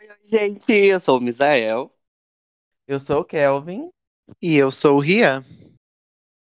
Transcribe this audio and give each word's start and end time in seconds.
Oi, 0.00 0.08
gente, 0.24 0.72
eu 0.72 0.98
sou 0.98 1.18
o 1.18 1.20
Misael. 1.20 1.92
Eu 2.88 2.98
sou 2.98 3.20
o 3.20 3.24
Kelvin. 3.24 3.90
E 4.40 4.56
eu 4.56 4.70
sou 4.70 4.96
o 4.96 5.00
Rian. 5.00 5.44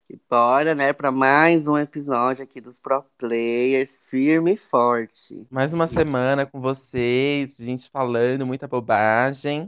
E 0.10 0.20
bora, 0.28 0.74
né, 0.74 0.92
para 0.92 1.12
mais 1.12 1.68
um 1.68 1.78
episódio 1.78 2.44
aqui 2.44 2.60
dos 2.60 2.80
Pro 2.80 3.04
Players, 3.20 4.00
firme 4.04 4.54
e 4.54 4.58
forte. 4.58 5.46
Mais 5.52 5.74
uma 5.74 5.86
semana 5.86 6.48
com 6.48 6.60
vocês, 6.60 7.58
gente 7.58 7.88
falando 7.92 8.48
muita 8.48 8.68
bobagem. 8.68 9.68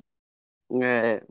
É, 0.81 1.23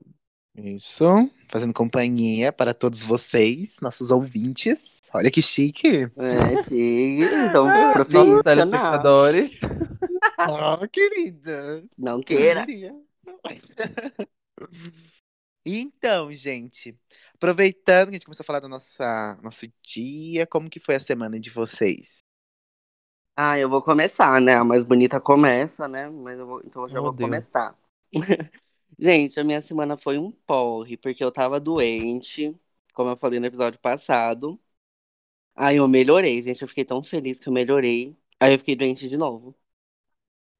Isso, 0.56 1.04
fazendo 1.50 1.74
companhia 1.74 2.52
para 2.52 2.72
todos 2.72 3.02
vocês, 3.02 3.76
nossos 3.82 4.12
ouvintes. 4.12 5.00
Olha 5.12 5.32
que 5.32 5.42
chique. 5.42 6.08
é 6.16 6.56
sim, 6.62 7.18
então, 7.48 7.66
Nossos 7.66 7.92
profissional. 7.92 8.42
telespectadores. 8.42 9.60
Oh, 10.44 10.86
querida. 10.88 11.82
Não 11.96 12.22
queira. 12.22 12.70
Então, 15.68 16.32
gente, 16.32 16.96
aproveitando 17.34 18.06
que 18.08 18.10
a 18.10 18.18
gente 18.18 18.24
começou 18.24 18.44
a 18.44 18.46
falar 18.46 18.60
do 18.60 18.68
nossa, 18.68 19.36
nosso 19.42 19.66
dia, 19.82 20.46
como 20.46 20.70
que 20.70 20.78
foi 20.78 20.94
a 20.94 21.00
semana 21.00 21.40
de 21.40 21.50
vocês? 21.50 22.18
Ah, 23.36 23.58
eu 23.58 23.68
vou 23.68 23.82
começar, 23.82 24.40
né? 24.40 24.54
A 24.56 24.64
mais 24.64 24.84
bonita 24.84 25.20
começa, 25.20 25.86
né? 25.86 26.08
Mas 26.08 26.38
eu 26.38 26.46
vou, 26.46 26.60
então 26.64 26.82
eu 26.82 26.88
já 26.88 27.00
Oh, 27.00 27.00
vou 27.00 27.12
Deus. 27.12 27.14
começar. 27.14 27.76
Gente, 28.98 29.38
a 29.40 29.44
minha 29.44 29.60
semana 29.60 29.96
foi 29.96 30.18
um 30.18 30.30
porre, 30.32 30.96
porque 30.96 31.22
eu 31.22 31.30
tava 31.32 31.60
doente, 31.60 32.56
como 32.94 33.10
eu 33.10 33.16
falei 33.16 33.38
no 33.40 33.46
episódio 33.46 33.78
passado. 33.80 34.58
Aí 35.54 35.76
eu 35.78 35.88
melhorei, 35.88 36.40
gente. 36.42 36.62
Eu 36.62 36.68
fiquei 36.68 36.84
tão 36.84 37.02
feliz 37.02 37.40
que 37.40 37.48
eu 37.48 37.52
melhorei. 37.52 38.16
Aí 38.40 38.54
eu 38.54 38.58
fiquei 38.58 38.76
doente 38.76 39.08
de 39.08 39.16
novo. 39.16 39.54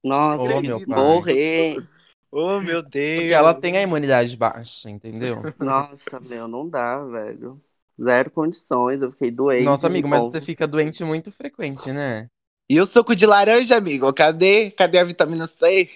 Nossa, 0.07 0.43
Oh, 0.43 0.49
eu 0.49 0.61
meu 0.61 0.87
morrer. 0.87 1.83
Oh, 2.31 2.59
meu 2.59 2.81
Deus. 2.81 3.21
Porque 3.21 3.33
ela 3.33 3.53
tem 3.53 3.77
a 3.77 3.81
imunidade 3.81 4.35
baixa, 4.35 4.89
entendeu? 4.89 5.37
Nossa, 5.59 6.19
meu, 6.19 6.47
não 6.47 6.67
dá, 6.67 7.03
velho. 7.03 7.61
Zero 8.01 8.29
condições, 8.29 9.01
eu 9.01 9.11
fiquei 9.11 9.31
doente. 9.31 9.65
Nossa, 9.65 9.87
amigo, 9.87 10.07
mas 10.07 10.25
bom. 10.25 10.31
você 10.31 10.39
fica 10.41 10.67
doente 10.67 11.03
muito 11.03 11.31
frequente, 11.31 11.91
né? 11.91 12.27
E 12.69 12.79
o 12.79 12.85
suco 12.85 13.15
de 13.15 13.25
laranja, 13.25 13.77
amigo? 13.77 14.11
Cadê? 14.13 14.71
Cadê 14.71 14.99
a 14.99 15.03
vitamina 15.03 15.47
C? 15.47 15.89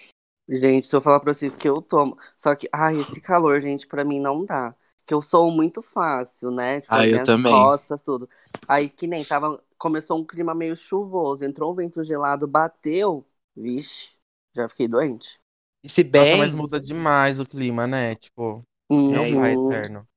Gente, 0.50 0.88
se 0.88 0.96
eu 0.96 1.02
falar 1.02 1.20
pra 1.20 1.34
vocês 1.34 1.56
que 1.56 1.68
eu 1.68 1.82
tomo. 1.82 2.18
Só 2.38 2.56
que, 2.56 2.68
ai, 2.74 3.00
esse 3.00 3.22
calor, 3.22 3.62
gente, 3.62 3.88
pra 3.88 4.04
mim 4.04 4.20
não 4.20 4.46
dá. 4.46 4.74
Que 5.06 5.14
eu 5.14 5.22
sou 5.22 5.52
muito 5.52 5.82
fácil, 5.82 6.50
né? 6.52 6.82
Tipo, 6.82 6.94
Ah, 6.94 7.06
eu 7.06 7.12
minhas 7.12 7.28
também. 7.28 7.52
costas, 7.54 8.04
tudo. 8.04 8.30
Aí 8.68 8.90
que 8.90 9.06
nem 9.08 9.24
tava. 9.24 9.62
Começou 9.78 10.20
um 10.20 10.26
clima 10.26 10.54
meio 10.54 10.76
chuvoso, 10.76 11.44
entrou 11.44 11.72
um 11.72 11.76
vento 11.76 12.04
gelado, 12.04 12.48
bateu. 12.48 13.26
Vixe, 13.56 14.12
já 14.54 14.68
fiquei 14.68 14.88
doente. 14.90 15.40
E 15.84 15.90
se 15.90 16.04
Nossa, 16.14 16.38
bem, 16.38 16.38
mas 16.38 16.54
muda 16.54 16.80
demais 16.80 17.40
o 17.40 17.46
clima, 17.46 17.88
né? 17.88 18.16
Tipo, 18.16 18.64
Uhum. 18.90 19.10
não 19.10 19.28
vai 19.28 19.54
eterno. 19.54 20.08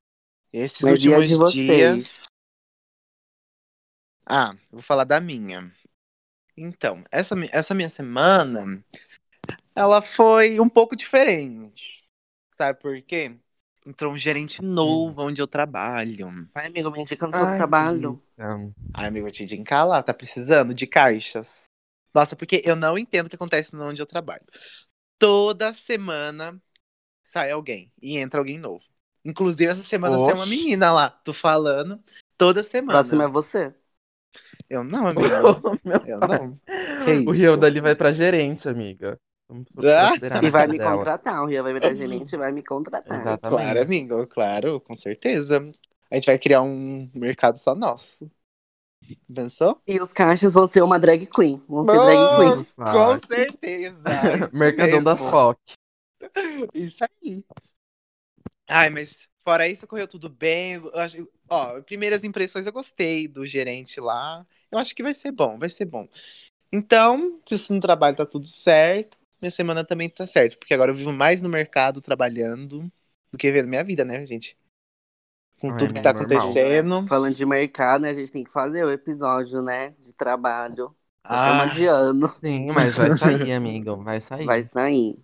esses 0.52 0.88
Mas 0.88 0.90
últimos 0.90 1.28
de 1.28 1.36
vocês? 1.36 2.22
dias... 2.22 2.24
Ah, 4.26 4.52
eu 4.70 4.78
vou 4.78 4.82
falar 4.82 5.04
da 5.04 5.20
minha. 5.20 5.72
Então, 6.56 7.04
essa, 7.10 7.34
essa 7.52 7.74
minha 7.74 7.88
semana, 7.88 8.82
ela 9.74 10.02
foi 10.02 10.60
um 10.60 10.68
pouco 10.68 10.96
diferente. 10.96 12.04
Sabe 12.58 12.80
por 12.80 13.00
quê? 13.02 13.36
Entrou 13.86 14.12
um 14.14 14.18
gerente 14.18 14.62
novo 14.62 15.22
onde 15.22 15.42
eu 15.42 15.46
trabalho. 15.48 16.28
Ai, 16.54 16.66
amigo, 16.66 16.90
me 16.90 17.00
indica 17.00 17.26
no 17.26 17.34
seu 17.34 17.46
trabalho. 17.48 18.20
delícia. 18.36 18.74
Ai, 18.94 19.06
amigo, 19.08 19.28
eu 19.28 19.32
te 19.32 19.42
indicar 19.44 19.86
lá, 19.86 20.02
tá 20.02 20.14
precisando 20.14 20.74
de 20.74 20.86
caixas. 20.86 21.66
Nossa, 22.14 22.36
porque 22.36 22.62
eu 22.64 22.76
não 22.76 22.96
entendo 22.96 23.26
o 23.26 23.28
que 23.28 23.36
acontece 23.36 23.74
onde 23.74 24.00
eu 24.00 24.06
trabalho. 24.06 24.44
Toda 25.18 25.72
semana 25.72 26.60
sai 27.22 27.50
alguém 27.50 27.90
e 28.00 28.16
entra 28.16 28.40
alguém 28.40 28.58
novo. 28.58 28.84
Inclusive, 29.24 29.70
essa 29.70 29.82
semana 29.82 30.16
saiu 30.16 30.34
uma 30.34 30.42
Oxe. 30.44 30.50
menina 30.50 30.92
lá, 30.92 31.10
tô 31.10 31.32
falando. 31.32 31.98
Toda 32.36 32.62
semana. 32.62 32.92
Próximo 32.92 33.22
é 33.22 33.28
você. 33.28 33.74
Eu 34.68 34.84
não, 34.84 35.06
amigo. 35.08 35.80
Meu 35.84 36.00
Eu 36.06 36.20
não. 36.20 36.60
Que 37.04 37.28
O? 37.28 37.32
Rio 37.32 37.56
dali 37.56 37.80
vai 37.80 37.96
pra 37.96 38.12
gerente, 38.12 38.68
amiga. 38.68 39.18
Vamos 39.48 39.66
Ah. 39.78 40.12
E 40.42 40.50
vai 40.50 40.66
me 40.66 40.78
dela. 40.78 40.96
contratar. 40.96 41.42
O 41.42 41.46
Ria 41.46 41.62
vai 41.62 41.72
virar 41.72 41.94
gerente 41.94 42.34
e 42.34 42.38
vai 42.38 42.52
me 42.52 42.62
contratar. 42.62 43.18
Exatamente. 43.18 43.60
Claro, 43.62 43.82
amigo, 43.82 44.26
claro, 44.26 44.80
com 44.80 44.94
certeza. 44.94 45.70
A 46.10 46.14
gente 46.16 46.26
vai 46.26 46.38
criar 46.38 46.62
um 46.62 47.10
mercado 47.14 47.56
só 47.56 47.74
nosso. 47.74 48.30
Pensou? 49.32 49.80
E 49.86 50.00
os 50.00 50.12
caixas 50.12 50.54
vão 50.54 50.66
ser 50.66 50.82
uma 50.82 50.98
drag 50.98 51.26
queen. 51.26 51.62
Vão 51.68 51.84
ser 51.84 51.98
drag 51.98 52.36
queens. 52.36 52.74
Vai. 52.76 52.92
Com 52.92 53.26
certeza. 53.26 54.02
Mercadão 54.52 55.02
da 55.02 55.14
mesmo. 55.14 55.30
FOC. 55.30 55.58
Isso 56.74 57.04
aí. 57.04 57.44
Ai, 58.68 58.90
mas 58.90 59.28
fora 59.44 59.68
isso, 59.68 59.86
correu 59.86 60.08
tudo 60.08 60.28
bem. 60.28 60.74
Eu 60.74 60.98
acho, 60.98 61.28
ó, 61.48 61.80
primeiras 61.82 62.24
impressões 62.24 62.66
eu 62.66 62.72
gostei 62.72 63.28
do 63.28 63.44
gerente 63.44 64.00
lá. 64.00 64.46
Eu 64.70 64.78
acho 64.78 64.94
que 64.94 65.02
vai 65.02 65.14
ser 65.14 65.30
bom, 65.32 65.58
vai 65.58 65.68
ser 65.68 65.84
bom. 65.84 66.08
Então, 66.72 67.40
se 67.46 67.72
no 67.72 67.80
trabalho 67.80 68.16
tá 68.16 68.26
tudo 68.26 68.46
certo, 68.46 69.18
minha 69.40 69.50
semana 69.50 69.84
também 69.84 70.08
tá 70.08 70.26
certo. 70.26 70.58
Porque 70.58 70.74
agora 70.74 70.90
eu 70.90 70.94
vivo 70.94 71.12
mais 71.12 71.42
no 71.42 71.48
mercado 71.48 72.00
trabalhando 72.00 72.90
do 73.30 73.38
que 73.38 73.50
vivendo 73.50 73.68
minha 73.68 73.84
vida, 73.84 74.04
né, 74.04 74.24
gente? 74.26 74.56
Com 75.64 75.72
Ah, 75.72 75.76
tudo 75.76 75.94
é 75.94 75.94
que 75.94 76.00
tá 76.00 76.10
normal. 76.10 76.62
acontecendo. 76.62 77.06
Falando 77.06 77.34
de 77.34 77.44
mercado, 77.46 78.02
né? 78.02 78.10
A 78.10 78.14
gente 78.14 78.32
tem 78.32 78.44
que 78.44 78.50
fazer 78.52 78.84
o 78.84 78.90
episódio, 78.90 79.62
né? 79.62 79.90
De 80.00 80.12
trabalho. 80.12 80.96
Só 81.26 81.34
Ah. 81.34 81.36
estamos 81.36 81.64
adiando. 81.64 82.28
Sim, 82.44 82.72
mas 82.72 82.96
vai 82.96 83.10
sair, 83.12 83.52
amigo. 83.52 84.02
Vai 84.02 84.20
sair. 84.20 84.50
Vai 84.50 84.64
sair. 84.64 85.16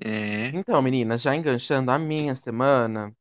É. 0.00 0.48
Então, 0.54 0.80
meninas, 0.82 1.22
já 1.22 1.34
enganchando 1.34 1.90
a 1.90 1.98
minha 1.98 2.34
semana, 2.36 3.14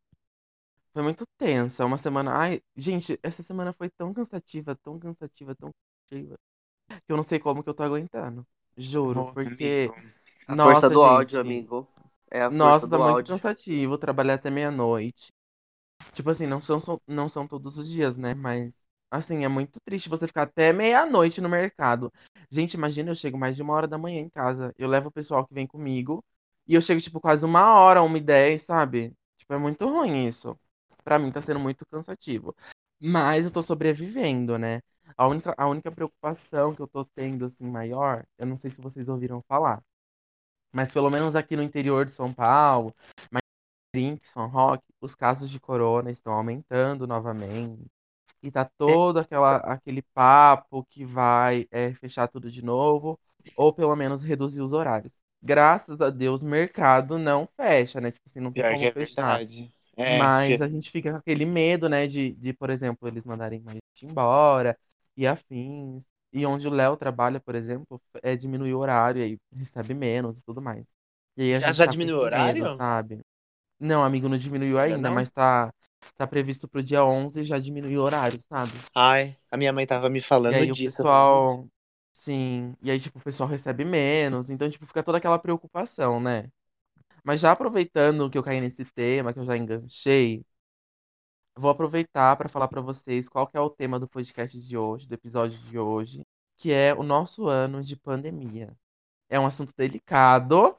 foi 0.93 1.03
muito 1.03 1.25
tensa. 1.37 1.85
Uma 1.85 1.97
semana. 1.97 2.33
Ai, 2.37 2.61
gente, 2.75 3.19
essa 3.23 3.43
semana 3.43 3.73
foi 3.73 3.89
tão 3.89 4.13
cansativa, 4.13 4.75
tão 4.75 4.99
cansativa, 4.99 5.55
tão 5.55 5.71
cansativa, 6.09 6.37
que 6.87 7.13
eu 7.13 7.17
não 7.17 7.23
sei 7.23 7.39
como 7.39 7.63
que 7.63 7.69
eu 7.69 7.73
tô 7.73 7.83
aguentando. 7.83 8.47
Juro, 8.77 9.25
Oh, 9.25 9.31
porque. 9.33 9.93
amigo. 9.93 9.95
A 10.47 10.55
Nossa, 10.55 10.55
força 10.57 10.89
do 10.89 11.01
gente. 11.01 11.01
áudio, 11.03 11.39
amigo. 11.39 11.87
É 12.31 12.41
a 12.41 12.51
Nossa, 12.51 12.87
força 12.87 12.87
tá 12.87 12.97
do 12.97 12.99
muito 12.99 13.23
áudio. 13.23 13.25
cansativo 13.25 13.97
trabalhar 13.97 14.35
até 14.35 14.51
meia-noite. 14.51 15.31
Tipo 16.13 16.29
assim, 16.29 16.47
não 16.47 16.61
são, 16.61 16.79
não 17.07 17.29
são 17.29 17.47
todos 17.47 17.77
os 17.77 17.89
dias, 17.89 18.17
né? 18.17 18.33
Mas, 18.33 18.73
assim, 19.09 19.43
é 19.43 19.47
muito 19.47 19.79
triste 19.85 20.09
você 20.09 20.27
ficar 20.27 20.43
até 20.43 20.73
meia-noite 20.73 21.41
no 21.41 21.49
mercado. 21.49 22.11
Gente, 22.49 22.73
imagina, 22.75 23.11
eu 23.11 23.15
chego 23.15 23.37
mais 23.37 23.55
de 23.55 23.61
uma 23.61 23.73
hora 23.73 23.87
da 23.87 23.97
manhã 23.97 24.19
em 24.21 24.29
casa. 24.29 24.73
Eu 24.77 24.87
levo 24.89 25.09
o 25.09 25.11
pessoal 25.11 25.45
que 25.45 25.53
vem 25.53 25.67
comigo. 25.67 26.23
E 26.67 26.75
eu 26.75 26.81
chego, 26.81 27.01
tipo, 27.01 27.19
quase 27.19 27.45
uma 27.45 27.75
hora, 27.75 28.01
uma 28.03 28.17
e 28.17 28.21
dez, 28.21 28.63
sabe? 28.63 29.13
Tipo, 29.37 29.53
é 29.53 29.57
muito 29.57 29.85
ruim 29.87 30.27
isso. 30.27 30.57
Pra 31.03 31.17
mim 31.19 31.31
tá 31.31 31.41
sendo 31.41 31.59
muito 31.59 31.85
cansativo. 31.85 32.55
Mas 32.99 33.45
eu 33.45 33.51
tô 33.51 33.61
sobrevivendo, 33.61 34.57
né? 34.57 34.81
A 35.17 35.27
única, 35.27 35.53
a 35.57 35.67
única 35.67 35.91
preocupação 35.91 36.73
que 36.75 36.81
eu 36.81 36.87
tô 36.87 37.03
tendo, 37.05 37.45
assim, 37.45 37.65
maior, 37.69 38.25
eu 38.37 38.45
não 38.45 38.55
sei 38.55 38.69
se 38.69 38.81
vocês 38.81 39.09
ouviram 39.09 39.41
falar. 39.47 39.83
Mas 40.73 40.91
pelo 40.91 41.09
menos 41.09 41.35
aqui 41.35 41.55
no 41.55 41.63
interior 41.63 42.05
de 42.05 42.11
São 42.13 42.33
Paulo, 42.33 42.95
São 44.23 44.47
Roque, 44.47 44.83
os 45.01 45.15
casos 45.15 45.49
de 45.49 45.59
corona 45.59 46.11
estão 46.11 46.33
aumentando 46.33 47.05
novamente. 47.07 47.85
E 48.43 48.51
tá 48.51 48.65
todo 48.65 49.19
aquela, 49.19 49.57
aquele 49.57 50.01
papo 50.13 50.85
que 50.85 51.05
vai 51.05 51.67
é, 51.71 51.93
fechar 51.95 52.27
tudo 52.27 52.51
de 52.51 52.63
novo, 52.63 53.19
ou 53.55 53.73
pelo 53.73 53.95
menos 53.95 54.23
reduzir 54.23 54.61
os 54.61 54.73
horários. 54.73 55.13
Graças 55.41 56.01
a 56.01 56.09
Deus, 56.11 56.43
o 56.43 56.47
mercado 56.47 57.17
não 57.19 57.47
fecha, 57.57 58.01
né? 58.01 58.11
Tipo 58.11 58.25
assim, 58.27 58.39
não 58.41 58.53
tem 58.53 58.63
Pior 58.63 58.65
como 58.65 58.85
que 58.85 58.85
é 58.85 58.91
fechar. 58.91 59.43
verdade. 59.43 59.73
É, 59.97 60.27
Mas 60.27 60.59
porque- 60.59 60.61
a 60.61 60.67
gente 60.67 60.89
fica 60.91 61.11
com 61.11 61.17
aquele 61.17 61.45
medo, 61.45 61.87
né, 61.89 62.07
de, 62.07 62.33
de, 62.33 62.53
por 62.53 62.69
exemplo, 62.69 63.07
eles 63.07 63.25
mandarem 63.25 63.61
mais 63.61 63.77
gente 63.95 64.11
embora 64.11 64.77
e 65.17 65.27
afins. 65.27 66.05
E 66.33 66.45
onde 66.45 66.67
o 66.67 66.71
Léo 66.71 66.97
trabalha, 66.97 67.39
por 67.41 67.55
exemplo, 67.55 68.01
é 68.23 68.35
diminuir 68.37 68.73
o 68.73 68.79
horário 68.79 69.21
e 69.21 69.23
aí 69.25 69.39
recebe 69.53 69.93
menos 69.93 70.39
e 70.39 70.43
tudo 70.45 70.61
mais. 70.61 70.87
E 71.37 71.43
aí 71.43 71.53
a 71.55 71.59
Já- 71.59 71.71
gente 71.71 71.79
já 71.79 71.85
tá 71.85 71.93
diminuiu 71.93 72.17
o 72.19 72.21
horário? 72.23 72.65
medo, 72.65 72.69
sabe? 72.69 73.21
Não, 73.81 74.03
amigo, 74.03 74.29
não 74.29 74.37
diminuiu 74.37 74.79
ainda, 74.79 75.11
não? 75.11 75.11
mas 75.11 75.29
tá, 75.29 75.73
tá 76.17 76.25
previsto 76.27 76.67
pro 76.69 76.83
dia 76.83 77.03
11 77.05 77.43
já 77.43 77.59
diminuiu 77.59 78.01
o 78.01 78.03
horário, 78.05 78.41
sabe? 78.49 78.85
Ai, 78.95 79.37
a 79.51 79.57
minha 79.57 79.73
mãe 79.73 79.85
tava 79.85 80.09
me 80.09 80.21
E 80.47 80.53
falando 80.53 80.55
aí 80.55 80.71
o 80.71 80.77
disso. 80.77 81.09
pessoal. 81.17 81.67
Sim, 82.13 82.75
e 82.81 82.91
aí, 82.91 82.99
tipo, 82.99 83.19
o 83.19 83.21
pessoal 83.23 83.47
recebe 83.49 83.85
menos, 83.85 84.49
então, 84.49 84.69
tipo, 84.69 84.85
fica 84.85 85.01
toda 85.03 85.17
aquela 85.17 85.39
preocupação, 85.39 86.19
né? 86.19 86.49
Mas 87.23 87.41
já 87.41 87.51
aproveitando 87.51 88.29
que 88.29 88.37
eu 88.37 88.43
caí 88.43 88.61
nesse 88.61 88.85
tema, 88.85 89.33
que 89.33 89.39
eu 89.39 89.45
já 89.45 89.57
enganchei, 89.57 90.43
vou 91.57 91.69
aproveitar 91.71 92.35
para 92.37 92.49
falar 92.49 92.67
para 92.67 92.81
vocês 92.81 93.29
qual 93.29 93.47
que 93.47 93.57
é 93.57 93.59
o 93.59 93.69
tema 93.69 93.99
do 93.99 94.07
podcast 94.07 94.59
de 94.59 94.77
hoje, 94.77 95.07
do 95.07 95.13
episódio 95.13 95.57
de 95.59 95.77
hoje, 95.79 96.25
que 96.57 96.71
é 96.71 96.93
o 96.93 97.03
nosso 97.03 97.47
ano 97.47 97.81
de 97.81 97.95
pandemia. 97.95 98.75
É 99.29 99.39
um 99.39 99.47
assunto 99.47 99.73
delicado 99.77 100.77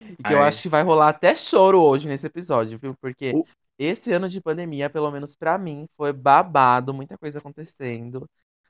e 0.00 0.22
que 0.22 0.32
eu 0.32 0.38
Ai. 0.38 0.48
acho 0.48 0.62
que 0.62 0.68
vai 0.68 0.82
rolar 0.82 1.08
até 1.10 1.34
choro 1.34 1.80
hoje 1.82 2.08
nesse 2.08 2.26
episódio, 2.26 2.78
viu? 2.78 2.94
Porque 3.00 3.32
esse 3.78 4.12
ano 4.12 4.28
de 4.28 4.40
pandemia, 4.40 4.90
pelo 4.90 5.10
menos 5.10 5.36
pra 5.36 5.58
mim, 5.58 5.88
foi 5.96 6.12
babado, 6.12 6.94
muita 6.94 7.16
coisa 7.18 7.38
acontecendo. 7.38 8.28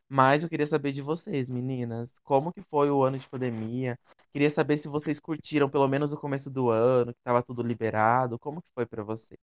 Mas 0.09 0.43
eu 0.43 0.49
queria 0.49 0.67
saber 0.67 0.93
de 0.93 1.03
vocês, 1.03 1.49
meninas. 1.51 2.13
Como 2.25 2.53
que 2.53 2.63
foi 2.71 2.91
o 2.91 3.03
ano 3.03 3.19
de 3.19 3.29
pandemia? 3.29 3.99
Queria 4.33 4.51
saber 4.51 4.79
se 4.79 4.89
vocês 4.89 5.21
curtiram 5.21 5.69
pelo 5.71 5.89
menos 5.89 6.13
o 6.13 6.19
começo 6.19 6.51
do 6.51 6.71
ano, 6.71 7.13
que 7.15 7.21
tava 7.23 7.43
tudo 7.43 7.63
liberado. 7.63 8.39
Como 8.39 8.63
que 8.63 8.69
foi 8.75 8.87
pra 8.87 9.03
vocês? 9.05 9.39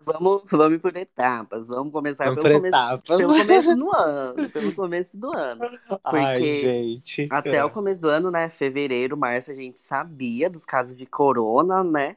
Vamos, 0.00 0.42
vamos 0.50 0.80
por 0.80 0.96
etapas. 0.96 1.68
Vamos 1.68 1.92
começar 1.92 2.30
Vamos 2.30 2.34
pelo 2.34 2.50
começo, 2.50 2.78
etapas. 2.78 3.16
pelo 3.16 3.34
começo 3.36 3.74
do 3.74 3.90
ano. 3.96 4.50
Pelo 4.50 4.74
começo 4.74 5.16
do 5.16 5.32
ano. 5.36 5.68
Ai, 6.04 6.44
Porque 6.44 6.44
gente. 6.44 7.22
Até 7.28 7.64
o 7.64 7.70
começo 7.70 8.00
do 8.02 8.08
ano, 8.08 8.30
né? 8.30 8.48
Fevereiro, 8.50 9.16
março, 9.16 9.50
a 9.52 9.54
gente 9.56 9.80
sabia 9.80 10.50
dos 10.50 10.64
casos 10.64 10.96
de 10.96 11.06
corona, 11.06 11.82
né? 11.84 12.16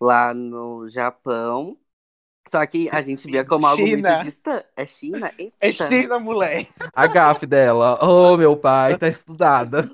Lá 0.00 0.34
no 0.34 0.88
Japão. 0.88 1.78
Só 2.50 2.66
que 2.66 2.88
a 2.90 3.02
gente 3.02 3.28
via 3.28 3.44
como 3.44 3.66
algo 3.66 3.86
China. 3.86 3.88
muito 3.88 4.16
distante. 4.18 4.66
É 4.76 4.86
China? 4.86 5.32
Eita. 5.38 5.56
É 5.60 5.72
China, 5.72 6.18
moleque. 6.20 6.72
A 6.94 7.06
gafe 7.06 7.46
dela. 7.46 7.98
Oh, 8.02 8.36
meu 8.36 8.56
pai, 8.56 8.96
tá 8.96 9.08
estudada. 9.08 9.90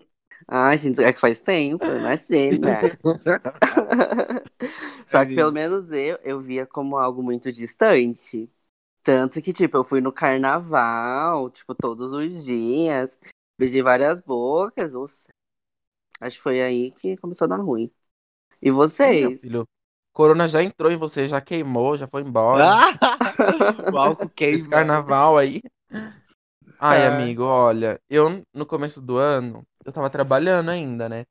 Ai, 0.46 0.76
gente, 0.78 1.02
é 1.02 1.12
que 1.12 1.20
faz 1.20 1.40
tempo, 1.40 1.84
imagina. 1.86 2.78
Só 5.08 5.24
que 5.24 5.34
pelo 5.34 5.52
menos 5.52 5.90
eu, 5.92 6.18
eu 6.22 6.40
via 6.40 6.66
como 6.66 6.96
algo 6.96 7.22
muito 7.22 7.52
distante. 7.52 8.50
Tanto 9.02 9.40
que, 9.42 9.52
tipo, 9.52 9.76
eu 9.78 9.84
fui 9.84 10.00
no 10.00 10.12
carnaval, 10.12 11.50
tipo, 11.50 11.74
todos 11.74 12.12
os 12.12 12.44
dias. 12.44 13.18
Beijei 13.58 13.82
várias 13.82 14.20
bocas. 14.20 14.92
Nossa. 14.92 15.28
Acho 16.20 16.36
que 16.38 16.42
foi 16.42 16.62
aí 16.62 16.90
que 16.92 17.16
começou 17.18 17.46
a 17.46 17.48
dar 17.48 17.56
ruim. 17.58 17.90
E 18.62 18.70
Meu 19.00 19.08
vocês? 19.10 19.40
filho, 19.40 19.68
Corona 20.12 20.48
já 20.48 20.62
entrou 20.62 20.90
em 20.90 20.96
você, 20.96 21.28
já 21.28 21.40
queimou, 21.40 21.96
já 21.96 22.08
foi 22.08 22.22
embora. 22.22 22.60
Ah, 22.60 22.92
o 23.90 23.98
álcool 23.98 24.30
queima. 24.30 24.58
Esse 24.58 24.68
carnaval 24.68 25.38
aí. 25.38 25.60
Ai, 26.78 26.96
É. 26.96 27.06
amigo, 27.06 27.44
olha, 27.44 28.00
eu 28.08 28.42
no 28.52 28.66
começo 28.66 29.00
do 29.00 29.16
ano, 29.16 29.64
eu 29.84 29.92
tava 29.92 30.10
trabalhando 30.10 30.70
ainda, 30.70 31.08
né? 31.08 31.26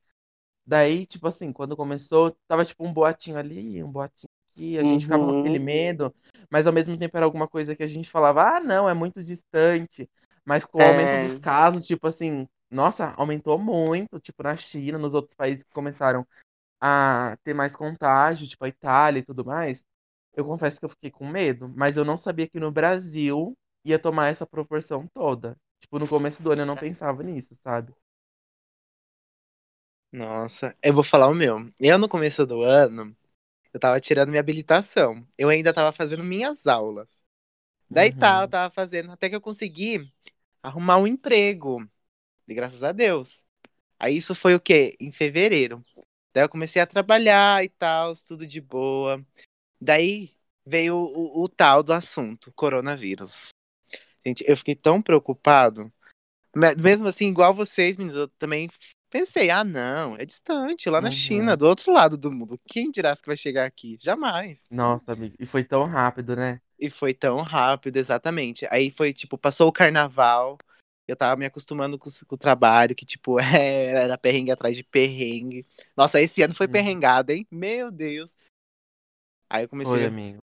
Daí, 0.66 1.06
tipo 1.06 1.28
assim, 1.28 1.52
quando 1.54 1.76
começou, 1.76 2.38
tava 2.48 2.64
tipo 2.66 2.86
um 2.86 2.94
boatinho 2.94 3.38
ali, 3.38 3.84
um 3.84 3.92
boatinho 3.92 4.30
aqui, 4.54 4.78
a 4.80 4.84
gente 4.84 5.04
ficava 5.04 5.26
com 5.26 5.32
aquele 5.32 5.60
Uhum. 5.60 5.60
medo, 5.60 6.16
mas 6.50 6.68
ao 6.68 6.74
mesmo 6.74 6.98
tempo 6.98 7.18
era 7.18 7.26
alguma 7.26 7.48
coisa 7.48 7.76
que 7.76 7.84
a 7.84 7.88
gente 7.88 8.10
falava, 8.10 8.58
ah, 8.58 8.60
não, 8.62 8.90
é 8.90 8.94
muito 8.94 9.22
distante. 9.24 10.10
Mas 10.46 10.66
com 10.66 10.80
o 10.80 10.84
aumento 10.84 11.18
É. 11.18 11.18
dos 11.18 11.38
casos, 11.40 11.86
tipo 11.86 12.08
assim, 12.08 12.48
nossa, 12.72 13.14
aumentou 13.18 13.58
muito, 13.60 14.20
tipo 14.20 14.44
na 14.44 14.56
China, 14.56 14.98
nos 14.98 15.14
outros 15.14 15.36
países 15.36 15.64
que 15.64 15.72
começaram 15.72 16.26
a 16.82 17.38
ter 17.44 17.54
mais 17.54 17.76
contágio, 17.76 18.48
tipo 18.48 18.66
a 18.66 18.68
Itália 18.70 19.20
e 19.20 19.24
tudo 19.24 19.46
mais. 19.46 19.86
Eu 20.36 20.46
confesso 20.46 20.80
que 20.80 20.86
eu 20.86 20.90
fiquei 20.90 21.12
com 21.12 21.28
medo, 21.28 21.70
mas 21.76 21.98
eu 21.98 22.06
não 22.06 22.18
sabia 22.18 22.48
que 22.50 22.60
no 22.60 22.72
Brasil 22.72 23.58
ia 23.86 24.00
tomar 24.00 24.28
essa 24.28 24.46
proporção 24.48 25.08
toda. 25.14 25.58
Tipo, 25.80 26.00
no 26.00 26.08
começo 26.08 26.42
do 26.44 26.52
ano 26.52 26.62
eu 26.64 26.66
não 26.66 26.78
pensava 26.78 27.24
nisso, 27.24 27.56
sabe? 27.56 27.94
Nossa, 30.14 30.78
eu 30.84 30.94
vou 30.94 31.04
falar 31.04 31.28
o 31.28 31.34
meu. 31.34 31.58
Eu, 31.80 31.98
no 31.98 32.08
começo 32.08 32.46
do 32.46 32.62
ano, 32.62 33.18
eu 33.74 33.80
tava 33.80 34.00
tirando 34.00 34.30
minha 34.30 34.40
habilitação. 34.42 35.16
Eu 35.36 35.50
ainda 35.50 35.74
tava 35.74 35.92
fazendo 35.92 36.24
minhas 36.24 36.68
aulas. 36.68 37.08
Daí 37.90 38.14
tá, 38.14 38.38
eu 38.42 38.44
Uhum. 38.44 38.50
tava 38.50 38.74
fazendo, 38.74 39.12
até 39.12 39.28
que 39.28 39.36
eu 39.36 39.42
consegui 39.42 40.08
arrumar 40.62 40.98
um 40.98 41.08
emprego. 41.08 41.84
E 42.48 42.54
graças 42.54 42.84
a 42.84 42.92
Deus. 42.92 43.42
Aí 44.00 44.18
isso 44.18 44.36
foi 44.36 44.54
o 44.54 44.60
quê? 44.60 44.96
Em 45.00 45.12
fevereiro. 45.12 45.84
Daí 46.32 46.44
eu 46.44 46.50
comecei 46.50 46.80
a 46.82 46.88
trabalhar 46.88 47.64
e 47.64 47.70
tal, 47.70 48.14
tudo 48.16 48.46
de 48.46 48.62
boa. 48.62 49.26
Daí 49.82 50.32
veio 50.66 50.96
o, 50.96 51.44
o 51.44 51.50
tal 51.50 51.82
do 51.82 51.92
assunto, 51.92 52.52
coronavírus. 52.54 53.50
Gente, 54.26 54.44
eu 54.48 54.56
fiquei 54.56 54.76
tão 54.76 55.02
preocupado. 55.02 55.92
Me- 56.56 56.76
Mesmo 56.76 57.08
assim, 57.08 57.28
igual 57.30 57.54
vocês, 57.54 57.98
meninos, 57.98 58.18
eu 58.18 58.28
também 58.30 58.70
pensei, 59.14 59.52
ah, 59.52 59.64
não, 59.64 60.16
é 60.18 60.26
distante, 60.26 60.90
lá 60.90 61.00
na 61.00 61.10
Uhum. 61.10 61.12
China, 61.12 61.56
do 61.56 61.68
outro 61.68 61.94
lado 61.94 62.18
do 62.18 62.32
mundo. 62.32 62.60
Quem 62.66 62.90
dirá 62.90 63.16
que 63.16 63.28
vai 63.28 63.38
chegar 63.38 63.66
aqui? 63.66 63.96
Jamais. 64.02 64.68
Nossa, 64.72 65.14
amigo. 65.14 65.36
E 65.40 65.46
foi 65.46 65.64
tão 65.64 65.86
rápido, 65.86 66.36
né? 66.36 66.60
E 66.80 66.90
foi 66.90 67.14
tão 67.14 67.38
rápido, 67.42 67.98
exatamente. 67.98 68.68
Aí 68.72 68.90
foi, 68.90 69.14
tipo, 69.14 69.38
passou 69.38 69.68
o 69.70 69.72
carnaval, 69.72 70.58
eu 71.08 71.16
tava 71.16 71.36
me 71.40 71.46
acostumando 71.46 72.00
com, 72.00 72.10
o- 72.10 72.26
com 72.26 72.34
o 72.36 72.38
trabalho, 72.38 72.96
que, 72.96 73.06
tipo, 73.06 73.38
é, 73.62 73.86
era 74.04 74.18
perrengue 74.18 74.50
atrás 74.52 74.76
de 74.76 74.84
perrengue. 74.84 75.64
Nossa, 75.96 76.20
esse 76.20 76.42
ano 76.42 76.56
foi 76.56 76.66
Uhum. 76.66 76.74
perrengada, 76.74 77.34
hein? 77.34 77.46
Meu 77.52 77.92
Deus. 77.92 78.36
Aí 79.48 79.64
eu 79.66 79.70
comecei. 79.70 79.92
Foi, 79.94 80.06
a- 80.06 80.08
amigo. 80.08 80.40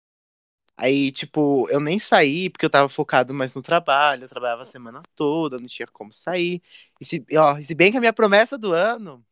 Aí, 0.82 1.12
tipo, 1.12 1.68
eu 1.70 1.80
nem 1.82 2.00
saí 2.00 2.50
porque 2.50 2.66
eu 2.66 2.70
tava 2.70 2.88
focado 2.88 3.34
mais 3.34 3.54
no 3.54 3.62
trabalho, 3.62 4.24
eu 4.24 4.30
trabalhava 4.30 4.62
a 4.64 4.66
semana 4.66 5.02
toda, 5.16 5.58
não 5.60 5.68
tinha 5.68 5.88
como 5.88 6.14
sair. 6.14 6.62
E 7.02 7.06
se, 7.06 7.26
ó, 7.38 7.58
e 7.58 7.64
se 7.66 7.76
bem 7.76 7.92
que 7.92 7.98
a 7.98 8.00
minha 8.00 8.14
promessa 8.14 8.58
do 8.58 8.72
ano 8.74 9.26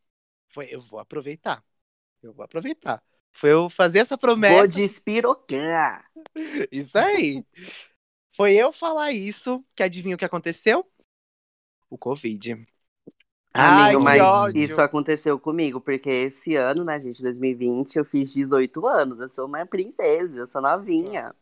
foi, 0.48 0.68
eu 0.70 0.80
vou 0.82 1.00
aproveitar. 1.00 1.64
Eu 2.22 2.32
vou 2.34 2.44
aproveitar. 2.44 3.02
Foi 3.32 3.52
eu 3.52 3.70
fazer 3.70 4.00
essa 4.00 4.18
Vou 4.34 4.66
promessa. 4.66 4.66
despirocar. 4.66 6.08
Isso 6.72 6.96
aí. 6.98 7.44
Foi 8.36 8.54
eu 8.56 8.72
falar 8.72 9.12
isso, 9.12 9.64
que 9.76 9.82
adivinha 9.82 10.16
o 10.16 10.18
que 10.18 10.24
aconteceu? 10.24 10.86
O 11.90 11.98
Covid. 11.98 12.66
Ai, 13.58 13.92
Amigo, 13.92 14.02
que 14.02 14.04
mas 14.04 14.22
ódio. 14.22 14.64
isso 14.64 14.80
aconteceu 14.80 15.38
comigo, 15.38 15.80
porque 15.80 16.08
esse 16.10 16.54
ano, 16.56 16.84
né, 16.84 17.00
gente, 17.00 17.22
2020, 17.22 17.96
eu 17.96 18.04
fiz 18.04 18.32
18 18.32 18.86
anos. 18.86 19.18
Eu 19.20 19.28
sou 19.28 19.46
uma 19.46 19.66
princesa, 19.66 20.38
eu 20.38 20.46
sou 20.46 20.62
novinha. 20.62 21.34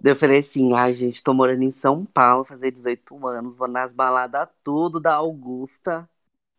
Daí 0.00 0.12
eu 0.12 0.16
falei 0.16 0.40
assim, 0.40 0.72
ai, 0.74 0.94
gente, 0.94 1.22
tô 1.22 1.34
morando 1.34 1.62
em 1.62 1.70
São 1.72 2.04
Paulo, 2.04 2.44
fazer 2.44 2.70
18 2.70 3.26
anos, 3.26 3.54
vou 3.56 3.68
nas 3.68 3.92
baladas 3.92 4.48
tudo 4.62 5.00
da 5.00 5.14
Augusta. 5.14 6.08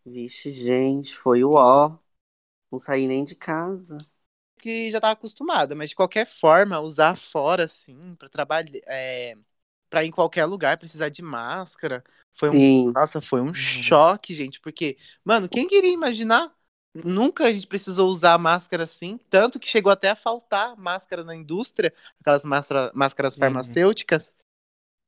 Vixe, 0.05 0.51
gente, 0.51 1.17
foi 1.17 1.43
o 1.43 1.51
ó. 1.53 1.97
Não 2.71 2.79
saí 2.79 3.07
nem 3.07 3.23
de 3.23 3.35
casa. 3.35 3.97
que 4.59 4.89
já 4.91 4.99
tava 4.99 5.13
acostumada, 5.13 5.75
mas 5.75 5.89
de 5.89 5.95
qualquer 5.95 6.25
forma, 6.27 6.79
usar 6.79 7.15
fora, 7.17 7.65
assim, 7.65 8.15
pra 8.15 8.29
trabalhar, 8.29 8.79
é, 8.87 9.35
pra 9.89 10.03
ir 10.03 10.07
em 10.07 10.11
qualquer 10.11 10.45
lugar, 10.45 10.77
precisar 10.77 11.09
de 11.09 11.21
máscara, 11.21 12.03
foi 12.35 12.49
um, 12.49 12.53
Sim. 12.53 12.91
nossa, 12.93 13.21
foi 13.21 13.41
um 13.41 13.53
choque, 13.53 14.33
gente, 14.33 14.59
porque, 14.59 14.97
mano, 15.23 15.49
quem 15.49 15.67
queria 15.67 15.91
imaginar? 15.91 16.53
Nunca 16.93 17.45
a 17.45 17.51
gente 17.51 17.67
precisou 17.67 18.09
usar 18.09 18.37
máscara 18.39 18.83
assim, 18.83 19.19
tanto 19.29 19.59
que 19.59 19.67
chegou 19.67 19.91
até 19.91 20.09
a 20.09 20.15
faltar 20.15 20.75
máscara 20.77 21.23
na 21.23 21.35
indústria, 21.35 21.93
aquelas 22.19 22.43
máscara, 22.43 22.91
máscaras 22.95 23.35
Sim. 23.35 23.39
farmacêuticas. 23.41 24.33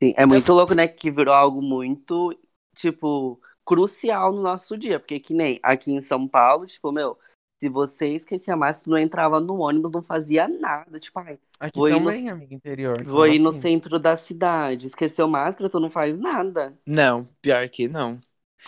Sim, 0.01 0.13
é 0.15 0.25
muito 0.25 0.53
louco, 0.53 0.73
né? 0.73 0.87
Que 0.87 1.11
virou 1.11 1.33
algo 1.33 1.61
muito, 1.61 2.37
tipo, 2.75 3.41
crucial 3.65 4.31
no 4.31 4.41
nosso 4.41 4.77
dia. 4.77 4.99
Porque 4.99 5.19
que 5.19 5.33
nem 5.33 5.59
aqui 5.61 5.91
em 5.91 6.01
São 6.01 6.27
Paulo, 6.27 6.65
tipo, 6.65 6.91
meu, 6.91 7.17
se 7.59 7.69
você 7.69 8.07
esquecia 8.15 8.53
a 8.53 8.57
máscara, 8.57 8.91
não 8.91 8.97
entrava 8.97 9.39
no 9.39 9.59
ônibus, 9.59 9.91
não 9.91 10.03
fazia 10.03 10.47
nada. 10.47 10.99
Tipo, 10.99 11.19
ai, 11.19 11.39
Aqui 11.59 11.81
Vou 11.81 11.89
ir 11.89 11.99
no- 12.01 12.11
também, 12.11 12.29
amigo, 12.29 12.53
interior. 12.53 13.05
vou 13.05 13.27
ir 13.27 13.39
no 13.39 13.51
assim? 13.51 13.53
centro 13.53 13.99
da 13.99 14.17
cidade, 14.17 14.87
esqueceu 14.87 15.27
máscara, 15.27 15.69
tu 15.69 15.79
não 15.79 15.89
faz 15.91 16.17
nada. 16.17 16.77
Não, 16.85 17.25
pior 17.41 17.69
que 17.69 17.87
não. 17.87 18.19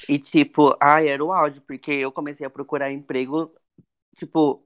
E 0.07 0.19
tipo, 0.19 0.75
ai, 0.81 1.07
era 1.09 1.23
o 1.23 1.31
áudio, 1.31 1.61
porque 1.61 1.91
eu 1.91 2.11
comecei 2.11 2.45
a 2.45 2.49
procurar 2.49 2.91
emprego, 2.91 3.53
tipo, 4.17 4.65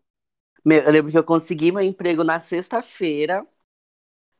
eu 0.66 0.92
lembro 0.92 1.12
que 1.12 1.18
eu 1.18 1.24
consegui 1.24 1.72
meu 1.72 1.82
emprego 1.84 2.24
na 2.24 2.40
sexta-feira, 2.40 3.46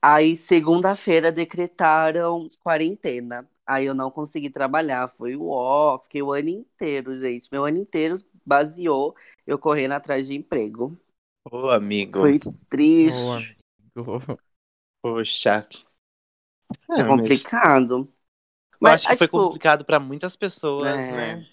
aí 0.02 0.38
segunda-feira 0.38 1.32
decretaram 1.32 2.50
quarentena. 2.62 3.50
Aí 3.66 3.86
eu 3.86 3.96
não 3.96 4.12
consegui 4.12 4.50
trabalhar, 4.50 5.08
foi 5.10 5.36
o 5.36 5.50
ó, 5.50 6.00
fiquei 6.00 6.22
o 6.22 6.34
ano 6.34 6.50
inteiro, 6.50 7.20
gente. 7.20 7.50
Meu 7.52 7.66
ano 7.66 7.80
inteiro 7.80 8.16
baseou 8.46 9.16
eu 9.48 9.58
correndo 9.60 9.94
atrás 9.94 10.28
de 10.28 10.34
emprego. 10.36 10.98
Ô, 11.52 11.70
amigo. 11.72 12.20
Foi 12.20 12.40
triste, 12.70 13.26
Ô, 13.26 13.32
amigo. 13.34 14.20
Poxa. 15.02 15.68
é 16.98 17.04
Ah, 17.04 17.12
mas 17.12 17.46
complicado. 17.46 18.12
Eu 18.82 18.90
acho 18.92 19.08
que 19.08 19.14
aí, 19.14 19.18
foi 19.18 19.28
tipo, 19.28 19.28
complicado 19.28 19.84
pra 19.86 20.00
muitas 20.00 20.36
pessoas, 20.36 21.08
É. 21.10 21.10
né? 21.10 21.46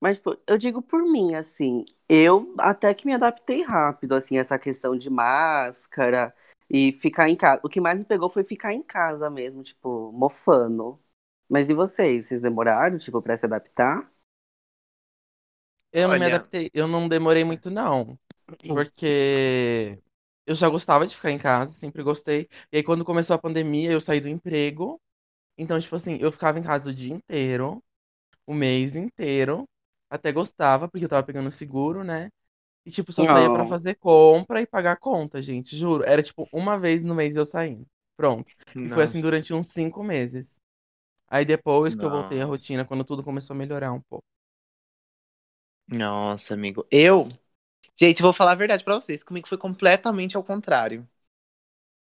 Mas, 0.00 0.18
tipo, 0.18 0.36
eu 0.46 0.58
digo 0.58 0.82
por 0.82 1.02
mim, 1.04 1.34
assim, 1.34 1.84
eu 2.08 2.54
até 2.58 2.94
que 2.94 3.06
me 3.06 3.14
adaptei 3.14 3.62
rápido, 3.62 4.14
assim, 4.14 4.38
essa 4.38 4.58
questão 4.58 4.96
de 4.98 5.10
máscara 5.10 6.34
e 6.70 6.92
ficar 6.94 7.28
em 7.30 7.36
casa. 7.36 7.60
O 7.64 7.68
que 7.68 7.80
mais 7.80 7.98
me 7.98 8.04
pegou 8.04 8.30
foi 8.30 8.44
ficar 8.44 8.74
em 8.74 8.82
casa 8.82 9.30
mesmo, 9.30 9.62
tipo, 9.64 10.12
mofando. 10.12 11.00
Mas 11.48 11.70
e 11.70 11.74
vocês? 11.74 12.26
Vocês 12.28 12.40
demoraram, 12.42 12.98
tipo, 12.98 13.22
pra 13.22 13.36
se 13.36 13.46
adaptar? 13.46 14.12
Eu 15.92 16.08
não 16.08 16.16
me 16.16 16.24
Olha- 16.24 16.26
adaptei, 16.26 16.70
eu 16.74 16.86
não 16.88 17.08
demorei 17.08 17.44
muito, 17.44 17.70
não. 17.70 18.18
Porque 18.66 19.98
eu 20.46 20.54
já 20.54 20.68
gostava 20.68 21.06
de 21.06 21.14
ficar 21.16 21.30
em 21.30 21.38
casa, 21.38 21.72
sempre 21.74 22.02
gostei. 22.02 22.48
E 22.72 22.78
aí, 22.78 22.82
quando 22.82 23.04
começou 23.04 23.34
a 23.34 23.38
pandemia, 23.38 23.90
eu 23.92 24.00
saí 24.00 24.20
do 24.20 24.28
emprego. 24.28 25.00
Então, 25.58 25.80
tipo 25.80 25.96
assim, 25.96 26.18
eu 26.20 26.32
ficava 26.32 26.58
em 26.58 26.62
casa 26.62 26.90
o 26.90 26.94
dia 26.94 27.14
inteiro, 27.14 27.82
o 28.46 28.54
mês 28.54 28.96
inteiro. 28.96 29.68
Até 30.10 30.32
gostava, 30.32 30.88
porque 30.88 31.04
eu 31.06 31.10
tava 31.10 31.24
pegando 31.26 31.50
seguro, 31.50 32.04
né? 32.04 32.30
E, 32.86 32.90
tipo, 32.90 33.12
só 33.12 33.24
saía 33.26 33.50
pra 33.50 33.66
fazer 33.66 33.96
compra 33.96 34.60
e 34.62 34.66
pagar 34.66 34.96
conta, 34.98 35.42
gente, 35.42 35.76
juro. 35.76 36.04
Era, 36.04 36.22
tipo, 36.22 36.48
uma 36.52 36.78
vez 36.78 37.04
no 37.04 37.14
mês 37.14 37.36
eu 37.36 37.44
saindo. 37.46 37.86
Pronto. 38.16 38.50
E 38.84 38.88
foi 38.90 39.04
assim 39.04 39.20
durante 39.22 39.54
uns 39.54 39.68
cinco 39.68 40.02
meses. 40.04 40.60
Aí 41.28 41.44
depois 41.44 41.94
que 41.96 42.04
eu 42.04 42.10
voltei 42.10 42.40
à 42.42 42.46
rotina, 42.46 42.84
quando 42.86 43.04
tudo 43.04 43.24
começou 43.24 43.54
a 43.54 43.58
melhorar 43.58 43.92
um 43.92 44.00
pouco. 44.02 44.24
Nossa, 45.88 46.54
amigo. 46.54 46.86
Eu. 46.90 47.28
Gente, 47.96 48.22
vou 48.22 48.32
falar 48.32 48.52
a 48.52 48.56
verdade 48.56 48.84
pra 48.84 48.94
vocês. 48.94 49.24
Comigo 49.24 49.48
foi 49.48 49.58
completamente 49.58 50.36
ao 50.36 50.44
contrário. 50.44 51.08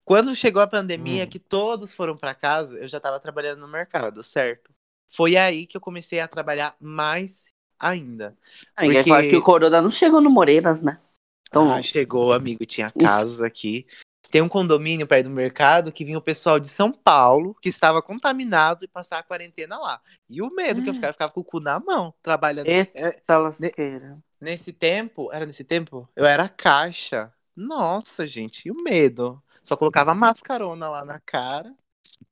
Quando 0.03 0.35
chegou 0.35 0.61
a 0.61 0.67
pandemia, 0.67 1.25
Hum. 1.25 1.27
que 1.29 1.37
todos 1.39 1.93
foram 1.93 2.15
pra 2.17 2.33
casa, 2.33 2.77
eu 2.79 2.87
já 2.87 2.99
tava 2.99 3.19
trabalhando 3.19 3.59
no 3.59 3.67
mercado, 3.67 4.23
certo? 4.23 4.71
Foi 5.09 5.35
aí 5.35 5.67
que 5.67 5.75
eu 5.77 5.81
comecei 5.81 6.19
a 6.19 6.27
trabalhar 6.27 6.75
mais 6.79 7.45
ainda. 7.79 8.35
Aí, 8.75 8.89
é 8.89 8.93
Porque- 8.93 9.09
claro 9.09 9.29
que 9.29 9.35
o 9.35 9.41
Corona 9.41 9.81
não 9.81 9.91
chegou 9.91 10.21
no 10.21 10.29
Moreiras, 10.29 10.81
né? 10.81 10.99
Então, 11.47 11.73
ah, 11.73 11.81
chegou, 11.81 12.33
amigo, 12.33 12.65
tinha 12.65 12.91
casas 12.91 13.41
aqui. 13.41 13.85
Tem 14.29 14.41
um 14.41 14.49
condomínio 14.49 15.07
perto 15.07 15.25
do 15.25 15.29
mercado 15.35 15.91
que 15.91 16.03
vinha 16.05 16.17
o 16.17 16.21
pessoal 16.21 16.59
de 16.59 16.67
São 16.67 16.91
Paulo, 16.91 17.55
que 17.61 17.69
estava 17.69 18.01
contaminado 18.01 18.83
e 18.85 18.87
passar 18.87 19.19
a 19.19 19.23
quarentena 19.23 19.77
lá. 19.77 20.01
E 20.29 20.41
o 20.41 20.49
medo 20.53 20.81
que 20.81 20.89
eu 20.89 20.93
Hum. 20.93 20.93
ficava, 20.93 21.13
ficava 21.13 21.31
com 21.31 21.41
o 21.41 21.43
cu 21.45 21.59
na 21.59 21.79
mão, 21.79 22.13
trabalhando. 22.21 22.75
Eita 22.93 22.93
É, 22.93 23.21
lasqueira. 23.39 24.21
nesse 24.41 24.73
tempo, 24.73 25.31
era 25.33 25.45
nesse 25.45 25.63
tempo? 25.63 26.09
Eu 26.15 26.25
era 26.25 26.49
caixa. 26.49 27.33
Nossa, 27.55 28.27
gente, 28.27 28.67
e 28.67 28.71
o 28.71 28.83
medo? 28.83 29.41
Só 29.63 29.75
colocava 29.75 30.13
mascarona 30.15 30.89
lá 30.89 31.03
na 31.03 31.19
cara. 31.19 31.75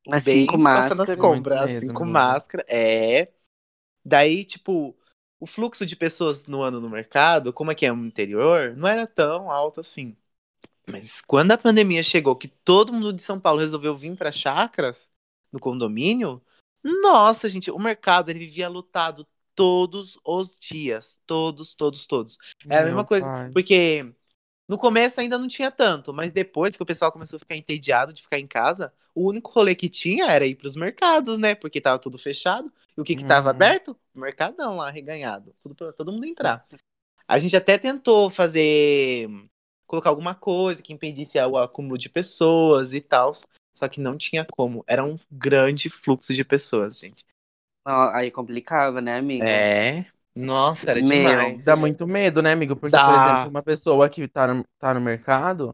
Mas 0.08 0.24
bem 0.24 0.42
cinco 0.46 0.70
passando 0.72 1.02
as 1.02 1.16
compras, 1.16 1.60
assim, 1.62 1.90
com 1.90 2.06
amigo. 2.06 2.06
máscara. 2.06 2.66
É. 2.70 3.32
Daí, 4.06 4.46
tipo, 4.46 4.98
o 5.40 5.48
fluxo 5.48 5.86
de 5.86 5.96
pessoas 5.96 6.48
no 6.48 6.62
ano 6.64 6.80
no 6.82 6.90
mercado, 6.90 7.54
como 7.54 7.72
é 7.72 7.76
que 7.76 7.86
é 7.86 7.92
no 7.92 8.06
interior, 8.06 8.76
não 8.78 8.88
era 8.88 9.08
tão 9.08 9.52
alto 9.52 9.80
assim. 9.82 10.18
Mas 10.88 11.22
quando 11.22 11.52
a 11.52 11.58
pandemia 11.58 12.04
chegou, 12.04 12.36
que 12.36 12.48
todo 12.48 12.94
mundo 12.94 13.12
de 13.14 13.22
São 13.22 13.40
Paulo 13.40 13.60
resolveu 13.62 13.96
vir 13.96 14.16
para 14.16 14.32
chácaras, 14.32 15.10
no 15.52 15.60
condomínio, 15.60 16.42
nossa, 16.84 17.50
gente, 17.50 17.72
o 17.72 17.80
mercado 17.80 18.30
ele 18.30 18.40
vivia 18.40 18.68
lotado 18.70 19.26
todos 19.56 20.20
os 20.24 20.58
dias. 20.60 21.18
Todos, 21.26 21.74
todos, 21.74 22.06
todos. 22.06 22.38
É 22.70 22.78
a 22.78 22.84
Meu 22.84 22.88
mesma 22.88 23.06
coisa, 23.06 23.28
pai. 23.28 23.52
porque 23.54 24.14
no 24.68 24.78
começo 24.78 25.20
ainda 25.22 25.38
não 25.38 25.48
tinha 25.48 25.72
tanto, 25.72 26.14
mas 26.14 26.32
depois 26.32 26.76
que 26.76 26.84
o 26.84 26.86
pessoal 26.86 27.12
começou 27.12 27.38
a 27.38 27.40
ficar 27.40 27.56
entediado 27.56 28.14
de 28.14 28.22
ficar 28.22 28.40
em 28.40 28.48
casa, 28.48 28.94
o 29.16 29.28
único 29.28 29.52
rolê 29.52 29.74
que 29.76 29.90
tinha 29.90 30.26
era 30.26 30.46
ir 30.46 30.56
pros 30.56 30.76
mercados, 30.76 31.40
né? 31.40 31.56
Porque 31.56 31.82
tava 31.82 32.00
tudo 32.00 32.18
fechado. 32.18 32.72
E 32.98 33.02
o 33.02 33.04
que 33.04 33.16
que 33.16 33.26
tava 33.26 33.50
Uhum. 33.50 33.56
aberto? 33.56 33.98
O 34.14 34.20
mercadão 34.20 34.78
lá, 34.78 34.90
reganhado. 34.92 35.56
Tudo 35.64 35.76
pra 35.76 35.94
todo 35.94 36.12
mundo 36.12 36.26
entrar. 36.26 36.68
A 37.28 37.40
gente 37.40 37.56
até 37.56 37.78
tentou 37.78 38.30
fazer. 38.30 39.28
Colocar 39.96 40.10
alguma 40.10 40.36
coisa 40.36 40.82
que 40.82 40.94
impedisse 40.94 41.40
o 41.40 41.58
acúmulo 41.58 41.98
de 41.98 42.10
pessoas 42.10 42.94
e 42.94 43.02
tal. 43.02 43.34
Só 43.76 43.88
que 43.88 44.00
não 44.00 44.18
tinha 44.18 44.46
como. 44.46 44.84
Era 44.88 45.04
um 45.04 45.18
grande 45.32 45.90
fluxo 45.90 46.34
de 46.34 46.44
pessoas, 46.44 47.00
gente. 47.00 47.26
Aí 47.86 48.32
complicava, 48.32 49.02
né, 49.02 49.18
amiga? 49.18 49.46
É. 49.46 50.06
Nossa, 50.36 50.92
era 50.92 51.02
Meu, 51.02 51.30
demais. 51.30 51.66
Dá 51.66 51.76
muito 51.76 52.08
medo, 52.08 52.42
né, 52.42 52.52
amigo? 52.52 52.76
Porque, 52.76 52.92
por 52.92 53.14
Dá. 53.14 53.30
exemplo, 53.30 53.50
uma 53.50 53.64
pessoa 53.64 54.10
que 54.10 54.28
tá 54.28 54.54
no, 54.54 54.66
tá 54.80 54.94
no 54.94 55.00
mercado, 55.00 55.74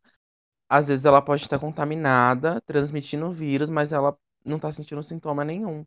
às 0.70 0.88
vezes 0.88 1.06
ela 1.06 1.22
pode 1.22 1.44
estar 1.44 1.60
contaminada, 1.60 2.62
transmitindo 2.62 3.28
o 3.28 3.32
vírus, 3.32 3.70
mas 3.70 3.92
ela 3.92 4.16
não 4.46 4.60
tá 4.60 4.72
sentindo 4.72 5.01
sintoma 5.01 5.44
nenhum. 5.44 5.86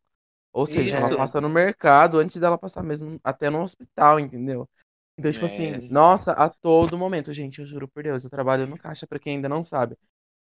Ou 0.53 0.67
seja, 0.67 0.97
Isso. 0.97 1.07
ela 1.07 1.17
passa 1.17 1.41
no 1.41 1.49
mercado 1.49 2.19
antes 2.19 2.41
dela 2.41 2.57
passar 2.57 2.83
mesmo 2.83 3.19
até 3.25 3.51
no 3.51 3.63
hospital, 3.63 4.21
entendeu? 4.21 4.69
Então, 5.19 5.31
tipo 5.33 5.45
É. 5.45 5.47
assim, 5.47 5.87
nossa, 5.91 6.33
a 6.33 6.49
todo 6.51 6.99
momento, 6.99 7.33
gente, 7.33 7.61
eu 7.61 7.67
juro 7.67 7.89
por 7.89 8.03
Deus, 8.03 8.25
eu 8.25 8.31
trabalho 8.31 8.67
no 8.67 8.77
caixa, 8.79 9.07
pra 9.07 9.19
quem 9.19 9.37
ainda 9.37 9.49
não 9.49 9.63
sabe. 9.63 9.97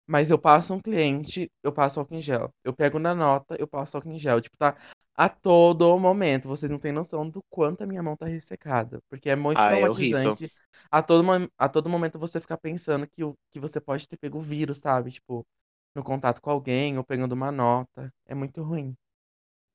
Mas 0.07 0.31
eu 0.31 0.39
passo 0.39 0.75
um 0.75 0.81
cliente, 0.81 1.51
eu 1.65 1.73
passo 1.73 2.01
álcool 2.01 2.17
em 2.17 2.23
gel. 2.23 2.53
Eu 2.65 2.75
pego 2.75 2.99
na 3.01 3.15
nota, 3.15 3.57
eu 3.59 3.67
passo 3.69 3.97
álcool 3.97 4.11
em 4.13 4.19
gel. 4.19 4.41
Tipo, 4.43 4.57
tá 4.59 4.77
a 5.17 5.29
todo 5.31 5.99
momento. 5.99 6.49
Vocês 6.49 6.71
não 6.71 6.79
têm 6.79 6.93
noção 6.93 7.29
do 7.29 7.43
quanto 7.51 7.83
a 7.85 7.87
minha 7.87 8.03
mão 8.05 8.17
tá 8.17 8.27
ressecada. 8.27 9.01
Porque 9.11 9.31
é 9.31 9.37
muito 9.37 9.65
Ah, 9.65 9.75
é 9.77 9.89
traumatizante. 9.89 10.53
A 10.91 11.03
todo, 11.03 11.25
a 11.59 11.69
todo 11.69 11.89
momento 11.91 12.19
você 12.19 12.41
ficar 12.41 12.59
pensando 12.59 13.07
que, 13.09 13.25
o- 13.25 13.35
que 13.51 13.61
você 13.61 13.81
pode 13.81 14.07
ter 14.09 14.17
pego 14.19 14.39
o 14.39 14.43
vírus, 14.43 14.79
sabe? 14.79 15.11
Tipo, 15.13 15.47
no 15.95 16.03
contato 16.05 16.41
com 16.43 16.51
alguém 16.51 16.99
ou 16.99 17.05
pegando 17.05 17.33
uma 17.33 17.53
nota. 17.53 18.13
É 18.27 18.35
muito 18.35 18.63
ruim. 18.63 18.95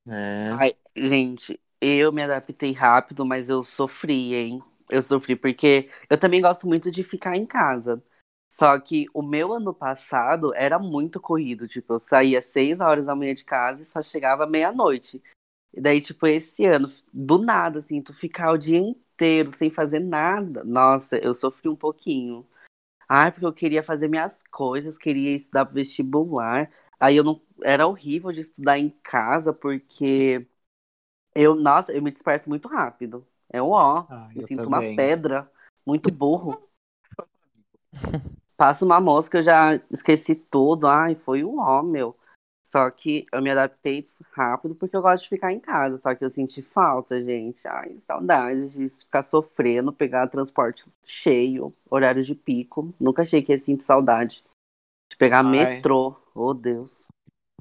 É. 0.06 0.60
Ai, 0.60 0.74
gente, 0.96 1.60
eu 1.80 2.12
me 2.12 2.22
adaptei 2.22 2.72
rápido, 2.72 3.24
mas 3.24 3.48
eu 3.48 3.62
sofri, 3.62 4.34
hein? 4.34 4.62
Eu 4.90 5.02
sofri 5.02 5.36
porque 5.36 5.90
eu 6.08 6.18
também 6.18 6.40
gosto 6.40 6.66
muito 6.66 6.90
de 6.90 7.02
ficar 7.04 7.36
em 7.36 7.46
casa. 7.46 8.02
Só 8.50 8.78
que 8.80 9.06
o 9.12 9.22
meu 9.22 9.52
ano 9.52 9.74
passado 9.74 10.54
era 10.54 10.78
muito 10.78 11.20
corrido. 11.20 11.68
Tipo, 11.68 11.94
eu 11.94 11.98
saía 11.98 12.40
seis 12.42 12.80
horas 12.80 13.06
da 13.06 13.14
manhã 13.14 13.34
de 13.34 13.44
casa 13.44 13.82
e 13.82 13.86
só 13.86 14.00
chegava 14.02 14.46
meia-noite. 14.46 15.22
E 15.74 15.80
daí, 15.80 16.00
tipo, 16.00 16.26
esse 16.26 16.64
ano, 16.66 16.88
do 17.12 17.38
nada, 17.38 17.80
assim, 17.80 18.02
tu 18.02 18.14
ficar 18.14 18.52
o 18.52 18.58
dia 18.58 18.78
inteiro 18.78 19.52
sem 19.56 19.70
fazer 19.70 20.00
nada. 20.00 20.64
Nossa, 20.64 21.18
eu 21.18 21.34
sofri 21.34 21.68
um 21.68 21.76
pouquinho. 21.76 22.46
Ai, 23.08 23.32
porque 23.32 23.46
eu 23.46 23.52
queria 23.52 23.82
fazer 23.82 24.08
minhas 24.08 24.42
coisas, 24.44 24.98
queria 24.98 25.36
estudar 25.36 25.66
pro 25.66 25.74
vestibular. 25.76 26.70
Aí 27.00 27.16
eu 27.16 27.24
não. 27.24 27.40
Era 27.62 27.86
horrível 27.86 28.32
de 28.32 28.40
estudar 28.40 28.78
em 28.78 28.90
casa, 29.02 29.52
porque 29.52 30.46
eu, 31.34 31.54
nossa, 31.54 31.92
eu 31.92 32.02
me 32.02 32.10
disperso 32.12 32.48
muito 32.48 32.68
rápido. 32.68 33.26
É 33.50 33.62
um 33.62 33.70
ó. 33.70 34.04
Ah, 34.08 34.28
eu 34.34 34.40
eu 34.40 34.42
sinto 34.42 34.64
também. 34.64 34.90
uma 34.90 34.96
pedra. 34.96 35.50
Muito 35.86 36.10
burro. 36.10 36.68
Passa 38.56 38.84
uma 38.84 39.00
mosca, 39.00 39.38
eu 39.38 39.42
já 39.42 39.80
esqueci 39.90 40.34
tudo. 40.34 40.86
Ai, 40.86 41.14
foi 41.14 41.44
um 41.44 41.58
ó, 41.60 41.82
meu. 41.82 42.16
Só 42.70 42.90
que 42.90 43.24
eu 43.32 43.40
me 43.40 43.50
adaptei 43.50 44.04
rápido 44.32 44.74
porque 44.74 44.94
eu 44.94 45.00
gosto 45.00 45.22
de 45.22 45.28
ficar 45.30 45.52
em 45.52 45.60
casa. 45.60 45.96
Só 45.98 46.14
que 46.14 46.24
eu 46.24 46.30
senti 46.30 46.60
falta, 46.60 47.22
gente. 47.24 47.66
Ai, 47.66 47.98
saudade 48.00 48.72
de 48.72 48.88
ficar 48.88 49.22
sofrendo, 49.22 49.92
pegar 49.92 50.26
transporte 50.26 50.84
cheio, 51.04 51.72
horário 51.88 52.22
de 52.22 52.34
pico. 52.34 52.92
Nunca 53.00 53.22
achei 53.22 53.40
que 53.40 53.52
ia 53.52 53.58
sentir 53.58 53.84
saudade. 53.84 54.44
De 55.10 55.16
pegar 55.16 55.38
Ai. 55.38 55.50
metrô. 55.50 56.14
Oh, 56.34 56.52
Deus. 56.52 57.06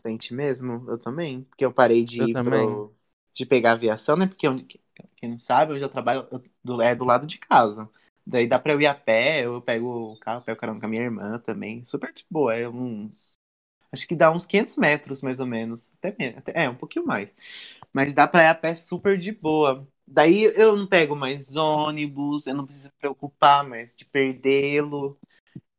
Sente 0.01 0.33
mesmo? 0.33 0.83
Eu 0.89 0.99
também. 0.99 1.43
Porque 1.43 1.63
eu 1.63 1.71
parei 1.71 2.03
de 2.03 2.19
Eu 2.21 2.27
ir 2.29 2.33
também. 2.33 2.67
pro. 2.67 2.93
de 3.33 3.45
pegar 3.45 3.73
aviação, 3.73 4.17
né? 4.17 4.27
Porque 4.27 4.47
eu- 4.47 4.57
quem 5.17 5.31
não 5.31 5.39
sabe, 5.39 5.73
eu 5.73 5.79
já 5.79 5.89
trabalho 5.89 6.27
do, 6.63 6.81
é 6.81 6.95
do 6.95 7.05
lado 7.05 7.27
de 7.27 7.39
casa. 7.39 7.89
Daí 8.25 8.47
dá 8.47 8.59
pra 8.59 8.73
eu 8.73 8.81
ir 8.81 8.87
a 8.87 8.95
pé, 8.95 9.45
eu 9.45 9.61
pego 9.61 10.13
o 10.13 10.19
carro, 10.19 10.41
pego 10.43 10.57
o 10.57 10.61
carona 10.61 10.79
com 10.79 10.85
a 10.85 10.89
minha 10.89 11.03
irmã 11.03 11.39
também. 11.39 11.83
Super 11.85 12.13
de 12.13 12.25
boa, 12.29 12.55
é 12.55 12.67
uns. 12.69 13.35
Acho 13.91 14.07
que 14.07 14.15
dá 14.15 14.31
uns 14.31 14.45
500 14.45 14.75
metros, 14.77 15.21
mais 15.21 15.39
ou 15.39 15.45
menos. 15.47 15.91
Até, 15.99 16.09
até- 16.37 16.63
é, 16.65 16.69
um 16.69 16.75
pouquinho 16.75 17.05
mais. 17.05 17.35
Mas 17.93 18.13
dá 18.13 18.27
pra 18.27 18.43
ir 18.43 18.47
a 18.49 18.55
pé 18.55 18.75
super 18.75 19.17
de 19.17 19.31
boa. 19.31 19.87
Daí 20.07 20.43
eu 20.55 20.75
não 20.77 20.87
pego 20.87 21.15
mais 21.15 21.55
ônibus, 21.55 22.47
eu 22.47 22.55
não 22.55 22.65
preciso 22.65 22.89
me 22.89 22.95
preocupar 22.99 23.63
mais 23.67 23.93
de 23.95 24.05
perdê-lo. 24.05 25.19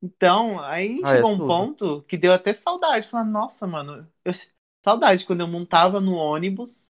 Então, 0.03 0.61
aí 0.61 1.05
Ah, 1.05 1.15
é 1.17 1.25
chegou 1.25 1.31
um 1.33 1.41
tudo. 1.41 1.41
ponto 1.41 2.03
que 2.05 2.17
deu 2.17 2.33
até 2.33 2.53
saudade. 2.53 3.09
Falar, 3.09 3.25
nossa, 3.25 3.67
mano, 3.67 4.09
eu... 4.25 4.33
saudade 4.85 5.25
quando 5.27 5.41
eu 5.41 5.49
montava 5.49 6.01
no 6.01 6.15
ônibus 6.15 6.89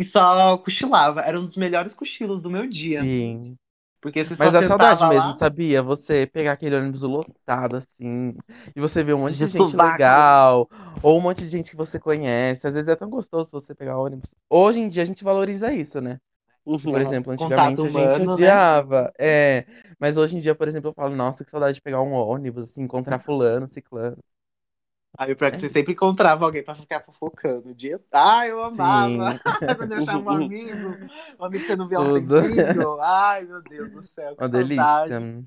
e 0.00 0.04
só 0.04 0.58
cochilava. 0.58 1.20
Era 1.22 1.40
um 1.40 1.46
dos 1.46 1.56
melhores 1.56 1.94
cochilos 1.94 2.40
do 2.40 2.50
meu 2.50 2.68
dia. 2.68 3.12
Sim. 3.12 3.56
Porque 4.00 4.24
você 4.24 4.36
só 4.36 4.36
Mas 4.38 4.52
dá 4.52 4.62
saudade 4.62 5.04
sentava 5.04 5.06
mesmo, 5.06 5.32
lá. 5.32 5.34
sabia? 5.34 5.82
Você 5.82 6.26
pegar 6.26 6.52
aquele 6.52 6.76
ônibus 6.76 7.02
lotado, 7.02 7.76
assim, 7.76 8.34
e 8.76 8.80
você 8.80 9.04
ver 9.04 9.14
um 9.14 9.20
monte 9.20 9.36
de, 9.38 9.46
De 9.46 9.48
gente 9.48 9.76
legal, 9.76 10.68
ou 11.02 11.18
um 11.18 11.20
monte 11.22 11.40
de 11.42 11.48
gente 11.48 11.70
que 11.70 11.76
você 11.76 12.00
conhece. 12.00 12.66
Às 12.66 12.74
vezes 12.74 12.88
é 12.88 12.96
tão 12.96 13.10
gostoso 13.10 13.50
você 13.52 13.74
pegar 13.74 13.98
ônibus. 13.98 14.34
Hoje 14.50 14.80
em 14.80 14.88
dia 14.88 15.02
a 15.04 15.06
gente 15.06 15.24
valoriza 15.24 15.72
isso, 15.72 16.00
né? 16.00 16.20
Por 16.90 17.00
exemplo, 17.00 17.32
antigamente 17.32 17.84
Contato 17.84 17.86
a 17.86 17.90
gente 17.90 18.20
humano, 18.20 18.36
né? 18.38 18.62
odiava. 18.62 19.12
É, 19.18 19.66
mas 19.98 20.16
hoje 20.16 20.36
em 20.36 20.40
dia, 20.40 20.54
por 20.54 20.68
exemplo, 20.68 20.90
eu 20.90 20.94
falo, 20.94 21.16
nossa, 21.16 21.44
que 21.44 21.50
saudade 21.50 21.76
de 21.76 21.82
pegar 21.82 22.02
um 22.02 22.12
ônibus, 22.14 22.70
assim, 22.70 22.82
encontrar 22.82 23.18
fulano, 23.20 23.68
ciclano. 23.68 24.18
Aí 25.18 25.32
o 25.32 25.36
pior 25.36 25.48
é 25.48 25.50
que 25.50 25.56
É 25.56 25.60
você 25.60 25.66
isso. 25.66 25.74
sempre 25.74 25.92
encontrava 25.92 26.44
alguém 26.44 26.62
pra 26.64 26.74
ficar 26.74 27.00
fofocando. 27.00 27.74
Dia... 27.74 28.00
Ah, 28.12 28.46
eu 28.46 28.62
amava. 28.62 29.34
Sim. 29.36 29.42
Quando 29.76 29.92
eu 29.92 29.98
achava 29.98 30.18
um 30.18 30.30
amigo. 30.30 30.88
Um 31.38 31.44
amigo 31.44 31.62
que 31.62 31.66
você 31.66 31.76
não 31.76 31.86
há 31.86 32.00
um 32.00 32.20
Tudo. 32.20 32.42
tempinho. 32.42 33.00
Ai, 33.00 33.44
meu 33.44 33.62
Deus 33.62 33.92
do 33.92 34.02
céu. 34.02 34.36
Que 34.36 34.44
Uma 34.44 34.48
saudade. 34.48 35.10
delícia. 35.10 35.44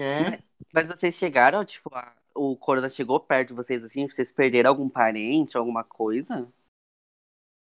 É. 0.00 0.42
Mas 0.72 0.88
vocês 0.88 1.14
chegaram, 1.14 1.64
tipo, 1.64 1.94
a- 1.94 2.14
o 2.34 2.56
Corona 2.56 2.88
chegou 2.88 3.18
perto 3.18 3.48
de 3.48 3.54
vocês, 3.54 3.82
assim? 3.82 4.08
Vocês 4.08 4.32
perderam 4.32 4.70
algum 4.70 4.88
parente, 4.88 5.56
alguma 5.56 5.82
coisa? 5.82 6.46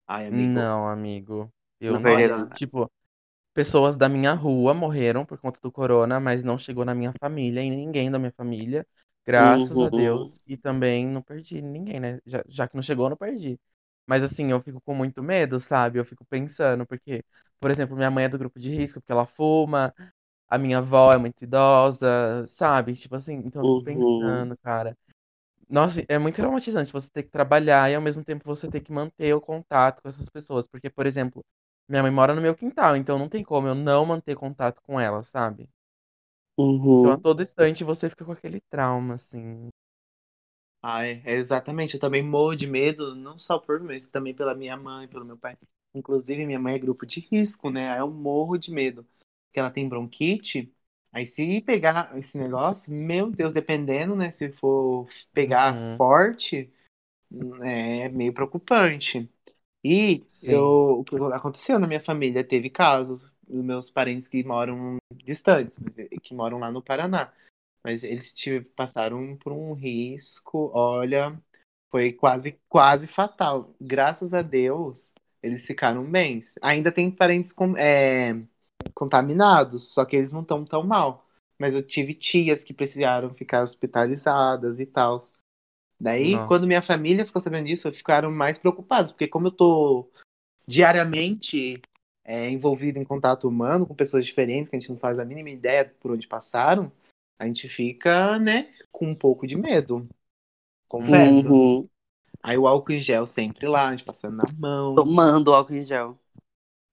Ai, 0.07 0.27
amigo. 0.27 0.53
Não, 0.53 0.87
amigo. 0.87 1.49
Eu 1.79 1.93
Não 1.93 1.99
não. 1.99 2.03
perderam. 2.03 2.49
Tipo, 2.49 2.91
pessoas 3.53 3.97
da 3.97 4.09
minha 4.09 4.33
rua 4.33 4.73
morreram 4.73 5.25
por 5.25 5.37
conta 5.39 5.59
do 5.61 5.71
corona, 5.71 6.19
mas 6.19 6.43
não 6.43 6.57
chegou 6.59 6.85
na 6.85 6.95
minha 6.95 7.13
família 7.19 7.61
e 7.63 7.69
ninguém 7.69 8.11
da 8.11 8.19
minha 8.19 8.33
família. 8.33 8.85
Graças 9.25 9.81
a 9.81 9.89
Uhum. 9.89 9.89
Deus. 9.89 10.39
E 10.47 10.57
também 10.57 11.07
não 11.07 11.21
perdi 11.21 11.61
ninguém, 11.61 11.99
né? 11.99 12.19
Já, 12.25 12.43
já 12.47 12.67
que 12.67 12.75
não 12.75 12.81
chegou, 12.83 13.09
não 13.09 13.17
perdi. 13.17 13.59
Mas 14.07 14.23
assim, 14.23 14.51
eu 14.51 14.61
fico 14.61 14.81
com 14.81 14.93
muito 14.95 15.23
medo, 15.23 15.59
sabe? 15.59 15.97
Eu 15.99 16.05
fico 16.05 16.25
pensando, 16.25 16.85
porque, 16.85 17.23
por 17.59 17.71
exemplo, 17.71 17.95
minha 17.95 18.11
mãe 18.11 18.25
é 18.25 18.29
do 18.29 18.37
grupo 18.37 18.59
de 18.59 18.69
risco 18.75 18.99
porque 18.99 19.11
ela 19.13 19.25
fuma, 19.25 19.93
a 20.49 20.57
minha 20.57 20.79
avó 20.79 21.13
é 21.13 21.17
muito 21.17 21.43
idosa, 21.43 22.45
sabe? 22.47 22.95
Tipo 22.95 23.15
assim, 23.15 23.35
então 23.45 23.61
eu 23.63 23.67
fico 23.67 23.81
Uhum. 23.81 23.83
pensando, 23.83 24.57
cara. 24.59 24.97
Nossa, 25.69 26.03
é 26.07 26.19
muito 26.19 26.35
traumatizante 26.35 26.91
você 26.93 27.09
ter 27.11 27.23
que 27.23 27.29
trabalhar 27.31 27.89
e 27.91 27.95
ao 27.95 28.01
mesmo 28.01 28.23
tempo 28.23 28.43
você 28.45 28.69
ter 28.69 28.81
que 28.81 28.91
manter 28.91 29.33
o 29.33 29.41
contato 29.41 30.01
com 30.01 30.09
essas 30.09 30.29
pessoas. 30.29 30.67
Porque, 30.67 30.89
por 30.89 31.05
exemplo, 31.07 31.43
minha 31.89 32.01
mãe 32.03 32.11
mora 32.11 32.33
no 32.35 32.41
meu 32.41 32.55
quintal, 32.55 32.95
então 32.95 33.17
não 33.19 33.29
tem 33.29 33.43
como 33.43 33.67
eu 33.67 33.75
não 33.75 34.05
manter 34.05 34.35
contato 34.35 34.81
com 34.83 34.99
ela, 34.99 35.23
sabe? 35.23 35.69
Então 36.99 37.11
a 37.11 37.17
Uhum. 37.17 37.19
todo 37.19 37.41
instante 37.43 37.83
você 37.83 38.09
fica 38.09 38.25
com 38.25 38.31
aquele 38.31 38.59
trauma, 38.71 39.13
assim. 39.15 39.69
Ai, 40.81 41.21
é 41.25 41.33
exatamente. 41.35 41.93
Eu 41.95 41.99
também 41.99 42.21
morro 42.23 42.55
de 42.55 42.67
medo, 42.67 43.15
não 43.15 43.37
só 43.37 43.57
por 43.57 43.79
mim, 43.79 43.87
mas 43.87 44.05
também 44.07 44.33
pela 44.33 44.53
minha 44.53 44.75
mãe, 44.75 45.07
pelo 45.07 45.23
meu 45.25 45.37
pai. 45.37 45.57
Inclusive, 45.93 46.45
minha 46.45 46.59
mãe 46.59 46.75
é 46.75 46.79
grupo 46.79 47.05
de 47.05 47.19
risco, 47.21 47.69
né? 47.69 47.91
Aí 47.91 47.99
eu 47.99 48.09
morro 48.11 48.57
de 48.57 48.71
medo. 48.71 49.03
Porque 49.47 49.59
ela 49.59 49.71
tem 49.71 49.87
bronquite. 49.87 50.73
Aí 51.11 51.25
se 51.25 51.61
pegar 51.61 52.17
esse 52.17 52.37
negócio, 52.37 52.91
meu 52.91 53.29
Deus, 53.31 53.53
dependendo, 53.53 54.15
né? 54.15 54.29
Se 54.31 54.51
for 54.51 55.07
pegar 55.33 55.81
Uhum. 55.81 55.95
forte, 55.95 56.73
é 57.63 58.09
meio 58.09 58.33
preocupante. 58.33 59.29
E 59.83 60.25
Sim. 60.25 60.43
eu, 60.43 60.99
o 61.01 61.05
que 61.05 61.15
aconteceu 61.33 61.79
na 61.79 61.87
minha 61.87 62.01
família, 62.01 62.43
teve 62.45 62.69
casos 62.69 63.27
dos 63.47 63.63
meus 63.63 63.89
parentes 63.89 64.27
que 64.27 64.43
moram 64.43 64.97
distantes, 65.13 65.77
que 66.21 66.33
moram 66.33 66.59
lá 66.59 66.71
no 66.71 66.81
Paraná. 66.81 67.31
Mas 67.83 68.03
eles 68.03 68.33
passaram 68.75 69.35
por 69.37 69.51
um 69.51 69.73
risco, 69.73 70.71
olha, 70.73 71.37
foi 71.91 72.13
quase, 72.13 72.57
quase 72.69 73.07
fatal. 73.07 73.75
Graças 73.79 74.33
a 74.33 74.41
Deus, 74.41 75.11
eles 75.41 75.65
ficaram 75.65 76.03
bem. 76.03 76.39
Ainda 76.61 76.91
tem 76.91 77.11
parentes 77.11 77.51
com, 77.51 77.77
é, 77.77 78.41
contaminados, 78.93 79.93
só 79.93 80.05
que 80.05 80.15
eles 80.15 80.31
não 80.31 80.41
estão 80.41 80.63
tão 80.63 80.83
mal. 80.83 81.27
Mas 81.59 81.75
eu 81.75 81.83
tive 81.83 82.13
tias 82.13 82.63
que 82.63 82.73
precisaram 82.73 83.33
ficar 83.33 83.61
hospitalizadas 83.61 84.79
e 84.79 84.85
tal. 84.85 85.19
Daí, 85.99 86.33
quando 86.33 86.49
Nossa. 86.49 86.65
minha 86.65 86.81
família 86.81 87.25
ficou 87.25 87.41
sabendo 87.41 87.67
disso, 87.67 87.91
ficaram 87.91 88.31
mais 88.31 88.57
preocupados, 88.57 89.11
porque 89.11 89.27
como 89.27 89.47
eu 89.47 89.51
tô 89.51 90.09
diariamente 90.67 91.81
é, 92.25 92.49
envolvido 92.49 92.99
em 92.99 93.03
contato 93.03 93.47
humano 93.47 93.85
com 93.85 93.93
pessoas 93.93 94.25
diferentes, 94.25 94.69
que 94.69 94.75
a 94.75 94.79
gente 94.79 94.89
não 94.89 94.97
faz 94.97 95.19
a 95.19 95.25
mínima 95.25 95.49
ideia 95.49 95.85
por 95.99 96.11
onde 96.11 96.27
passaram, 96.27 96.91
a 97.37 97.45
gente 97.45 97.67
fica, 97.67 98.39
né, 98.39 98.69
com 98.91 99.07
um 99.07 99.15
pouco 99.15 99.45
de 99.45 99.57
medo. 99.57 100.07
Confesso. 100.87 101.51
Uhum. 101.51 101.89
Aí 102.41 102.57
o 102.57 102.67
álcool 102.67 102.93
em 102.93 103.01
gel 103.01 103.25
sempre 103.25 103.67
lá, 103.67 103.87
a 103.87 103.91
gente 103.91 104.05
passando 104.05 104.37
na 104.37 104.43
mão, 104.57 104.95
Tomando 104.95 105.53
álcool 105.53 105.73
em 105.75 105.83
gel. 105.83 106.17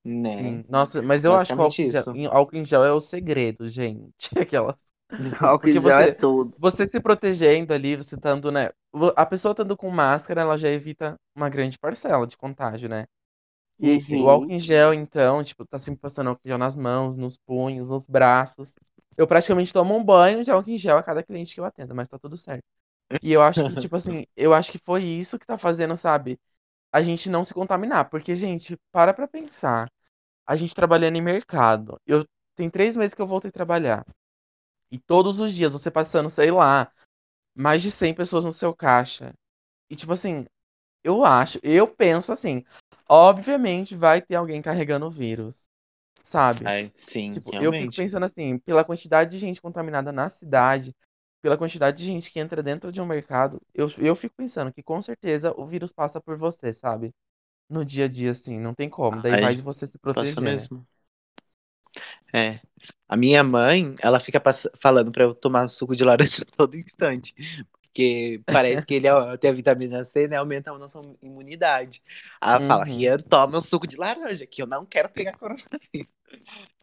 né? 0.04 0.36
Sim. 0.36 0.64
Nossa, 0.68 1.02
mas 1.02 1.24
eu 1.24 1.34
acho 1.34 1.54
que 1.54 1.60
o 1.60 1.62
álcool 1.62 1.82
em 1.82 1.90
gel, 1.90 2.32
álcool 2.32 2.56
em 2.56 2.64
gel 2.64 2.84
é 2.84 2.92
o 2.92 3.00
segredo, 3.00 3.68
gente. 3.68 4.30
Aquelas. 4.38 4.76
Álcool 5.40 5.68
em 5.68 5.72
gel 5.72 5.90
é 5.90 6.04
você, 6.06 6.12
tudo. 6.12 6.54
você 6.56 6.86
se 6.86 7.00
protegendo 7.00 7.74
ali, 7.74 7.96
você 7.96 8.14
estando, 8.14 8.52
né? 8.52 8.70
A 9.16 9.26
pessoa 9.26 9.50
estando 9.50 9.76
com 9.76 9.90
máscara, 9.90 10.42
ela 10.42 10.56
já 10.56 10.68
evita 10.68 11.16
uma 11.34 11.48
grande 11.48 11.76
parcela 11.76 12.28
de 12.28 12.36
contágio, 12.36 12.88
né? 12.88 13.06
E 13.82 13.98
o 14.14 14.28
álcool 14.28 14.50
Uhum. 14.50 14.56
em 14.56 14.58
gel, 14.58 14.92
então, 14.94 15.42
tipo, 15.42 15.64
tá 15.66 15.78
sempre 15.78 16.00
passando 16.00 16.28
álcool 16.28 16.42
em 16.44 16.48
gel 16.48 16.58
nas 16.58 16.76
mãos, 16.76 17.16
nos 17.16 17.38
punhos, 17.38 17.88
nos 17.90 18.04
braços. 18.06 18.74
Eu 19.16 19.26
praticamente 19.26 19.72
tomo 19.72 19.96
um 19.96 20.04
banho 20.04 20.44
de 20.44 20.50
álcool 20.50 20.70
em 20.70 20.78
gel 20.78 20.98
a 20.98 21.02
cada 21.02 21.22
cliente 21.22 21.54
que 21.54 21.60
eu 21.60 21.64
atendo, 21.64 21.94
mas 21.94 22.08
tá 22.08 22.18
tudo 22.18 22.36
certo. 22.36 22.62
E 23.22 23.32
eu 23.32 23.42
acho 23.42 23.64
que, 23.64 23.76
tipo 23.76 23.96
assim, 23.96 24.26
eu 24.36 24.54
acho 24.54 24.70
que 24.72 24.78
foi 24.78 25.04
isso 25.04 25.38
que 25.38 25.46
tá 25.46 25.58
fazendo, 25.58 25.96
sabe, 25.96 26.38
a 26.92 27.02
gente 27.02 27.30
não 27.30 27.44
se 27.44 27.54
contaminar. 27.54 28.10
Porque, 28.10 28.36
gente, 28.36 28.76
para 28.92 29.14
pra 29.14 29.28
pensar. 29.28 29.90
A 30.46 30.56
gente 30.56 30.74
trabalhando 30.74 31.16
em 31.16 31.22
mercado. 31.22 31.98
Eu 32.06 32.24
tem 32.56 32.70
três 32.70 32.96
meses 32.96 33.14
que 33.14 33.22
eu 33.22 33.26
voltei 33.26 33.50
a 33.50 33.52
trabalhar. 33.52 34.04
E 34.90 34.98
todos 34.98 35.40
os 35.40 35.52
dias 35.52 35.72
você 35.72 35.90
passando, 35.90 36.30
sei 36.30 36.50
lá, 36.50 36.90
mais 37.54 37.82
de 37.82 37.90
100 37.90 38.14
pessoas 38.14 38.44
no 38.44 38.52
seu 38.52 38.74
caixa. 38.74 39.34
E, 39.90 39.96
tipo 39.96 40.12
assim, 40.12 40.46
eu 41.04 41.24
acho, 41.24 41.58
eu 41.62 41.88
penso 41.88 42.32
assim, 42.32 42.64
obviamente 43.10 43.96
vai 43.96 44.22
ter 44.22 44.36
alguém 44.36 44.62
carregando 44.62 45.06
o 45.06 45.10
vírus, 45.12 45.62
sabe? 46.22 46.72
Ai, 46.72 46.90
sim, 46.96 47.42
Tipo, 47.42 47.54
eu 47.58 47.74
fico 47.74 47.94
pensando 47.94 48.24
assim, 48.26 48.58
pela 48.60 48.84
quantidade 48.84 49.30
de 49.32 49.38
gente 49.38 49.62
contaminada 49.62 50.12
na 50.12 50.28
cidade, 50.30 50.94
pela 51.42 51.58
quantidade 51.58 51.98
de 51.98 52.06
gente 52.06 52.30
que 52.32 52.40
entra 52.40 52.62
dentro 52.62 52.92
de 52.92 53.00
um 53.00 53.06
mercado, 53.06 53.60
eu, 53.74 53.88
eu 53.98 54.16
fico 54.16 54.34
pensando 54.36 54.72
que 54.72 54.82
com 54.82 55.00
certeza 55.02 55.54
o 55.58 55.66
vírus 55.66 55.92
passa 55.92 56.20
por 56.20 56.38
você, 56.38 56.72
sabe? 56.72 57.14
No 57.70 57.84
dia 57.84 58.06
a 58.06 58.08
dia, 58.08 58.32
assim, 58.32 58.58
não 58.60 58.74
tem 58.74 58.90
como. 58.90 59.20
Daí 59.22 59.36
vai 59.36 59.54
Ai, 59.54 59.56
de 59.56 59.62
você 59.62 59.86
se 59.86 59.98
passa 60.12 60.40
proteger, 60.40 60.54
né? 60.54 60.68
mesmo. 60.68 60.86
É. 62.32 62.60
A 63.08 63.16
minha 63.16 63.42
mãe, 63.42 63.94
ela 64.00 64.20
fica 64.20 64.40
falando 64.80 65.10
pra 65.12 65.24
eu 65.24 65.34
tomar 65.34 65.68
suco 65.68 65.96
de 65.96 66.04
laranja 66.04 66.44
todo 66.56 66.76
instante. 66.76 67.34
Porque 67.92 68.40
parece 68.46 68.86
que 68.86 68.94
ele 68.94 69.08
tem 69.40 69.50
a 69.50 69.54
vitamina 69.54 70.04
C, 70.04 70.28
né? 70.28 70.36
Aumenta 70.36 70.70
a 70.70 70.78
nossa 70.78 71.00
imunidade. 71.20 72.02
Ela 72.40 72.60
fala, 72.60 72.84
Uhum, 72.84 72.92
Rian, 72.94 73.18
toma 73.18 73.58
o 73.58 73.62
suco 73.62 73.86
de 73.86 73.96
laranja, 73.96 74.46
que 74.46 74.62
eu 74.62 74.66
não 74.66 74.86
quero 74.86 75.08
pegar 75.08 75.36
coronavírus. 75.36 76.12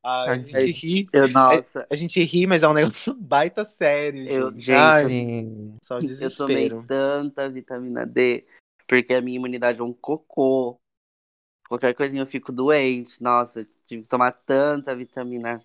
Ai, 0.04 0.30
a 0.30 0.38
gente 0.44 0.72
ri. 0.72 1.08
Eu, 1.14 1.28
nossa, 1.30 1.88
A 1.90 1.96
gente 1.96 2.22
ri, 2.24 2.46
mas 2.46 2.64
é 2.64 2.68
um 2.68 2.74
negócio 2.74 3.14
baita 3.20 3.64
sério, 3.64 4.28
eu, 4.28 4.52
gente. 4.52 4.66
gente, 4.66 4.76
Ai, 4.76 5.78
só 5.84 6.00
eu 6.00 6.36
tomei 6.36 6.70
desespero. 6.70 6.86
tanta 6.88 7.50
vitamina 7.50 8.06
D, 8.06 8.46
porque 8.88 9.14
a 9.14 9.22
minha 9.22 9.38
imunidade 9.38 9.80
é 9.80 9.84
um 9.84 9.94
cocô. 9.94 10.80
Qualquer 11.68 11.94
coisinha 11.96 12.22
eu 12.22 12.26
fico 12.28 12.52
doente. 12.52 13.22
Nossa, 13.22 13.64
tive 13.88 14.04
que 14.04 14.10
tomar 14.10 14.32
tanta 14.32 14.96
vitamina, 14.96 15.62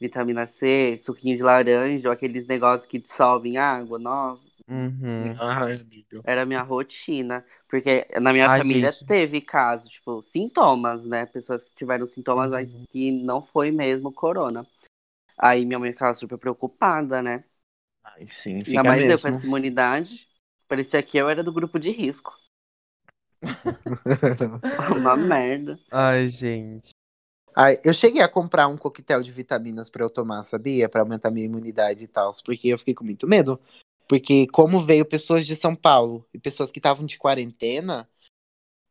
vitamina 0.00 0.46
C, 0.46 0.96
suquinho 0.96 1.36
de 1.36 1.42
laranja, 1.42 2.08
ou 2.08 2.12
aqueles 2.12 2.46
negócios 2.46 2.88
que 2.90 2.98
dissolvem 2.98 3.56
água. 3.58 3.98
Nossa, 3.98 4.48
uhum. 4.72 5.36
Ai, 5.38 5.74
amigo. 5.74 6.22
era 6.24 6.42
a 6.42 6.46
minha 6.46 6.62
rotina. 6.62 7.44
Porque 7.68 8.06
na 8.20 8.32
minha 8.32 8.48
Ai, 8.50 8.58
família 8.60 8.90
gente. 8.92 9.06
teve 9.06 9.40
casos, 9.40 9.88
tipo, 9.90 10.20
sintomas, 10.22 11.04
né? 11.06 11.26
Pessoas 11.26 11.64
que 11.64 11.74
tiveram 11.74 12.06
sintomas, 12.06 12.50
mas 12.50 12.72
Uhum. 12.74 12.84
que 12.90 13.10
não 13.10 13.42
foi 13.42 13.70
mesmo 13.70 14.12
corona. 14.12 14.66
Aí 15.38 15.64
minha 15.64 15.78
mãe 15.78 15.92
ficava 15.92 16.14
super 16.14 16.38
preocupada, 16.38 17.22
né? 17.22 17.44
Ai, 18.04 18.26
sim, 18.26 18.56
Ainda 18.56 18.64
fica 18.66 18.84
mais 18.84 19.00
eu 19.00 19.06
com 19.18 19.26
mesmo. 19.26 19.28
essa 19.28 19.46
imunidade. 19.46 20.28
Parecia 20.68 21.02
que 21.02 21.16
eu 21.18 21.28
era 21.28 21.42
do 21.42 21.52
grupo 21.52 21.78
de 21.78 21.90
risco. 21.90 22.32
Uma 24.98 25.16
merda. 25.16 25.78
Ai, 25.90 26.28
gente. 26.28 26.90
Ai, 27.54 27.78
eu 27.84 27.92
cheguei 27.92 28.22
a 28.22 28.28
comprar 28.28 28.66
um 28.66 28.78
coquetel 28.78 29.22
de 29.22 29.30
vitaminas 29.30 29.90
pra 29.90 30.02
eu 30.04 30.10
tomar, 30.10 30.42
sabia? 30.42 30.88
Pra 30.88 31.02
aumentar 31.02 31.30
minha 31.30 31.44
imunidade 31.44 32.04
e 32.04 32.08
tal, 32.08 32.30
porque 32.44 32.68
eu 32.68 32.78
fiquei 32.78 32.94
com 32.94 33.04
muito 33.04 33.26
medo. 33.26 33.60
Porque 34.12 34.46
como 34.48 34.84
veio 34.84 35.06
pessoas 35.06 35.46
de 35.46 35.56
São 35.56 35.74
Paulo 35.74 36.28
e 36.34 36.38
pessoas 36.38 36.70
que 36.70 36.78
estavam 36.78 37.06
de 37.06 37.16
quarentena, 37.16 38.06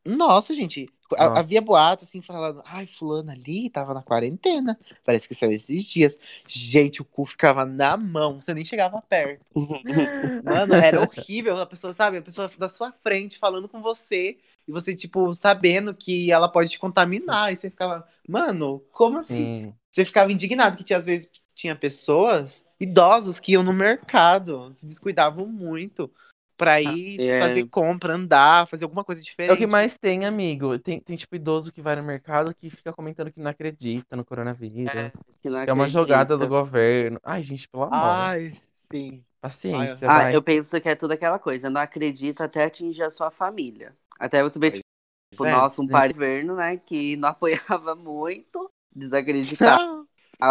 nossa, 0.03 0.51
gente, 0.51 0.89
Nossa. 1.12 1.38
havia 1.38 1.62
boatos 1.62 2.05
assim 2.05 2.23
falando, 2.23 2.63
ai, 2.65 2.88
fulano 2.88 3.29
ali 3.29 3.69
tava 3.69 3.93
na 3.93 4.01
quarentena. 4.01 4.79
Parece 5.05 5.27
que 5.27 5.36
saiu 5.36 5.51
esses 5.51 5.84
dias. 5.84 6.17
Gente, 6.47 7.03
o 7.03 7.05
cu 7.05 7.27
ficava 7.27 7.63
na 7.65 7.95
mão, 7.95 8.41
você 8.41 8.51
nem 8.51 8.65
chegava 8.65 8.99
perto. 8.99 9.45
Mano, 10.43 10.73
era 10.73 10.99
horrível 10.99 11.55
a 11.55 11.67
pessoa, 11.67 11.93
sabe? 11.93 12.17
A 12.17 12.23
pessoa 12.23 12.49
da 12.57 12.67
sua 12.67 12.91
frente 12.91 13.38
falando 13.38 13.69
com 13.69 13.79
você 13.79 14.39
e 14.67 14.71
você, 14.71 14.95
tipo, 14.95 15.31
sabendo 15.34 15.93
que 15.93 16.31
ela 16.31 16.49
pode 16.49 16.71
te 16.71 16.79
contaminar. 16.79 17.53
E 17.53 17.57
você 17.57 17.69
ficava, 17.69 18.07
mano, 18.27 18.84
como 18.91 19.19
assim? 19.19 19.36
Sim. 19.36 19.73
Você 19.91 20.03
ficava 20.03 20.31
indignado 20.31 20.77
que 20.77 20.84
tinha, 20.84 20.97
às 20.97 21.05
vezes 21.05 21.29
tinha 21.53 21.75
pessoas, 21.75 22.65
idosos, 22.81 23.39
que 23.39 23.51
iam 23.53 23.63
no 23.63 23.71
mercado, 23.71 24.71
se 24.75 24.87
descuidavam 24.87 25.45
muito 25.45 26.11
pra 26.57 26.81
ir 26.81 27.19
É. 27.19 27.39
fazer 27.39 27.67
compra, 27.67 28.13
andar, 28.13 28.67
fazer 28.67 28.85
alguma 28.85 29.03
coisa 29.03 29.19
É 29.19 29.23
o 29.23 29.25
diferente. 29.25 29.57
que 29.57 29.67
mais 29.67 29.97
tem, 29.97 30.25
amigo. 30.25 30.77
Tem, 30.77 30.99
tem 30.99 31.15
tipo 31.15 31.35
idoso 31.35 31.71
que 31.71 31.81
vai 31.81 31.95
no 31.95 32.03
mercado 32.03 32.53
que 32.53 32.69
fica 32.69 32.93
comentando 32.93 33.31
que 33.31 33.39
não 33.39 33.49
acredita 33.49 34.15
no 34.15 34.25
coronavírus. 34.25 34.93
É, 34.93 35.11
que 35.41 35.49
não 35.49 35.59
é 35.61 35.73
uma 35.73 35.87
jogada 35.87 36.37
do 36.37 36.47
governo. 36.47 37.19
Ai, 37.23 37.41
gente, 37.41 37.67
pelo 37.67 37.83
amor. 37.83 37.97
Ai, 37.97 38.55
sim. 38.73 39.23
Paciência, 39.39 40.07
Ah, 40.07 40.23
vai. 40.23 40.35
eu 40.35 40.41
penso 40.43 40.79
que 40.79 40.87
é 40.87 40.93
tudo 40.93 41.13
aquela 41.13 41.39
coisa. 41.39 41.67
Não 41.67 41.81
acredita 41.81 42.43
até 42.45 42.65
atingir 42.65 43.01
a 43.01 43.09
sua 43.09 43.31
família. 43.31 43.95
Até 44.19 44.43
você 44.43 44.59
ver, 44.59 44.71
tipo, 44.71 45.45
é. 45.45 45.51
nossa, 45.51 45.81
um 45.81 45.87
Sim. 45.87 45.91
par 45.91 46.07
de 46.09 46.13
governo, 46.13 46.55
né? 46.55 46.77
Que 46.77 47.15
não 47.15 47.29
apoiava 47.79 47.95
muito, 47.95 48.69
desacreditava. 48.95 50.05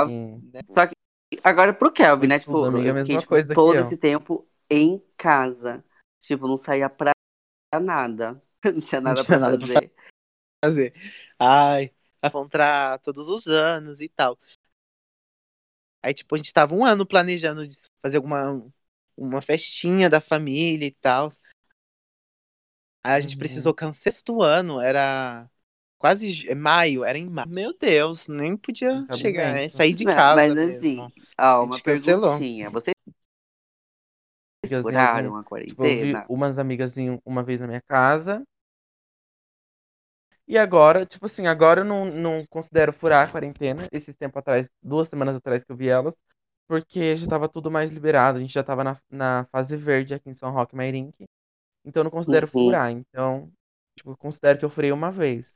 Sim. 0.06 0.42
Só 0.74 0.88
que 0.88 0.94
agora 1.44 1.72
pro 1.72 1.92
Kelvin, 1.92 2.26
né? 2.26 2.38
Tipo, 2.38 2.66
eu 2.66 2.94
a 2.94 3.04
fiquei 3.04 3.18
tipo, 3.18 3.54
todo 3.54 3.74
esse 3.76 3.96
tempo 3.96 4.48
em 4.68 5.02
casa. 5.16 5.84
Tipo, 6.20 6.46
não 6.46 6.56
saía 6.56 6.88
pra 6.88 7.12
nada. 7.80 8.42
Não 8.64 8.80
tinha 8.80 9.00
nada 9.00 9.24
tinha 9.24 9.38
pra 9.38 9.38
nada 9.38 9.58
pra 9.58 9.66
fazer. 9.66 9.94
fazer. 10.62 10.94
Ai, 11.38 11.94
a 12.20 12.28
encontrar 12.28 12.98
todos 12.98 13.28
os 13.30 13.46
anos 13.46 14.00
e 14.02 14.08
tal. 14.08 14.38
Aí, 16.02 16.12
tipo, 16.12 16.34
a 16.34 16.38
gente 16.38 16.52
tava 16.52 16.74
um 16.74 16.84
ano 16.84 17.06
planejando 17.06 17.66
de 17.66 17.76
fazer 18.02 18.18
alguma 18.18 18.70
uma 19.16 19.42
festinha 19.42 20.08
da 20.08 20.20
família 20.20 20.86
e 20.86 20.92
tal. 20.92 21.30
Aí 23.04 23.12
a 23.14 23.20
gente 23.20 23.34
Uhum. 23.34 23.38
precisou 23.38 23.74
cancelar 23.74 24.22
do 24.24 24.42
ano, 24.42 24.80
era 24.80 25.48
quase 26.00 26.32
ju- 26.32 26.56
maio, 26.56 27.04
era 27.04 27.18
em 27.18 27.28
maio. 27.30 27.48
Meu 27.48 27.76
Deus, 27.78 28.28
nem 28.28 28.56
podia 28.56 29.06
chegar, 29.10 29.44
bem. 29.44 29.56
é, 29.56 29.68
sair 29.68 29.94
de 29.94 30.06
Não, 30.06 30.12
casa 30.14 30.54
Mas 30.54 30.56
mesmo. 30.56 30.86
assim, 30.86 31.12
ó, 31.38 31.64
uma 31.64 31.80
perguntinha. 31.80 32.70
Você 32.70 32.92
Vocês 34.64 34.72
furaram 34.80 35.36
a 35.36 35.44
Tipo, 35.66 35.84
eu 35.84 35.94
vi 35.94 36.18
quarentena? 36.18 36.28
umas 36.28 36.58
amigas 36.58 36.94
uma 37.24 37.42
vez 37.42 37.60
na 37.60 37.66
minha 37.66 37.82
casa. 37.82 38.42
E 40.46 40.58
agora, 40.58 41.06
tipo 41.06 41.26
assim, 41.26 41.46
agora 41.46 41.80
eu 41.80 41.84
não, 41.84 42.04
não 42.06 42.44
considero 42.46 42.92
furar 42.92 43.28
a 43.28 43.30
quarentena. 43.30 43.86
Esses 43.92 44.16
tempos 44.16 44.38
atrás, 44.40 44.68
duas 44.82 45.08
semanas 45.08 45.36
atrás 45.36 45.62
que 45.64 45.70
eu 45.72 45.76
vi 45.76 45.88
elas, 45.88 46.16
porque 46.66 47.16
já 47.16 47.26
tava 47.26 47.48
tudo 47.48 47.70
mais 47.70 47.90
liberado. 47.92 48.38
A 48.38 48.40
gente 48.40 48.52
já 48.52 48.62
tava 48.64 48.82
na, 48.84 48.98
na 49.10 49.44
fase 49.52 49.76
verde 49.76 50.14
aqui 50.14 50.28
em 50.30 50.34
São 50.34 50.50
Roque, 50.52 50.74
Mairink. 50.76 51.14
Então 51.84 52.02
eu 52.02 52.04
não 52.04 52.10
considero 52.10 52.48
Uhum. 52.48 52.48
furar. 52.48 52.90
Então, 52.92 53.52
tipo, 53.96 54.12
eu 54.12 54.16
considero 54.18 54.58
que 54.58 54.64
eu 54.66 54.70
furei 54.70 54.92
uma 54.92 55.10
vez. 55.12 55.54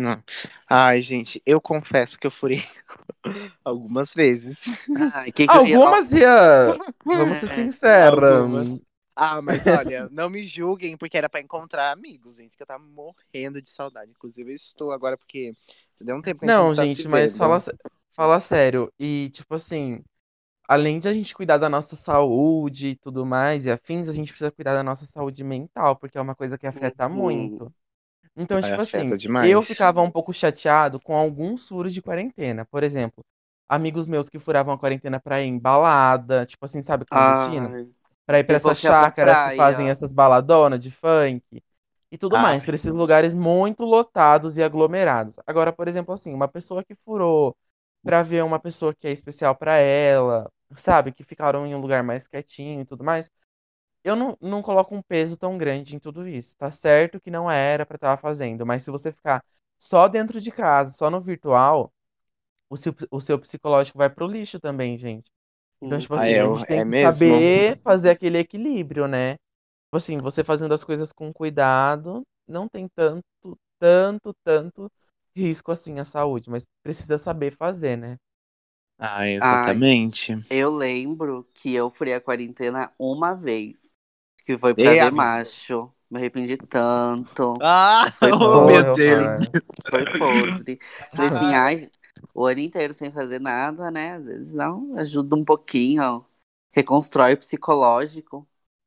Não. 0.00 0.22
Ai, 0.68 1.02
gente, 1.02 1.42
eu 1.44 1.60
confesso 1.60 2.18
que 2.18 2.26
eu 2.26 2.30
furei 2.30 2.62
algumas 3.64 4.14
vezes. 4.14 4.64
Ai, 4.94 5.32
que 5.32 5.48
que 5.48 5.56
eu 5.58 5.66
ia- 5.66 5.80
Algumas, 5.80 6.12
Rian, 6.12 6.78
vamos 7.04 7.38
ser 7.38 7.48
É, 7.48 7.48
sinceros. 7.48 8.00
algumas. 8.06 8.80
Ah, 9.14 9.42
mas 9.42 9.66
olha, 9.66 10.08
não 10.10 10.30
me 10.30 10.44
julguem, 10.46 10.96
porque 10.96 11.18
era 11.18 11.28
pra 11.28 11.40
encontrar 11.40 11.92
amigos, 11.92 12.36
gente, 12.36 12.56
que 12.56 12.62
eu 12.62 12.66
tava 12.66 12.82
morrendo 12.84 13.60
de 13.60 13.68
saudade. 13.70 14.12
Inclusive, 14.12 14.50
eu 14.52 14.54
estou 14.54 14.92
agora, 14.92 15.18
porque 15.18 15.52
deu 16.00 16.16
um 16.16 16.22
tempo 16.22 16.40
que 16.40 16.46
a 16.46 16.48
gente 16.48 16.58
Não, 16.58 16.68
não 16.68 16.74
tá 16.74 16.86
gente, 16.86 16.88
se 16.88 17.06
mas 17.08 17.36
vendo. 17.36 17.36
fala, 17.36 17.58
fala 18.14 18.40
sério. 18.40 18.92
E, 18.98 19.30
tipo 19.30 19.54
assim, 19.54 20.02
além 20.68 20.98
de 20.98 21.08
a 21.08 21.12
gente 21.12 21.34
cuidar 21.34 21.58
da 21.58 21.68
nossa 21.70 21.96
saúde 21.96 22.88
e 22.88 22.96
tudo 22.96 23.26
mais 23.26 23.66
e 23.66 23.72
afins, 23.72 24.08
a 24.08 24.12
gente 24.14 24.30
precisa 24.32 24.52
cuidar 24.52 24.74
da 24.74 24.82
nossa 24.82 25.06
saúde 25.06 25.44
mental, 25.44 25.96
porque 25.96 26.18
é 26.18 26.20
uma 26.20 26.34
coisa 26.36 26.58
que 26.58 26.66
afeta 26.68 27.08
Uhum. 27.10 27.10
muito. 27.10 27.74
Então, 28.36 28.60
Ai, 28.60 28.60
tipo 28.62 28.80
assim, 28.80 29.16
demais. 29.16 29.40
eu 29.40 29.62
ficava 29.62 30.00
um 30.02 30.10
pouco 30.10 30.32
chateado 30.32 31.00
com 31.00 31.14
alguns 31.16 31.68
furos 31.68 31.92
de 31.94 32.02
quarentena. 32.02 32.64
Por 32.66 32.82
exemplo, 32.82 33.24
amigos 33.68 34.06
meus 34.08 34.28
que 34.28 34.38
furavam 34.38 34.74
a 34.74 34.78
quarentena 34.78 35.20
pra 35.20 35.40
ir 35.42 35.46
em 35.48 35.58
balada, 35.58 36.46
tipo 36.46 36.64
assim, 36.64 36.82
sabe, 36.82 37.04
clandestina? 37.04 37.74
Ai, 37.74 37.86
Pra 38.26 38.38
ir 38.40 38.44
pra 38.44 38.56
essas 38.56 38.78
ia 38.82 38.94
pra 38.94 39.10
chácaras 39.18 39.40
que 39.42 39.50
fazem 39.50 39.90
essas 39.90 40.12
baladonas 40.12 40.78
de 40.80 40.90
funk 40.90 41.42
e 42.10 42.18
tudo 42.18 42.38
Ai. 42.38 42.38
mais, 42.38 42.64
pra 42.64 42.74
esses 42.74 42.92
lugares 42.92 43.34
muito 43.34 43.84
lotados 43.84 44.56
e 44.56 44.62
aglomerados. 44.62 45.36
Agora, 45.46 45.72
por 45.72 45.88
exemplo, 45.88 46.14
assim, 46.14 46.32
uma 46.34 46.48
pessoa 46.48 46.84
que 46.84 46.94
furou 46.94 47.56
pra 48.04 48.22
ver 48.22 48.42
uma 48.44 48.58
pessoa 48.60 48.94
que 48.94 49.06
é 49.06 49.12
especial 49.12 49.54
pra 49.56 49.76
ela, 49.78 50.50
sabe, 50.76 51.12
que 51.12 51.24
ficaram 51.24 51.66
em 51.66 51.74
um 51.74 51.80
lugar 51.80 52.02
mais 52.02 52.26
quietinho 52.26 52.80
e 52.82 52.84
tudo 52.84 53.04
mais, 53.04 53.30
eu 54.04 54.16
não, 54.16 54.36
não 54.40 54.62
coloco 54.62 54.94
um 54.94 55.02
peso 55.02 55.36
tão 55.36 55.56
grande 55.58 55.96
em 55.96 55.98
tudo 55.98 56.26
isso. 56.28 56.56
Tá 56.56 56.70
certo 56.70 57.20
que 57.20 57.30
não 57.30 57.50
era 57.50 57.86
pra 57.86 57.96
estar 57.96 58.16
fazendo, 58.18 58.66
mas 58.66 58.82
se 58.82 58.90
você 58.90 59.12
ficar 59.12 59.44
só 59.78 60.08
dentro 60.08 60.40
de 60.40 60.50
casa, 60.52 60.92
só 60.92 61.10
no 61.10 61.20
virtual, 61.20 61.92
o 62.70 62.76
seu, 62.76 62.94
o 63.10 63.20
seu 63.20 63.38
psicológico 63.38 63.98
vai 63.98 64.10
pro 64.10 64.26
lixo 64.26 64.60
também, 64.60 64.96
gente. 64.98 65.30
Então, 65.86 65.98
Hum. 65.98 66.00
tipo 66.00 66.14
Ah, 66.14 66.26
assim, 66.26 66.38
é, 66.38 66.42
a 66.42 66.46
o- 66.46 66.54
gente 66.54 66.66
tem 66.66 66.82
é 66.82 66.84
que 66.84 66.92
mesmo? 66.92 67.46
saber 67.50 67.80
fazer 67.84 68.10
aquele 68.10 68.38
equilíbrio, 68.38 69.06
né? 69.08 69.34
Tipo 69.34 69.96
assim, 69.98 70.18
você 70.18 70.44
fazendo 70.44 70.74
as 70.74 70.84
coisas 70.84 71.12
com 71.12 71.32
cuidado, 71.32 72.22
não 72.48 72.68
tem 72.68 72.88
tanto, 72.88 73.24
tanto, 73.80 74.34
tanto 74.44 74.90
risco 75.36 75.72
assim 75.72 76.00
à 76.00 76.04
saúde, 76.06 76.50
mas 76.50 76.66
precisa 76.84 77.18
saber 77.18 77.56
fazer, 77.56 77.96
né? 77.96 78.18
Ah, 79.00 79.26
exatamente. 79.28 80.32
Eu 80.48 80.70
lembro 80.70 81.48
que 81.54 81.74
eu 81.74 81.90
furei 81.90 82.14
a 82.14 82.20
quarentena 82.20 82.92
uma 82.98 83.34
vez. 83.34 83.89
Que 84.50 84.58
foi 84.58 84.74
pra 84.74 84.90
Ei, 84.90 84.98
ver 84.98 85.12
macho. 85.12 85.92
Me 86.10 86.18
arrependi 86.18 86.56
tanto. 86.56 87.54
Ah, 87.62 88.12
Foi 88.18 88.32
oh, 88.32 88.66
meu 88.66 88.84
eu 88.84 88.94
Deus. 88.96 89.46
Foi 89.88 90.04
podre. 90.18 90.80
Falei 91.14 91.30
assim, 91.30 91.54
Ah. 91.54 91.62
ai, 91.62 91.90
o 92.34 92.44
ano 92.44 92.58
inteiro 92.58 92.92
sem 92.92 93.12
fazer 93.12 93.38
nada, 93.40 93.92
né? 93.92 94.14
Às 94.14 94.24
vezes 94.24 94.52
não, 94.52 94.98
ajuda 94.98 95.36
um 95.36 95.44
pouquinho, 95.44 96.02
ó. 96.02 96.24
reconstrói 96.72 97.34
o 97.34 97.38
psicológico. 97.38 98.44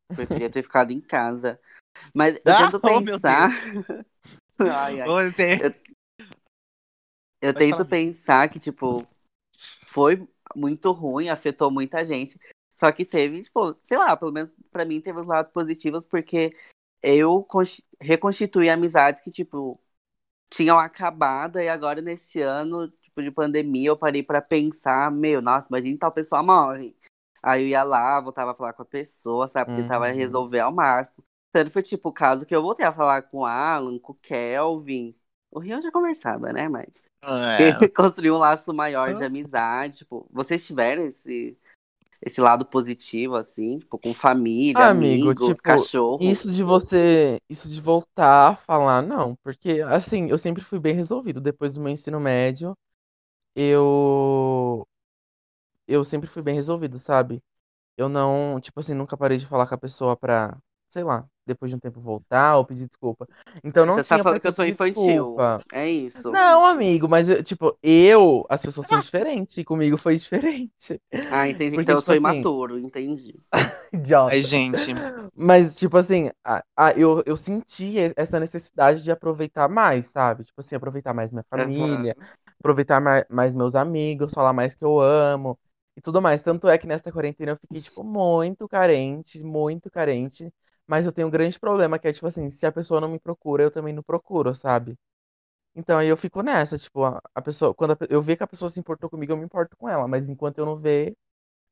Preferia 0.10 0.50
ter 0.50 0.64
ficado 0.64 0.92
em 0.92 1.00
casa. 1.00 1.58
Mas 2.14 2.36
eu 2.44 2.54
Ah, 2.54 2.66
tento 2.66 2.82
oh, 2.84 3.00
meu 3.00 3.18
pensar. 3.22 3.50
ai, 4.60 5.00
ai. 5.00 5.32
Tem- 5.32 5.60
Eu 7.42 7.54
Pode 7.54 7.66
tento 7.66 7.78
falar. 7.78 7.86
pensar 7.86 8.50
que, 8.50 8.60
tipo, 8.60 9.08
foi 9.88 10.28
muito 10.56 10.92
ruim, 10.92 11.30
afetou 11.30 11.72
muita 11.72 12.04
gente. 12.04 12.38
Só 12.76 12.92
que 12.92 13.06
teve, 13.06 13.42
tipo, 13.42 13.76
sei 13.84 13.98
lá, 13.98 14.16
pelo 14.18 14.32
menos 14.32 14.56
pra 14.72 14.86
mim 14.86 15.00
teve 15.02 15.20
os 15.20 15.28
lados 15.28 15.52
positivos, 15.52 16.06
porque 16.06 16.56
eu 17.02 17.44
cons- 17.44 17.82
reconstituí 18.02 18.70
amizades 18.70 19.22
que, 19.22 19.32
tipo, 19.32 19.80
tinham 20.50 20.80
acabado, 20.80 21.60
e 21.60 21.68
agora 21.70 22.02
nesse 22.02 22.42
ano, 22.42 22.90
tipo, 23.02 23.22
de 23.24 23.32
pandemia, 23.32 23.90
eu 23.90 23.98
parei 23.98 24.24
pra 24.24 24.42
pensar, 24.42 25.12
meu, 25.12 25.42
nossa, 25.42 25.68
imagina 25.70 25.98
tal 26.00 26.12
pessoa 26.12 26.44
morre. 26.44 26.96
Aí 27.42 27.64
eu 27.64 27.68
ia 27.70 27.84
lá, 27.84 28.20
voltava 28.22 28.52
a 28.52 28.56
falar 28.56 28.74
com 28.74 28.84
a 28.84 28.86
pessoa, 28.86 29.48
sabe? 29.48 29.72
Porque 29.72 29.84
tava 29.88 30.08
a 30.08 30.10
Uhum. 30.12 30.16
resolver 30.16 30.60
ao 30.60 30.72
máximo. 30.72 31.24
Tanto 31.52 31.72
foi, 31.72 31.82
tipo, 31.84 32.10
o 32.10 32.14
caso 32.14 32.46
que 32.46 32.56
eu 32.56 32.62
voltei 32.62 32.86
a 32.86 32.94
falar 32.94 33.24
com 33.24 33.40
o 33.40 33.46
Alan, 33.46 34.00
com 34.00 34.14
o 34.14 34.16
Kelvin. 34.16 35.16
O 35.52 35.60
Rio 35.60 35.82
já 35.82 35.92
conversava, 35.92 36.54
né? 36.54 36.68
Mas 36.70 36.88
É. 37.22 37.88
construir 37.96 38.32
um 38.32 38.38
laço 38.38 38.74
maior 38.74 39.14
de 39.14 39.24
Ah. 39.24 39.28
amizade. 39.28 40.00
Tipo, 40.00 40.28
vocês 40.32 40.66
tiveram 40.66 41.06
esse, 41.06 41.58
esse 42.26 42.42
lado 42.42 42.66
positivo, 42.66 43.36
assim, 43.36 43.80
tipo, 43.80 44.00
com 44.00 44.14
família, 44.14 44.86
Ah, 44.86 44.90
amigo, 44.90 45.34
amigos, 45.34 45.36
tipo, 45.36 45.62
cachorro. 45.62 46.20
Isso 46.20 46.52
de 46.52 46.64
você, 46.64 47.40
isso 47.50 47.70
de 47.70 47.80
voltar 47.82 48.50
a 48.52 48.56
falar, 48.56 49.02
não, 49.02 49.36
porque 49.38 49.82
assim, 49.82 50.30
eu 50.30 50.38
sempre 50.38 50.64
fui 50.64 50.80
bem 50.80 50.96
resolvido. 50.96 51.42
Depois 51.42 51.76
do 51.76 51.82
meu 51.82 51.92
ensino 51.92 52.20
médio, 52.20 52.76
eu 53.56 54.88
eu 55.88 56.04
sempre 56.04 56.30
fui 56.30 56.42
bem 56.42 56.56
resolvido, 56.56 56.98
sabe? 57.00 57.42
Eu 57.98 58.10
não, 58.10 58.60
tipo 58.62 58.80
assim, 58.80 58.94
nunca 58.94 59.18
parei 59.18 59.38
de 59.40 59.48
falar 59.48 59.68
com 59.68 59.76
a 59.76 59.80
pessoa 59.80 60.18
pra, 60.18 60.58
sei 60.90 61.04
lá, 61.04 61.28
depois 61.46 61.70
de 61.72 61.76
um 61.76 61.80
tempo 61.80 62.02
voltar 62.02 62.58
ou 62.58 62.66
pedir 62.66 62.88
desculpa. 62.88 63.28
Então 63.64 63.86
não 63.86 63.96
Então, 63.96 64.04
você 64.04 64.10
tá 64.10 64.20
tinha 64.20 64.24
falando 64.24 64.42
que 64.42 64.48
eu 64.48 64.52
sou 64.52 64.66
infantil. 64.66 65.46
desculpa. 65.46 65.64
É 65.72 65.90
isso. 65.90 66.42
Não, 66.42 66.66
amigo, 66.66 67.08
mas 67.10 67.30
eu, 67.30 67.44
tipo, 67.44 67.78
eu, 67.84 68.46
as 68.50 68.64
pessoas 68.64 68.88
são 68.88 68.98
diferentes 69.00 69.58
e 69.58 69.64
comigo 69.66 69.98
foi 69.98 70.18
diferente. 70.18 71.02
Ah, 71.30 71.48
entendi. 71.50 71.76
Porque, 71.76 71.94
então 71.94 71.96
eu 71.96 72.02
tipo 72.02 72.12
sou 72.12 72.14
assim, 72.14 72.16
imaturo, 72.16 72.80
entendi. 72.80 73.42
idiota. 73.94 74.28
Ai, 74.30 74.44
gente. 74.44 74.92
Mas, 75.36 75.78
tipo 75.78 75.98
assim, 75.98 76.30
a- 76.44 76.64
a- 76.78 76.92
eu, 76.98 77.24
eu 77.26 77.36
senti 77.38 77.96
essa 78.16 78.40
necessidade 78.40 79.04
de 79.04 79.12
aproveitar 79.12 79.68
mais, 79.70 80.08
sabe? 80.08 80.44
Tipo 80.46 80.62
assim, 80.62 80.76
aproveitar 80.76 81.14
mais 81.14 81.32
minha 81.32 81.44
família, 81.50 82.16
aproveitar 82.60 83.00
ma- 83.02 83.26
mais 83.30 83.54
meus 83.54 83.76
amigos, 83.76 84.34
falar 84.34 84.54
mais 84.54 84.76
que 84.76 84.84
eu 84.86 85.00
amo 85.00 85.60
e 85.98 86.02
tudo 86.02 86.22
mais. 86.22 86.42
Tanto 86.42 86.68
é 86.70 86.78
que 86.78 86.88
nessa 86.88 87.12
quarentena 87.12 87.52
eu 87.54 87.58
fiquei, 87.58 87.82
tipo, 87.82 88.04
muito 88.04 88.68
carente, 88.68 89.44
muito 89.44 89.90
carente. 89.92 90.52
Mas 90.88 91.06
eu 91.06 91.12
tenho 91.12 91.28
um 91.28 91.32
grande 91.32 91.60
problema 91.60 92.00
que 92.00 92.08
é, 92.08 92.14
tipo 92.14 92.28
assim, 92.28 92.50
se 92.50 92.66
a 92.66 92.72
pessoa 92.72 93.02
não 93.02 93.10
me 93.10 93.20
procura, 93.20 93.64
eu 93.64 93.72
também 93.72 93.94
não 93.94 94.04
procuro, 94.04 94.56
sabe? 94.56 94.98
Então 95.76 95.98
aí 95.98 96.08
eu 96.08 96.18
fico 96.18 96.42
nessa, 96.44 96.78
tipo, 96.78 97.04
a, 97.04 97.22
a 97.36 97.42
pessoa, 97.42 97.74
quando 97.74 97.92
a 97.92 97.96
pe- 97.96 98.08
eu 98.10 98.22
ver 98.22 98.38
que 98.38 98.44
a 98.44 98.48
pessoa 98.48 98.70
se 98.70 98.80
importou 98.80 99.10
comigo, 99.10 99.34
eu 99.34 99.38
me 99.38 99.46
importo 99.46 99.76
com 99.78 99.90
ela. 99.90 100.08
Mas 100.08 100.30
enquanto 100.30 100.60
eu 100.60 100.66
não 100.66 100.78
ver, 100.78 101.16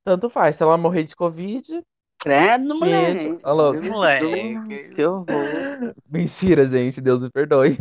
tanto 0.05 0.29
faz. 0.29 0.57
Se 0.57 0.63
ela 0.63 0.77
morrer 0.77 1.03
de 1.05 1.15
Covid, 1.15 1.83
Credo, 2.19 2.75
beijo. 2.79 3.39
moleque. 3.49 3.81
Jesus, 3.81 3.89
Moleque. 3.89 4.89
Que 4.95 5.05
horror. 5.05 5.65
Mentira, 6.09 6.65
gente, 6.65 7.01
Deus 7.01 7.21
me 7.23 7.29
perdoe. 7.29 7.77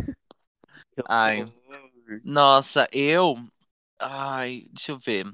Que 0.94 1.02
Ai. 1.08 1.44
Nossa, 2.24 2.88
eu. 2.92 3.36
Ai, 4.00 4.66
deixa 4.72 4.92
eu 4.92 4.98
ver. 4.98 5.26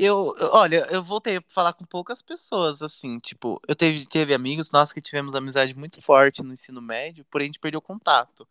Eu, 0.00 0.34
eu- 0.38 0.50
olha, 0.52 0.86
eu 0.90 1.02
voltei 1.02 1.38
a 1.38 1.42
falar 1.48 1.72
com 1.72 1.84
poucas 1.84 2.22
pessoas, 2.22 2.82
assim, 2.82 3.18
tipo, 3.18 3.60
eu 3.66 3.74
teve, 3.74 4.06
teve 4.06 4.32
amigos, 4.32 4.70
nós 4.70 4.92
que 4.92 5.00
tivemos 5.00 5.34
amizade 5.34 5.74
muito 5.74 6.00
forte 6.00 6.42
no 6.42 6.52
ensino 6.54 6.80
médio, 6.80 7.24
porém 7.30 7.46
a 7.46 7.48
gente 7.48 7.58
perdeu 7.60 7.82
contato. 7.82 8.48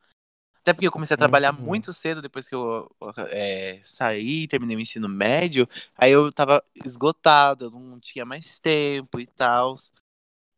Até 0.62 0.74
porque 0.74 0.88
eu 0.88 0.92
comecei 0.94 1.16
a 1.16 1.18
trabalhar 1.18 1.54
Uhum. 1.54 1.64
muito 1.66 1.94
cedo 1.94 2.22
depois 2.22 2.50
que 2.50 2.56
eu 2.56 2.90
é, 3.30 3.82
saí, 3.84 4.48
terminei 4.48 4.78
o 4.78 4.82
ensino 4.82 5.10
médio, 5.10 5.68
aí 5.98 6.12
eu 6.12 6.32
tava 6.34 6.64
esgotado, 6.86 7.72
não 7.72 8.00
tinha 8.00 8.26
mais 8.26 8.60
tempo 8.60 9.20
e 9.20 9.28
tal. 9.28 9.76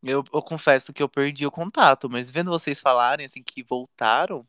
Eu, 0.03 0.23
eu 0.33 0.41
confesso 0.43 0.93
que 0.93 1.03
eu 1.03 1.09
perdi 1.09 1.45
o 1.47 1.51
contato, 1.51 2.09
mas 2.09 2.31
vendo 2.31 2.51
vocês 2.51 2.81
falarem, 2.81 3.25
assim, 3.25 3.43
que 3.43 3.63
voltaram, 3.63 4.47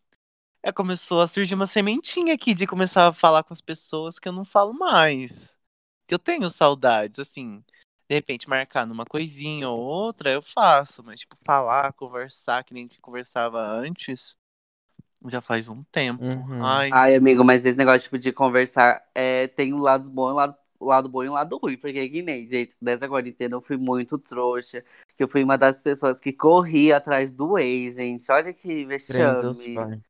é, 0.63 0.73
começou 0.73 1.21
a 1.21 1.29
surgir 1.29 1.55
uma 1.55 1.67
sementinha 1.67 2.35
aqui 2.35 2.55
de 2.55 2.67
começar 2.67 3.09
a 3.09 3.13
falar 3.15 3.45
com 3.45 3.53
as 3.55 3.61
pessoas 3.63 4.19
que 4.19 4.29
eu 4.29 4.33
não 4.33 4.45
falo 4.45 4.75
mais. 4.75 5.55
Que 6.11 6.15
eu 6.15 6.19
tenho 6.19 6.51
saudades, 6.51 7.21
assim. 7.21 7.63
De 8.09 8.17
repente, 8.17 8.49
marcar 8.49 8.85
numa 8.85 9.05
coisinha 9.05 9.69
ou 9.69 9.79
outra, 9.79 10.29
eu 10.29 10.43
faço. 10.43 11.05
Mas, 11.05 11.21
tipo, 11.21 11.37
falar, 11.45 11.93
conversar, 11.93 12.65
que 12.65 12.75
nem 12.75 12.83
a 12.83 12.87
gente 12.89 13.01
conversava 13.01 13.61
antes, 13.61 14.37
já 15.29 15.41
faz 15.41 15.69
um 15.69 15.85
tempo. 15.85 16.25
Uhum. 16.25 16.65
Ai, 16.65 16.91
Ai, 16.93 17.15
amigo, 17.15 17.45
mas 17.45 17.65
esse 17.65 17.79
negócio 17.79 18.01
tipo, 18.01 18.19
de 18.19 18.33
conversar 18.33 19.09
é, 19.15 19.47
tem 19.47 19.73
um 19.73 19.79
lado 19.79 20.11
bom 20.11 20.31
e 20.31 20.33
um 20.33 20.35
lado, 20.35 20.57
o 20.81 20.87
lado 20.87 21.09
bom 21.09 21.23
e 21.23 21.29
um 21.29 21.35
lado 21.35 21.57
ruim. 21.59 21.77
Porque 21.77 22.09
que 22.09 22.23
nem, 22.23 22.49
gente, 22.49 22.75
nessa 22.83 23.07
quarentena 23.07 23.55
eu 23.55 23.61
fui 23.61 23.77
muito 23.77 24.19
trouxa. 24.19 24.85
Que 25.17 25.23
eu 25.23 25.29
fui 25.29 25.45
uma 25.45 25.57
das 25.57 25.81
pessoas 25.81 26.19
que 26.19 26.33
corria 26.33 26.97
atrás 26.97 27.33
do 27.33 27.57
ex, 27.57 27.95
gente. 27.95 28.33
Olha 28.33 28.53
que 28.53 28.85
Deus 28.85 28.89
vexame. 28.89 30.03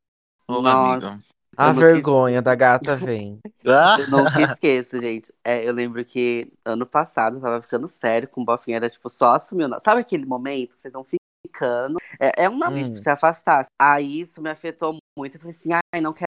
ô, 0.49 0.63
Nossa. 0.63 1.11
amiga. 1.11 1.30
A 1.61 1.73
vergonha 1.73 2.41
da 2.41 2.55
gata 2.55 2.97
vem. 2.97 3.39
Eu 3.65 4.09
nunca 4.09 4.41
esqueço, 4.53 5.01
gente. 5.01 5.33
É, 5.45 5.69
eu 5.69 5.73
lembro 5.73 6.05
que 6.05 6.51
ano 6.65 6.87
passado 6.87 7.37
eu 7.37 7.41
tava 7.41 7.61
ficando 7.61 7.87
sério 7.87 8.27
com 8.29 8.41
o 8.41 8.45
Bofinho, 8.45 8.77
era 8.77 8.89
tipo 8.89 9.11
só 9.11 9.39
nome. 9.39 9.79
Sabe 9.85 10.01
aquele 10.01 10.25
momento 10.25 10.75
que 10.75 10.81
vocês 10.81 10.91
estão 10.91 11.05
ficando? 11.05 11.99
É, 12.19 12.45
é 12.45 12.49
um 12.49 12.57
nome 12.57 12.85
Hum. 12.85 12.93
pra 12.93 13.01
se 13.01 13.11
afastar. 13.11 13.67
Aí 13.79 14.21
isso 14.21 14.41
me 14.41 14.49
afetou 14.51 14.97
muito. 15.19 15.37
Eu 15.37 15.41
falei 15.41 15.55
assim, 15.55 15.71
ai, 15.73 16.01
não 16.01 16.13
quero. 16.13 16.27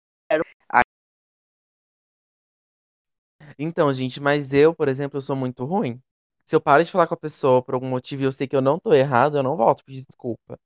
Então, 3.57 3.91
gente, 3.93 4.19
mas 4.19 4.53
eu, 4.53 4.73
por 4.73 4.87
exemplo, 4.87 5.17
eu 5.17 5.21
sou 5.21 5.35
muito 5.35 5.63
ruim. 5.65 6.01
Se 6.45 6.55
eu 6.55 6.61
paro 6.61 6.83
de 6.83 6.91
falar 6.91 7.07
com 7.07 7.13
a 7.13 7.17
pessoa 7.17 7.61
por 7.61 7.73
algum 7.73 7.87
motivo 7.89 8.21
e 8.21 8.25
eu 8.25 8.31
sei 8.31 8.47
que 8.47 8.55
eu 8.55 8.61
não 8.61 8.79
tô 8.79 8.93
errado, 8.93 9.37
eu 9.37 9.43
não 9.43 9.55
volto 9.55 9.83
pedir 9.83 10.05
desculpa. 10.07 10.57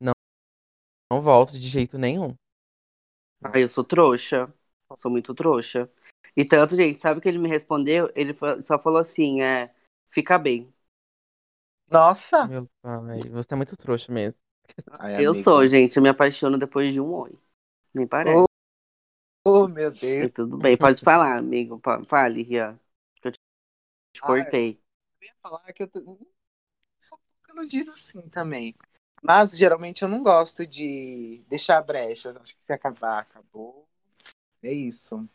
Não, 0.00 0.12
não 1.10 1.20
volto 1.22 1.52
de 1.58 1.68
jeito 1.68 1.98
nenhum. 1.98 2.34
Ai, 3.42 3.62
eu 3.64 3.68
sou 3.68 3.84
trouxa. 3.84 4.52
Sou 4.96 5.10
muito 5.10 5.34
trouxa. 5.34 5.90
E 6.36 6.44
tanto, 6.44 6.76
gente, 6.76 6.96
sabe 6.98 7.18
o 7.18 7.22
que 7.22 7.28
ele 7.28 7.38
me 7.38 7.48
respondeu? 7.48 8.10
Ele 8.14 8.34
só 8.64 8.78
falou 8.78 8.98
assim, 9.00 9.42
é, 9.42 9.70
fica 10.10 10.38
bem. 10.38 10.72
Nossa! 11.92 12.40
Meu 12.44 12.68
pai, 12.82 13.28
você 13.30 13.54
é 13.54 13.56
muito 13.56 13.76
trouxa 13.76 14.12
mesmo. 14.12 14.40
Ai, 14.98 15.24
Eu 15.26 15.34
sou, 15.34 15.66
gente, 15.66 15.96
eu 15.96 16.02
me 16.02 16.08
apaixono 16.08 16.58
depois 16.58 16.92
de 16.92 17.00
um 17.00 17.12
oi. 17.12 17.38
Nem 17.94 18.06
parece. 18.06 18.48
Oh, 19.44 19.68
meu 19.68 19.90
E 20.20 20.28
Deus. 20.28 20.30
tudo 20.30 20.56
bem, 20.58 20.76
pode 20.76 21.02
falar, 21.02 21.38
amigo. 21.38 21.80
Fale, 22.08 22.42
Rian. 22.42 22.78
Que 23.20 23.28
eu 23.28 23.32
te 23.32 23.38
te 24.14 24.22
Ai. 24.22 24.24
cortei. 24.24 24.80
Eu 25.22 25.26
ia 25.28 25.34
falar 25.42 25.72
que 25.74 25.82
eu 25.84 25.88
tô- 25.88 26.00
sou 26.98 27.18
um 27.18 27.22
pouco 27.46 27.50
iludido 27.60 27.92
assim 27.92 28.28
também. 28.30 28.76
Mas 29.22 29.56
geralmente 29.56 30.02
eu 30.02 30.08
não 30.08 30.20
gosto 30.22 30.66
de 30.66 31.42
deixar 31.48 31.80
brechas. 31.80 32.36
Acho 32.36 32.56
que 32.56 32.64
se 32.64 32.72
acabar, 32.72 33.20
acabou. 33.20 33.86
É 34.62 34.72
isso. 34.72 35.28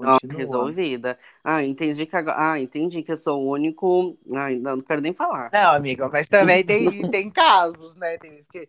A 0.00 0.18
resolvida. 0.28 1.18
Ah, 1.42 1.64
entendi 1.64 2.06
que 2.06 2.16
agora. 2.16 2.52
Ah, 2.52 2.60
entendi 2.60 3.02
que 3.02 3.10
eu 3.10 3.16
sou 3.16 3.42
o 3.42 3.50
único. 3.50 4.16
Ai, 4.34 4.56
não, 4.56 4.76
não 4.76 4.82
quero 4.82 5.00
nem 5.00 5.12
falar. 5.12 5.50
Não, 5.52 5.74
amigo, 5.74 6.08
mas 6.10 6.28
também 6.28 6.64
tem, 6.64 7.00
tem 7.10 7.30
casos, 7.30 7.96
né? 7.96 8.16
Tem, 8.18 8.40
que, 8.50 8.68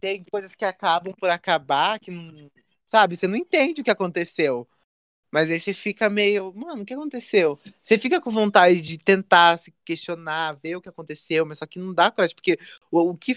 tem 0.00 0.24
coisas 0.30 0.54
que 0.54 0.64
acabam 0.64 1.14
por 1.14 1.30
acabar, 1.30 2.00
que 2.00 2.10
não. 2.10 2.50
Sabe, 2.84 3.16
você 3.16 3.28
não 3.28 3.36
entende 3.36 3.80
o 3.80 3.84
que 3.84 3.90
aconteceu. 3.90 4.66
Mas 5.30 5.50
aí 5.50 5.60
você 5.60 5.74
fica 5.74 6.08
meio, 6.08 6.52
mano, 6.54 6.82
o 6.82 6.84
que 6.86 6.94
aconteceu? 6.94 7.58
Você 7.80 7.98
fica 7.98 8.20
com 8.20 8.30
vontade 8.30 8.80
de 8.80 8.98
tentar 8.98 9.58
se 9.58 9.72
questionar, 9.84 10.58
ver 10.62 10.76
o 10.76 10.80
que 10.80 10.88
aconteceu, 10.88 11.44
mas 11.44 11.58
só 11.58 11.66
que 11.66 11.78
não 11.78 11.92
dá 11.92 12.10
coragem, 12.10 12.34
porque 12.34 12.58
o, 12.90 13.10
o 13.10 13.16
que. 13.16 13.36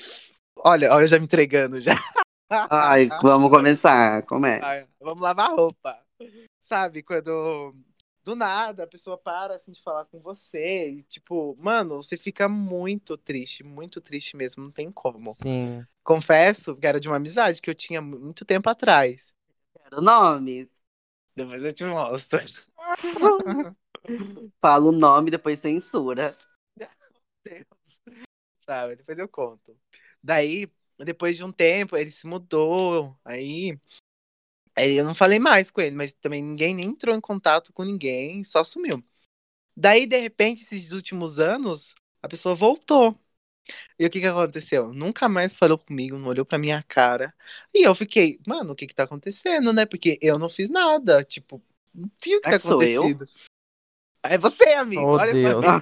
Olha, 0.59 0.93
olha, 0.93 1.03
eu 1.03 1.07
já 1.07 1.17
me 1.17 1.25
entregando 1.25 1.79
já. 1.79 1.95
Ai, 2.49 3.09
vamos 3.21 3.49
começar. 3.49 4.23
Como 4.23 4.45
é? 4.45 4.59
Ai, 4.61 4.87
vamos 4.99 5.21
lavar 5.21 5.51
roupa. 5.51 5.97
Sabe, 6.61 7.03
quando 7.03 7.75
do 8.23 8.35
nada 8.35 8.83
a 8.83 8.87
pessoa 8.87 9.17
para 9.17 9.55
assim 9.55 9.71
de 9.71 9.81
falar 9.81 10.05
com 10.05 10.19
você 10.19 10.89
e 10.89 11.03
tipo, 11.03 11.57
mano, 11.59 12.03
você 12.03 12.15
fica 12.15 12.47
muito 12.47 13.17
triste, 13.17 13.63
muito 13.63 13.99
triste 13.99 14.35
mesmo, 14.35 14.63
não 14.63 14.71
tem 14.71 14.91
como. 14.91 15.31
Sim. 15.33 15.85
Confesso 16.03 16.75
que 16.75 16.85
era 16.85 16.99
de 16.99 17.07
uma 17.07 17.17
amizade 17.17 17.61
que 17.61 17.69
eu 17.69 17.75
tinha 17.75 18.01
muito 18.01 18.45
tempo 18.45 18.69
atrás. 18.69 19.33
Quero 19.83 20.01
nome. 20.01 20.69
Depois 21.35 21.63
eu 21.63 21.73
te 21.73 21.83
mostro. 21.83 22.39
Fala 24.61 24.85
o 24.85 24.91
nome, 24.91 25.31
depois 25.31 25.59
censura. 25.59 26.35
Deus. 27.43 27.65
Sabe, 28.65 28.95
depois 28.95 29.17
eu 29.17 29.27
conto. 29.27 29.77
Daí, 30.21 30.71
depois 30.99 31.35
de 31.35 31.43
um 31.43 31.51
tempo, 31.51 31.97
ele 31.97 32.11
se 32.11 32.27
mudou. 32.27 33.17
Aí, 33.25 33.79
aí 34.75 34.93
eu 34.93 35.05
não 35.05 35.15
falei 35.15 35.39
mais 35.39 35.71
com 35.71 35.81
ele, 35.81 35.95
mas 35.95 36.13
também 36.13 36.43
ninguém 36.43 36.75
nem 36.75 36.87
entrou 36.87 37.15
em 37.15 37.21
contato 37.21 37.73
com 37.73 37.83
ninguém, 37.83 38.43
só 38.43 38.63
sumiu. 38.63 39.03
Daí, 39.75 40.05
de 40.05 40.19
repente, 40.19 40.63
esses 40.63 40.91
últimos 40.91 41.39
anos, 41.39 41.95
a 42.21 42.27
pessoa 42.27 42.53
voltou. 42.53 43.17
E 43.99 44.05
o 44.05 44.09
que 44.09 44.19
que 44.19 44.27
aconteceu? 44.27 44.93
Nunca 44.93 45.27
mais 45.29 45.53
falou 45.53 45.77
comigo, 45.77 46.17
não 46.17 46.27
olhou 46.27 46.45
pra 46.45 46.57
minha 46.57 46.83
cara. 46.83 47.33
E 47.73 47.83
eu 47.85 47.93
fiquei, 47.95 48.39
mano, 48.45 48.73
o 48.73 48.75
que 48.75 48.87
que 48.87 48.95
tá 48.95 49.03
acontecendo, 49.03 49.71
né? 49.73 49.85
Porque 49.85 50.17
eu 50.21 50.39
não 50.39 50.49
fiz 50.49 50.69
nada. 50.69 51.23
Tipo, 51.23 51.61
não 51.93 52.09
tinha 52.21 52.37
o 52.37 52.41
que 52.41 52.47
É 52.47 52.51
tá 52.51 52.57
que 52.57 52.63
sou 52.63 52.83
eu? 52.83 53.03
acontecido. 53.03 53.27
É 54.23 54.37
você, 54.37 54.69
amigo. 54.69 55.01
Oh, 55.01 55.17
Olha 55.17 55.33
Deus. 55.33 55.65
só. 55.65 55.81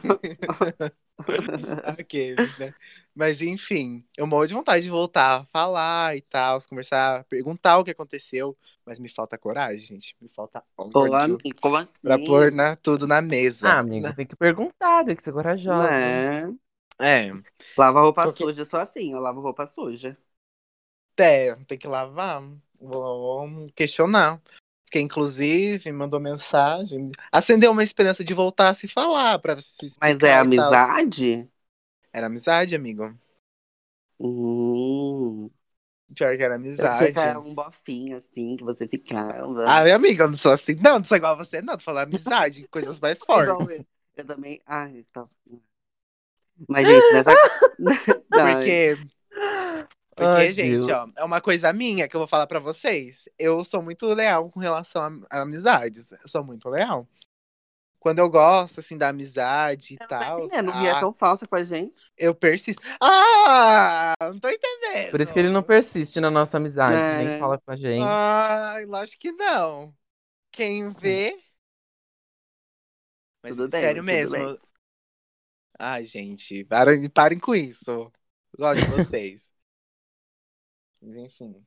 Aqueles, 1.98 2.56
né? 2.58 2.74
Mas 3.14 3.42
enfim, 3.42 4.06
eu 4.18 4.26
morro 4.26 4.48
de 4.48 4.54
vontade 4.54 4.84
de 4.86 4.90
voltar 4.90 5.42
a 5.42 5.46
falar 5.46 6.16
e 6.16 6.22
tal, 6.22 6.60
conversar, 6.68 7.26
perguntar 7.26 7.78
o 7.78 7.84
que 7.84 7.92
aconteceu, 7.92 8.58
mas 8.86 8.98
me 9.00 9.10
falta 9.10 9.38
coragem, 9.38 9.80
gente. 10.00 10.16
Me 10.22 10.30
falta 10.30 10.64
ódio 10.78 11.16
amigo, 11.16 11.60
como 11.60 11.76
assim? 11.76 11.98
pra 12.02 12.18
pôr 12.18 12.52
né, 12.52 12.78
tudo 12.78 13.06
na 13.06 13.22
mesa. 13.22 13.68
Ah, 13.68 13.80
amigo, 13.80 14.14
tem 14.14 14.26
que 14.26 14.36
perguntar, 14.36 15.04
tem 15.04 15.16
que 15.16 15.24
ser 15.24 15.34
corajosa. 15.34 15.90
É. 15.94 16.48
É, 17.00 17.32
Lava 17.78 18.02
roupa 18.02 18.24
Porque- 18.24 18.44
suja, 18.44 18.62
eu 18.62 18.66
sou 18.66 18.80
assim, 18.80 19.14
eu 19.14 19.20
lavo 19.20 19.40
roupa 19.42 19.66
suja. 19.66 20.18
é, 21.18 21.56
tem 21.68 21.78
que 21.78 21.88
lavar. 21.88 22.42
Vou 22.80 23.70
questionar. 23.76 24.42
Porque, 24.86 25.00
inclusive, 25.00 25.92
mandou 25.92 26.20
mensagem. 26.20 27.12
Acendeu 27.32 27.72
uma 27.72 27.84
esperança 27.84 28.24
de 28.24 28.34
voltar 28.34 28.70
a 28.70 28.74
se 28.74 28.88
falar, 28.88 29.38
pra 29.40 29.60
se 29.62 29.96
Mas 30.02 30.18
é 30.20 30.36
amizade? 30.36 31.48
Era 32.12 32.26
amizade, 32.28 32.76
amigo. 32.76 33.14
Hum. 34.20 35.50
Pior 36.16 36.36
que 36.36 36.44
era 36.44 36.56
Eu 36.56 36.60
amizade. 36.60 37.14
que 37.14 37.20
era 37.20 37.40
um 37.40 37.54
bofinho, 37.54 38.18
assim, 38.18 38.56
que 38.58 38.64
você 38.64 38.88
ficava. 38.88 39.64
Ah, 39.68 39.84
minha 39.84 39.96
amiga, 39.96 40.24
eu 40.24 40.28
não 40.28 40.34
sou 40.36 40.52
assim. 40.52 40.74
Não, 40.74 40.98
não 40.98 41.06
sou 41.06 41.18
igual 41.18 41.34
a 41.34 41.38
você, 41.38 41.62
não. 41.62 41.78
Tô 41.78 41.84
falando 41.84 42.08
amizade, 42.08 42.68
coisas 42.72 43.00
mais 43.00 43.20
fortes. 43.24 43.80
eu. 43.80 43.86
Eu 44.18 44.26
também. 44.26 44.62
Ai, 44.66 45.06
tá. 45.14 45.28
Mas, 46.68 46.88
gente, 46.88 47.14
nessa. 47.14 47.32
Não, 48.30 48.54
Porque, 48.56 48.98
porque 50.16 50.24
Ai, 50.26 50.52
gente, 50.52 50.86
Deus. 50.86 50.88
ó, 50.90 51.08
é 51.16 51.24
uma 51.24 51.40
coisa 51.40 51.72
minha 51.72 52.08
que 52.08 52.16
eu 52.16 52.20
vou 52.20 52.28
falar 52.28 52.46
pra 52.48 52.60
vocês. 52.60 53.24
Eu 53.38 53.64
sou 53.64 53.82
muito 53.82 54.06
leal 54.08 54.50
com 54.50 54.60
relação 54.60 55.02
a, 55.02 55.38
a 55.38 55.42
amizades. 55.44 56.12
Eu 56.12 56.28
sou 56.28 56.44
muito 56.44 56.68
leal. 56.70 57.08
Quando 58.00 58.20
eu 58.20 58.30
gosto, 58.30 58.80
assim, 58.80 58.98
da 58.98 59.10
amizade 59.10 59.94
e 59.94 59.98
Eu 59.98 60.00
não 60.02 60.08
tal, 60.08 60.40
entendendo, 60.46 60.70
o 60.70 60.74
Gui 60.74 60.88
é 60.88 60.92
ah, 60.92 61.00
tão 61.02 61.14
falsa 61.14 61.46
com 61.46 61.56
a 61.56 61.64
gente. 61.64 62.12
eu 62.18 62.34
persisto. 62.34 62.82
Ah, 63.02 64.14
não 64.22 64.40
tô 64.40 64.50
entendendo. 64.50 65.12
Por 65.12 65.20
isso 65.22 65.34
que 65.34 65.40
ele 65.40 65.50
não 65.50 65.64
persiste 65.64 66.20
na 66.22 66.32
nossa 66.32 66.58
amizade, 66.58 66.96
É. 66.96 67.18
nem 67.26 67.40
fala 67.40 67.58
com 67.58 67.72
a 67.72 67.76
gente. 67.76 68.04
Ai, 68.06 68.86
lógico 68.86 69.20
que 69.20 69.32
não. 69.34 69.94
Quem 70.52 70.90
vê. 70.92 71.38
Mas 73.44 73.56
Tudo 73.56 73.70
bem, 73.70 73.82
sério 73.82 74.02
tudo 74.02 74.06
mesmo. 74.06 74.38
bem. 74.38 74.60
Ai, 75.80 76.04
gente, 76.04 76.66
parem, 76.66 77.10
parem 77.10 77.40
com 77.40 77.56
isso. 77.56 78.12
Gosto 78.58 78.82
de 78.82 78.92
vocês. 78.92 79.50
Mas 81.02 81.16
enfim. 81.16 81.66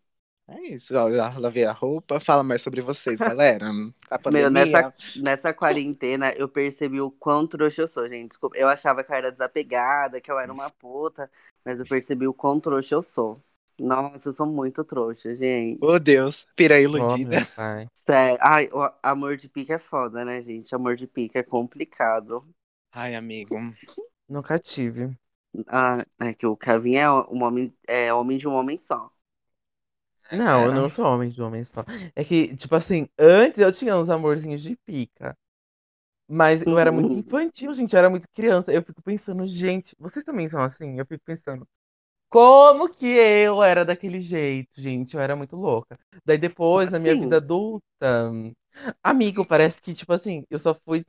É 0.48 0.60
isso. 0.68 0.94
ó, 0.94 1.08
Eu 1.08 1.16
já 1.16 1.38
lavei 1.38 1.64
a 1.64 1.72
roupa. 1.72 2.20
Fala 2.20 2.42
mais 2.42 2.60
sobre 2.60 2.82
vocês, 2.82 3.18
galera. 3.18 3.70
A 4.10 4.18
pandemia. 4.18 4.50
Meu, 4.50 4.66
nessa, 4.66 4.94
nessa 5.16 5.54
quarentena 5.54 6.30
eu 6.36 6.46
percebi 6.48 7.00
o 7.00 7.10
quão 7.10 7.46
trouxa 7.46 7.80
eu 7.82 7.88
sou, 7.88 8.06
gente. 8.06 8.28
Desculpa, 8.28 8.56
eu 8.58 8.68
achava 8.68 9.02
que 9.02 9.10
eu 9.10 9.16
era 9.16 9.32
desapegada, 9.32 10.20
que 10.20 10.30
eu 10.30 10.38
era 10.38 10.52
uma 10.52 10.68
puta, 10.68 11.30
mas 11.64 11.80
eu 11.80 11.86
percebi 11.86 12.26
o 12.26 12.34
quão 12.34 12.60
trouxa 12.60 12.94
eu 12.94 13.02
sou. 13.02 13.42
Nossa, 13.80 14.28
eu 14.28 14.32
sou 14.32 14.46
muito 14.46 14.84
trouxa, 14.84 15.34
gente. 15.34 15.78
Oh, 15.82 15.98
Deus. 15.98 16.46
Pira 16.54 16.74
Ó, 16.74 16.78
iludida. 16.78 17.46
pai. 17.56 17.86
Sério. 17.94 18.38
Ai, 18.42 18.68
o 18.72 18.90
amor 19.02 19.36
de 19.36 19.48
pica 19.48 19.74
é 19.74 19.78
foda, 19.78 20.24
né, 20.24 20.42
gente? 20.42 20.74
Amor 20.74 20.96
de 20.96 21.06
pica 21.06 21.38
é 21.38 21.42
complicado. 21.42 22.46
Ai, 22.92 23.14
amigo. 23.16 23.58
Nunca 24.28 24.58
tive. 24.58 25.16
Ah, 25.68 26.04
é 26.20 26.32
que 26.34 26.46
o 26.46 26.56
Kevin 26.56 26.94
é 26.96 27.10
um 27.10 27.42
homem, 27.42 27.74
é 27.86 28.12
homem 28.14 28.38
de 28.38 28.46
um 28.48 28.52
homem 28.54 28.78
só. 28.78 29.10
Não, 30.30 30.66
eu 30.66 30.72
É. 30.72 30.82
não 30.82 30.88
sou 30.88 31.04
homem 31.04 31.28
de 31.28 31.42
homem 31.42 31.62
só. 31.64 31.84
É 32.16 32.24
que, 32.24 32.56
tipo 32.56 32.74
assim, 32.74 33.06
antes 33.18 33.60
eu 33.60 33.70
tinha 33.72 33.96
uns 33.96 34.08
amorzinhos 34.08 34.62
de 34.62 34.76
pica. 34.76 35.36
Mas 36.28 36.62
eu 36.62 36.78
era 36.78 36.92
muito 36.92 37.12
Uhum. 37.12 37.18
infantil, 37.18 37.74
gente. 37.74 37.94
Eu 37.94 37.98
era 38.00 38.10
muito 38.10 38.26
criança. 38.34 38.72
Eu 38.72 38.82
fico 38.82 39.02
pensando, 39.02 39.46
gente, 39.46 39.94
vocês 39.98 40.24
também 40.24 40.48
são 40.48 40.62
assim? 40.62 40.98
Eu 40.98 41.06
fico 41.06 41.22
pensando, 41.24 41.68
como 42.30 42.88
que 42.90 43.06
eu 43.06 43.62
era 43.62 43.84
daquele 43.84 44.20
jeito, 44.20 44.70
gente? 44.80 45.14
Eu 45.16 45.22
era 45.22 45.36
muito 45.36 45.56
louca. 45.56 45.98
Daí 46.24 46.38
depois, 46.38 46.90
na 46.90 46.98
minha 47.00 47.14
Assim? 47.14 47.16
vida 47.16 47.38
adulta, 47.38 48.32
amigo, 49.02 49.44
parece 49.46 49.80
que, 49.82 49.94
tipo 49.94 50.12
assim, 50.12 50.44
eu 50.50 50.58
só 50.58 50.74
fui, 50.74 51.04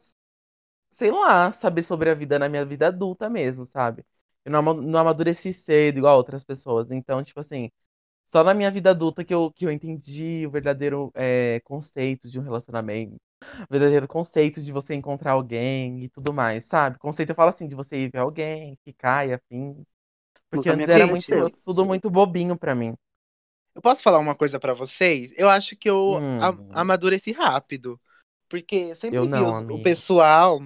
sei 0.93 1.12
lá, 1.12 1.51
saber 1.53 1.84
sobre 1.84 2.10
a 2.12 2.15
vida 2.15 2.39
na 2.39 2.49
minha 2.49 2.65
vida 2.65 2.88
adulta 2.88 3.29
mesmo, 3.29 3.65
sabe? 3.65 4.06
Eu 4.45 4.51
não, 4.53 4.60
ama- 4.60 4.73
não 4.75 4.99
amadureci 4.99 5.53
cedo, 5.53 5.97
igual 5.99 6.17
outras 6.17 6.43
pessoas. 6.45 6.91
Então, 6.91 7.23
tipo 7.23 7.39
assim, 7.41 7.71
só 8.27 8.43
na 8.43 8.53
minha 8.53 8.71
vida 8.71 8.91
adulta 8.91 9.23
que 9.25 9.34
eu, 9.34 9.51
que 9.51 9.65
eu 9.65 9.71
entendi 9.71 10.45
o 10.47 10.51
verdadeiro 10.51 11.12
é, 11.15 11.60
conceito 11.62 12.29
de 12.29 12.39
um 12.39 12.43
relacionamento. 12.43 13.15
O 13.63 13.67
verdadeiro 13.71 14.08
conceito 14.08 14.62
de 14.63 14.71
você 14.71 14.95
encontrar 14.95 15.34
alguém 15.34 16.03
e 16.06 16.10
tudo 16.10 16.34
mais, 16.34 16.65
sabe? 16.65 16.97
Conceito 16.99 17.32
eu 17.32 17.36
falo 17.36 17.49
assim, 17.49 17.67
de 17.67 17.75
você 17.75 17.97
ir 18.06 18.12
ver 18.12 18.19
alguém, 18.19 18.77
ficar 18.86 19.27
e 19.27 19.34
afim. 19.34 19.86
Porque 20.49 20.71
me 20.73 20.84
antes 20.84 20.89
era 20.89 21.08
muito, 21.08 21.49
tudo 21.65 21.86
muito 21.86 22.10
bobinho 22.12 22.58
pra 22.58 22.75
mim. 22.75 22.95
Eu 23.75 23.82
posso 23.82 24.03
falar 24.03 24.19
uma 24.19 24.36
coisa 24.36 24.60
pra 24.60 24.73
vocês? 24.73 25.34
Eu 25.38 25.49
acho 25.49 25.75
que 25.75 25.89
eu 25.89 26.23
Hum. 26.32 26.58
amadureci 26.69 27.32
rápido. 27.32 27.99
Porque 28.49 28.95
sempre 28.95 29.19
Eu 29.19 29.27
vi 29.27 29.41
não, 29.41 29.47
os- 29.47 29.63
o 29.69 29.79
pessoal, 29.79 30.60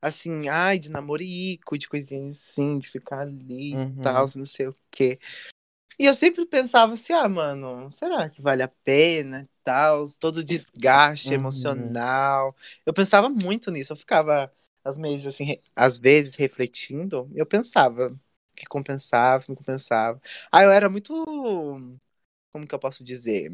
assim, 0.00 0.48
ai, 0.48 0.78
de 0.78 0.90
namorico, 0.90 1.78
de 1.78 1.88
coisinhas 1.88 2.38
assim, 2.38 2.78
de 2.78 2.88
ficar 2.90 3.20
ali 3.20 3.74
Uhum. 3.74 3.92
e 3.98 4.02
tal, 4.02 4.26
não 4.36 4.44
sei 4.46 4.68
o 4.68 4.76
quê. 4.90 5.18
E 5.98 6.06
eu 6.06 6.14
sempre 6.14 6.46
pensava 6.46 6.94
assim, 6.94 7.12
ah, 7.12 7.28
mano, 7.28 7.90
será 7.90 8.28
que 8.30 8.40
vale 8.42 8.62
a 8.62 8.68
pena 8.68 9.42
e 9.42 9.48
tal? 9.64 10.06
Todo 10.18 10.38
o 10.38 10.44
desgaste 10.44 11.34
Uhum. 11.34 11.34
emocional. 11.34 12.56
Eu 12.86 12.94
pensava 12.94 13.28
muito 13.28 13.70
nisso, 13.70 13.92
eu 13.92 13.96
ficava 13.96 14.52
às 14.84 14.96
vezes, 14.96 15.26
assim, 15.26 15.60
às 15.76 15.98
vezes 15.98 16.34
refletindo, 16.36 17.30
eu 17.34 17.46
pensava 17.46 18.18
que 18.56 18.66
compensava, 18.66 19.42
se 19.42 19.50
não 19.50 19.56
compensava. 19.56 20.20
Ah, 20.52 20.62
eu 20.62 20.70
era 20.70 20.88
muito. 20.90 21.12
Como 22.52 22.66
que 22.66 22.74
eu 22.74 22.78
posso 22.78 23.04
dizer? 23.04 23.50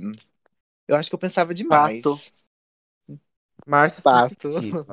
Eu 0.89 0.97
acho 0.97 1.09
que 1.11 1.15
eu 1.15 1.19
pensava 1.19 1.55
demais. 1.55 2.05
Pato. 2.05 2.21
Márcia 3.67 4.03
Pato. 4.03 4.61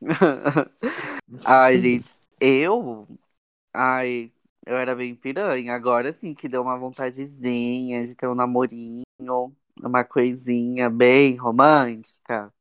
Ai, 1.44 1.78
gente, 1.80 2.14
eu. 2.40 3.06
Ai, 3.72 4.32
eu 4.66 4.76
era 4.76 4.94
bem 4.94 5.14
piranha. 5.14 5.74
Agora 5.74 6.12
sim 6.12 6.34
que 6.34 6.48
deu 6.48 6.62
uma 6.62 6.78
vontadezinha 6.78 8.06
de 8.06 8.14
ter 8.14 8.28
um 8.28 8.34
namorinho, 8.34 9.04
uma 9.80 10.04
coisinha 10.04 10.90
bem 10.90 11.36
romântica. 11.36 12.52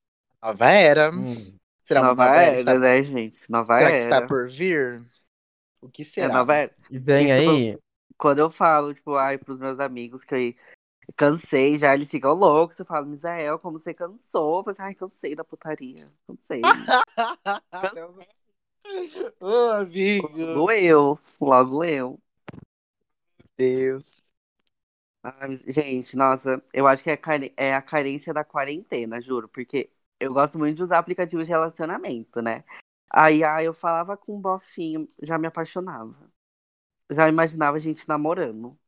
Nova 0.41 0.69
era. 0.71 1.12
Hum. 1.12 1.56
Será 1.84 2.02
uma 2.02 2.10
nova 2.10 2.26
nova 2.26 2.41
era? 2.41 2.56
era, 2.56 2.60
Está... 2.60 2.80
né, 2.80 3.04
gente? 3.04 3.41
Nova 3.50 3.78
Será 3.78 3.89
era. 3.89 3.97
que 3.97 4.04
está 4.04 4.28
por 4.28 4.50
vir? 4.50 5.02
O 5.82 5.89
que 5.89 6.04
É 6.04 6.06
será? 6.06 6.30
nova 6.30 6.56
era. 6.56 6.71
E 6.89 7.00
vem 7.00 7.32
E, 7.32 7.39
tipo, 7.39 7.52
aí. 7.52 7.78
Quando 8.17 8.39
eu 8.39 8.52
falo, 8.52 8.93
tipo, 8.93 9.15
ai, 9.15 9.38
pros 9.38 9.60
meus 9.60 9.80
amigos 9.80 10.24
que 10.24 10.34
eu 10.36 10.54
cansei 11.16 11.78
já, 11.78 11.94
eles 11.94 12.10
ficam 12.10 12.34
loucos. 12.34 12.80
Eu 12.80 12.86
falo, 12.86 13.08
Misael, 13.08 13.60
como 13.60 13.78
você 13.78 13.94
cansou? 13.94 14.60
Eu 14.60 14.64
falo 14.64 14.72
assim, 14.72 14.82
ai, 14.82 14.96
cansei 14.96 15.36
da 15.36 15.44
putaria. 15.44 16.12
Cansei. 16.28 16.62
Ô, 19.40 19.72
amigo. 19.72 20.28
logo 20.28 20.72
eu, 20.72 21.20
logo 21.40 21.84
eu. 21.84 22.20
Deus. 23.58 24.24
Gente, 25.68 26.16
nossa, 26.18 26.64
eu 26.74 26.88
acho 26.88 27.04
que 27.04 27.12
é, 27.12 27.20
é 27.56 27.76
a 27.76 27.82
carência 27.82 28.34
da 28.34 28.44
quarentena, 28.44 29.22
juro, 29.22 29.48
porque 29.48 29.92
eu 30.20 30.34
gosto 30.34 30.58
muito 30.58 30.78
de 30.78 30.84
usar 30.84 30.98
aplicativos 30.98 31.46
de 31.46 31.52
relacionamento, 31.52 32.42
né? 32.42 32.64
Aí, 33.10 33.44
aí 33.44 33.66
eu 33.66 33.74
falava 33.74 34.18
com 34.18 34.36
um 34.38 34.42
bofinho, 34.42 35.08
já 35.22 35.38
me 35.38 35.48
apaixonava. 35.48 36.32
Já 37.12 37.30
imaginava 37.30 37.78
a 37.78 37.80
gente 37.80 38.08
namorando. 38.08 38.80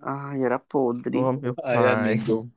Ai, 0.00 0.42
era 0.44 0.58
podre. 0.60 1.20
Oh, 1.20 1.32
meu 1.32 1.56
Ai, 1.62 1.88
pai. 1.96 2.18
amigo. 2.18 2.52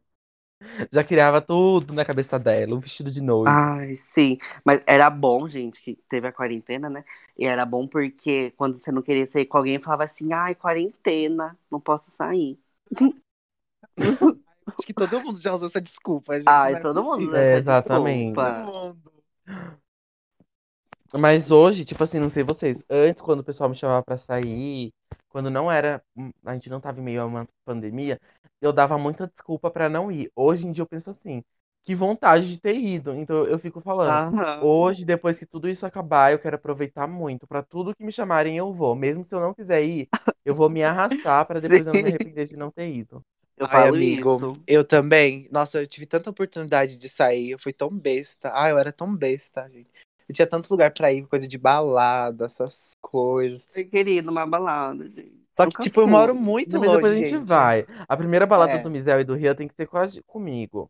Já 0.91 1.04
criava 1.04 1.41
tudo 1.41 1.93
na 1.93 2.04
cabeça 2.06 2.38
dela, 2.39 2.76
um 2.76 2.80
vestido 2.80 3.12
de 3.12 3.21
noiva. 3.21 3.65
Ai, 3.69 3.95
sim. 3.97 4.38
Mas 4.65 4.82
era 4.86 5.10
bom, 5.10 5.47
gente, 5.47 5.82
que 5.82 5.95
teve 6.10 6.28
a 6.28 6.34
quarentena, 6.34 6.89
né? 6.89 7.06
E 7.38 7.45
era 7.45 7.65
bom 7.65 7.88
porque 7.88 8.52
quando 8.52 8.78
você 8.78 8.91
não 8.91 9.02
queria 9.02 9.26
sair 9.26 9.45
com 9.45 9.58
alguém, 9.58 9.80
falava 9.80 10.04
assim, 10.04 10.34
ai, 10.34 10.54
quarentena, 10.54 11.58
não 11.71 11.80
posso 11.80 12.12
sair. 12.12 12.60
Acho 14.76 14.86
que 14.86 14.93
todo 14.93 15.21
mundo 15.21 15.39
já 15.41 15.54
usou 15.54 15.67
essa 15.67 15.82
desculpa, 15.82 16.39
gente. 16.41 16.65
Ai, 16.65 16.69
não 16.69 16.78
é 16.78 16.86
todo 16.86 17.04
mundo 17.04 17.26
possível. 17.26 17.38
usa 17.39 17.39
É, 17.39 17.56
essa 17.58 17.60
exatamente. 17.60 18.34
desculpa. 18.41 18.71
Todo 18.71 18.71
mundo. 18.73 19.12
Mas 21.13 21.52
hoje, 21.52 21.86
tipo 21.86 22.04
assim, 22.04 22.19
não 22.19 22.30
sei 22.30 22.43
vocês, 22.43 22.84
antes 22.89 23.21
quando 23.21 23.39
o 23.39 23.43
pessoal 23.43 23.69
me 23.69 23.76
chamava 23.76 24.04
pra 24.04 24.17
sair, 24.17 24.91
quando 25.38 25.52
não 25.52 25.71
era, 25.71 26.04
hum, 26.15 26.32
a 26.43 26.54
gente 26.56 26.67
não 26.67 26.82
tava 26.82 27.00
em 27.00 27.04
meio 27.04 27.21
a 27.21 27.26
uma 27.28 27.47
pandemia, 27.63 28.19
eu 28.60 28.73
dava 28.73 28.97
muita 28.97 29.28
desculpa 29.28 29.69
pra 29.69 29.88
não 29.88 30.12
ir. 30.12 30.32
Hoje 30.36 30.65
em 30.65 30.71
dia 30.71 30.82
eu 30.82 30.88
penso 30.88 31.12
assim, 31.12 31.43
que 31.84 31.93
vontade 31.93 32.50
de 32.50 32.60
ter 32.60 32.76
ido. 32.76 33.13
Então 33.13 33.45
eu 33.45 33.60
fico 33.60 33.80
falando, 33.80 34.19
Aham. 34.34 34.60
hoje, 34.60 35.06
depois 35.06 35.38
que 35.38 35.45
tudo 35.45 35.69
isso 35.69 35.86
acabar, 35.86 36.32
eu 36.32 36.39
quero 36.39 36.56
aproveitar 36.56 37.08
muito. 37.08 37.45
Pra 37.45 37.62
tudo 37.62 37.95
que 37.95 38.04
me 38.04 38.12
chamarem, 38.12 38.58
eu 38.58 38.73
vou. 38.73 38.95
Mesmo 38.95 39.23
se 39.23 39.36
eu 39.36 39.39
não 39.39 39.54
quiser 39.54 39.84
ir, 39.84 40.10
eu 40.43 40.56
vou 40.56 40.69
me 40.71 40.84
arrastar 40.84 41.45
pra 41.45 41.60
depois 41.60 41.86
eu 41.86 41.93
não 41.93 42.02
me 42.02 42.08
arrepender 42.08 42.47
de 42.47 42.58
não 42.58 42.71
ter 42.71 42.89
ido. 42.89 43.23
Eu 43.56 43.67
Ai, 43.69 43.86
amigo, 43.88 44.50
isso. 44.50 44.60
eu 44.65 44.84
também. 44.84 45.47
Nossa, 45.52 45.80
eu 45.80 45.86
tive 45.88 46.08
tanta 46.08 46.32
oportunidade 46.32 46.97
de 46.97 47.08
sair, 47.10 47.52
eu 47.52 47.60
fui 47.60 47.73
tão 47.73 47.89
besta. 47.95 48.52
Ai, 48.56 48.71
eu 48.71 48.78
era 48.80 48.91
tão 48.91 49.15
besta, 49.15 49.69
gente. 49.69 50.07
Eu 50.28 50.36
tinha 50.36 50.48
tanto 50.48 50.70
lugar 50.70 50.92
pra 50.94 51.12
ir, 51.13 51.26
coisa 51.28 51.48
de 51.48 51.58
balada, 51.58 52.46
essas 52.46 52.96
coisas. 53.02 53.66
Eu 53.74 53.88
queria 53.90 54.20
ir 54.20 54.24
numa 54.26 54.46
balada, 54.46 55.06
gente. 55.10 55.46
Só 55.56 55.66
que, 55.66 55.78
Nunca 55.78 55.84
tipo, 55.84 56.02
eu 56.02 56.04
fui. 56.04 56.12
moro 56.12 56.36
muito 56.36 56.80
Mas 56.80 56.90
longe, 56.90 56.96
depois 56.98 57.13
a 57.13 57.16
gente 57.16 57.30
gente. 57.30 57.46
vai. 57.48 57.86
A 58.08 58.18
primeira 58.18 58.46
balada 58.46 58.74
É. 58.74 58.78
do 58.80 58.90
Mizel 58.92 59.22
e 59.22 59.24
do 59.24 59.36
Ria 59.36 59.56
tem 59.56 59.68
que 59.68 59.76
ser 59.76 59.88
com 59.88 59.98
a- 59.98 60.08
comigo. 60.28 60.90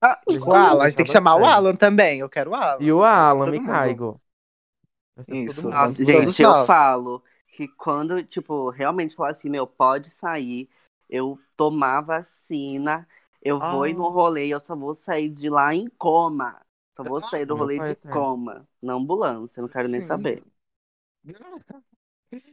Ah, 0.00 0.20
A 0.28 0.32
gente 0.32 0.42
O 0.42 0.52
Alan, 0.52 0.82
a 0.82 0.88
gente 0.88 0.96
tem 0.96 1.04
que 1.06 1.12
chamar 1.12 1.36
o. 1.36 1.44
Alan 1.44 1.76
também. 1.76 2.18
Eu 2.20 2.28
quero 2.28 2.50
o 2.50 2.54
Alan. 2.54 2.82
E 2.82 2.92
o 2.92 3.02
Alan, 3.04 3.44
Todo 3.46 3.52
me 3.52 3.60
mundo. 3.60 3.70
caigo. 3.70 4.20
Vai 5.16 5.24
ser 5.24 5.36
Isso. 5.36 5.62
todo 5.62 5.64
mundo. 5.66 5.74
Nossa, 5.74 6.04
Vamos 6.04 6.34
gente, 6.34 6.42
eu 6.42 6.50
nós. 6.50 6.66
falo 6.66 7.22
que 7.48 7.68
quando, 7.68 8.22
tipo, 8.24 8.70
realmente 8.70 9.14
falar 9.14 9.30
assim, 9.30 9.48
meu, 9.48 9.66
pode 9.66 10.10
sair, 10.10 10.68
eu 11.08 11.38
tomar 11.56 12.00
vacina, 12.00 13.06
eu 13.40 13.58
vou 13.58 13.86
ir 13.86 13.94
no 13.94 14.06
Ah. 14.06 14.10
rolê 14.10 14.46
e 14.46 14.50
eu 14.50 14.60
só 14.60 14.74
vou 14.74 14.94
sair 14.94 15.28
de 15.28 15.48
lá 15.48 15.74
em 15.74 15.88
coma. 15.98 16.60
Só 16.94 17.02
vou 17.02 17.20
sair 17.22 17.46
do 17.46 17.56
rolê 17.56 17.78
de 17.80 17.94
coma. 17.96 18.68
Na 18.80 18.94
ambulância, 18.94 19.60
não 19.60 19.68
quero 19.68 19.88
nem 19.88 20.02
Sim. 20.02 20.06
saber. 20.06 20.44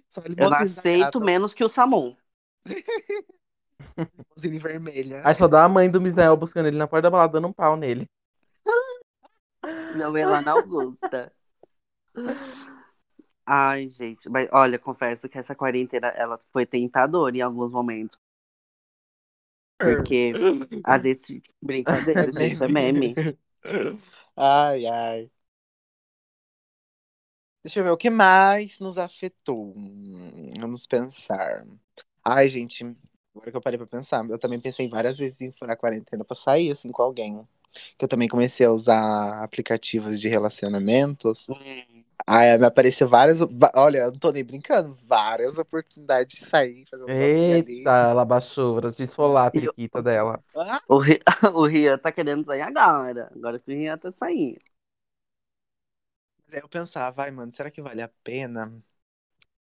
Só 0.09 0.21
Eu 0.25 0.49
não 0.49 0.57
aceito 0.57 1.21
menos 1.21 1.53
que 1.53 1.63
o 1.63 1.69
Samon. 1.69 2.15
limousine 4.39 4.59
vermelha. 4.59 5.21
Aí 5.25 5.35
só 5.35 5.47
dá 5.47 5.63
a 5.63 5.69
mãe 5.69 5.89
do 5.89 6.01
Misael 6.01 6.35
buscando 6.37 6.67
ele 6.67 6.77
na 6.77 6.87
porta 6.87 7.03
da 7.03 7.09
balada, 7.09 7.33
dando 7.33 7.47
um 7.47 7.53
pau 7.53 7.75
nele. 7.75 8.09
Não 9.95 10.15
é 10.15 10.25
lá 10.25 10.41
na 10.41 10.51
Augusta. 10.53 11.31
Ai, 13.45 13.87
gente, 13.89 14.29
mas 14.29 14.47
olha, 14.51 14.79
confesso 14.79 15.27
que 15.27 15.37
essa 15.37 15.55
quarentena 15.55 16.07
ela 16.09 16.39
foi 16.51 16.65
tentadora 16.65 17.35
em 17.35 17.41
alguns 17.41 17.71
momentos. 17.71 18.17
Porque 19.77 20.33
a 20.83 20.97
desse 20.97 21.41
brincadeira, 21.61 22.31
gente, 22.31 22.53
isso 22.53 22.63
é 22.63 22.67
meme. 22.67 23.15
Ai, 24.35 24.85
ai. 24.87 25.31
Deixa 27.63 27.79
eu 27.79 27.83
ver 27.83 27.89
o 27.91 27.97
que 27.97 28.09
mais 28.09 28.79
nos 28.79 28.97
afetou. 28.97 29.73
Hum, 29.77 30.51
Vamos 30.59 30.87
pensar. 30.87 31.65
Ai, 32.23 32.49
gente, 32.49 32.85
agora 33.35 33.51
que 33.51 33.57
eu 33.57 33.61
parei 33.61 33.77
pra 33.77 33.87
pensar, 33.87 34.27
eu 34.29 34.39
também 34.39 34.59
pensei 34.59 34.87
várias 34.89 35.17
vezes 35.17 35.41
em 35.41 35.51
furar 35.51 35.73
a 35.75 35.77
quarentena 35.77 36.25
pra 36.25 36.35
sair 36.35 36.71
assim 36.71 36.91
com 36.91 37.01
alguém. 37.03 37.47
Que 37.97 38.05
eu 38.05 38.09
também 38.09 38.27
comecei 38.29 38.65
a 38.65 38.71
usar 38.71 39.43
aplicativos 39.43 40.19
de 40.19 40.29
relacionamentos. 40.29 41.47
Aí 42.31 42.57
me 42.57 42.65
apareceu 42.65 43.09
várias. 43.09 43.39
Olha, 43.75 43.99
eu 43.99 44.11
não 44.11 44.19
tô 44.19 44.31
nem 44.31 44.43
brincando, 44.43 44.95
várias 45.05 45.57
oportunidades 45.57 46.39
de 46.39 46.45
sair, 46.45 46.85
fazer 46.89 47.05
um. 47.05 47.11
Eita, 47.11 47.89
ela 47.89 48.23
baixou 48.25 48.79
pra 48.79 48.89
desfolar 48.91 49.47
a 49.47 49.51
E 49.53 49.65
eu- 49.65 49.75
periquita 49.77 50.01
dela. 50.01 50.41
Ah, 50.55 50.81
O, 50.87 50.99
Ri- 50.99 51.19
o 51.55 51.65
Rian 51.65 51.97
tá 51.97 52.11
querendo 52.11 52.45
sair 52.45 52.61
agora. 52.61 53.31
Agora 53.35 53.59
que 53.59 53.71
o 53.71 53.75
Rian 53.75 53.97
tá 53.97 54.11
saindo. 54.11 54.59
Mas 56.45 56.53
aí 56.55 56.61
eu 56.61 56.69
pensava, 56.69 57.11
vai, 57.15 57.31
mano, 57.31 57.51
será 57.53 57.71
que 57.71 57.81
vale 57.81 58.01
a 58.01 58.09
pena? 58.23 58.83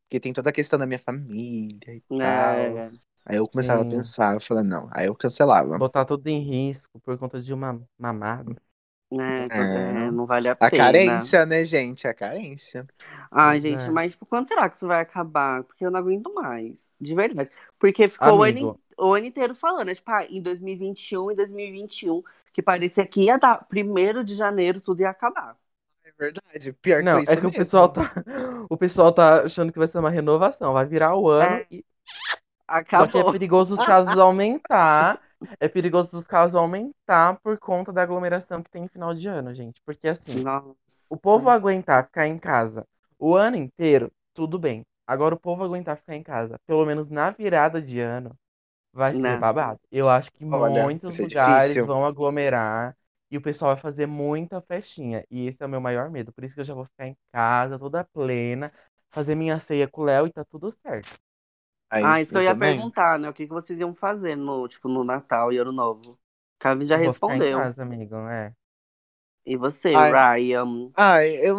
Porque 0.08 0.20
tem 0.20 0.32
toda 0.32 0.50
a 0.50 0.52
questão 0.52 0.78
da 0.78 0.86
minha 0.86 0.98
família 0.98 1.94
e 1.96 2.02
tal. 2.16 2.78
É. 2.78 2.86
Aí 3.24 3.36
eu 3.38 3.48
começava 3.48 3.82
Sim. 3.82 3.84
a 3.84 3.86
pensar, 3.86 4.34
eu 4.34 4.40
falei, 4.40 4.64
não. 4.64 4.88
Aí 4.92 5.06
eu 5.06 5.14
cancelava. 5.16 5.78
Botar 5.78 6.04
tudo 6.04 6.26
em 6.28 6.40
risco 6.42 6.98
por 7.00 7.18
conta 7.18 7.40
de 7.42 7.52
uma 7.54 7.80
mamada. 7.98 8.60
Né? 9.16 9.46
É. 9.50 10.09
É, 10.09 10.11
não 10.11 10.27
vale 10.27 10.48
a, 10.48 10.57
A 10.59 10.70
pena. 10.70 10.70
carência, 10.70 11.46
né, 11.46 11.64
gente? 11.64 12.07
A 12.09 12.14
carência. 12.14 12.87
Ai, 13.31 13.61
gente, 13.61 13.88
é. 13.88 13.90
mas 13.90 14.12
tipo, 14.12 14.27
quando 14.27 14.48
será 14.48 14.68
que 14.68 14.77
isso 14.77 14.87
vai 14.87 15.00
acabar? 15.00 15.64
Porque 15.64 15.85
eu 15.85 15.90
não 15.90 15.98
aguento 16.00 16.33
mais. 16.35 16.90
De 17.00 17.14
verdade. 17.14 17.50
Porque 17.79 18.09
ficou 18.09 18.38
o 18.38 18.42
ano, 18.42 18.81
o 18.98 19.12
ano 19.12 19.27
inteiro 19.27 19.55
falando, 19.55 19.87
né? 19.88 19.94
Tipo, 19.94 20.11
ah, 20.11 20.24
em 20.27 20.40
2021 20.42 21.31
e 21.33 21.35
2021, 21.37 22.22
que 22.53 22.62
parecia 22.62 23.07
que 23.07 23.22
ia 23.24 23.38
dar 23.38 23.64
primeiro 23.68 24.24
de 24.24 24.35
janeiro, 24.35 24.81
tudo 24.81 25.00
ia 25.00 25.11
acabar. 25.11 25.57
É 26.05 26.12
verdade. 26.18 26.72
Pior 26.74 27.03
não, 27.03 27.18
que 27.18 27.24
isso 27.24 27.33
é 27.33 27.37
que 27.37 27.46
o 27.46 27.50
mesmo. 27.50 27.59
pessoal 27.59 27.88
tá. 27.92 28.12
O 28.70 28.77
pessoal 28.77 29.12
tá 29.12 29.42
achando 29.44 29.72
que 29.72 29.79
vai 29.79 29.88
ser 29.88 29.98
uma 29.98 30.11
renovação. 30.11 30.72
Vai 30.72 30.87
virar 30.87 31.16
o 31.16 31.29
ano 31.29 31.61
É. 31.61 31.66
e 31.70 31.85
Só 32.96 33.07
que 33.07 33.18
é 33.18 33.24
Acabou. 33.24 33.33
perigoso 33.33 33.74
os 33.74 33.83
casos 33.83 34.16
aumentar. 34.18 35.20
É 35.61 35.68
perigoso 35.68 36.18
os 36.18 36.26
casos 36.26 36.55
aumentar 36.55 37.38
por 37.42 37.59
conta 37.59 37.92
da 37.92 38.03
aglomeração 38.03 38.62
que 38.62 38.70
tem 38.70 38.84
em 38.84 38.88
final 38.88 39.14
de 39.14 39.28
ano, 39.28 39.55
gente. 39.55 39.80
Porque 39.84 40.09
assim, 40.09 40.45
Nossa. 40.45 41.11
o 41.11 41.16
povo 41.16 41.51
aguentar 41.51 42.07
ficar 42.07 42.26
em 42.26 42.38
casa 42.38 42.86
o 43.18 43.36
ano 43.36 43.57
inteiro, 43.57 44.12
tudo 44.34 44.59
bem. 44.59 44.84
Agora 45.07 45.34
o 45.34 45.40
povo 45.40 45.64
aguentar 45.64 45.97
ficar 45.99 46.16
em 46.16 46.22
casa, 46.22 46.59
pelo 46.66 46.86
menos 46.86 47.11
na 47.11 47.30
virada 47.30 47.80
de 47.82 48.01
ano, 48.01 48.34
vai 48.92 49.14
ser 49.14 49.36
Né. 49.36 49.38
babado. 49.38 49.80
Eu 49.90 50.09
acho 50.09 50.30
que 50.32 50.45
Olha, 50.51 50.90
muitos 50.95 51.16
ser 51.16 51.26
lugares 51.26 51.80
difícil. 51.80 51.84
vão 51.84 52.05
aglomerar 52.07 52.97
e 53.30 53.36
o 53.38 53.42
pessoal 53.42 53.74
vai 53.74 53.82
fazer 53.82 54.07
muita 54.07 54.61
festinha. 54.62 55.24
E 55.30 55.47
esse 55.47 55.62
é 55.62 55.66
o 55.66 55.68
meu 55.68 55.80
maior 55.80 56.11
medo. 56.11 56.32
Por 56.32 56.45
isso 56.45 56.55
que 56.55 56.61
eu 56.61 56.64
já 56.64 56.74
vou 56.74 56.84
ficar 56.86 57.07
em 57.09 57.16
casa, 57.32 57.78
toda 57.78 58.05
plena, 58.05 58.72
fazer 59.12 59.34
minha 59.34 59.59
ceia 59.61 59.88
com 59.88 60.03
o 60.03 60.05
Léo 60.05 60.26
e 60.26 60.32
tá 60.32 60.45
tudo 60.45 60.70
certo. 60.72 61.18
Aí, 61.95 62.03
Ah, 62.05 62.20
isso 62.20 62.32
que 62.32 62.36
eu 62.38 62.42
ia 62.42 62.53
também. 62.53 62.76
perguntar, 62.76 63.18
né? 63.20 63.28
O 63.28 63.32
que, 63.32 63.47
que 63.47 63.53
vocês 63.53 63.78
iam 63.78 63.95
fazer 63.95 64.34
no, 64.34 64.66
tipo, 64.66 64.88
no 64.88 65.05
Natal 65.05 65.53
e 65.53 65.59
Ano 65.59 65.70
Novo? 65.70 66.18
Kevin 66.59 66.84
já 66.84 66.97
Eu 66.97 67.05
vou 67.05 67.12
ficar 67.12 67.26
em 67.36 67.38
respondeu. 67.38 67.59
casa, 67.61 67.82
amigo, 67.82 68.16
é. 68.28 68.53
E 69.47 69.57
você, 69.57 69.95
Ai. 69.95 70.40
Ryan? 70.40 70.90
Ah, 70.97 71.24
eu 71.24 71.57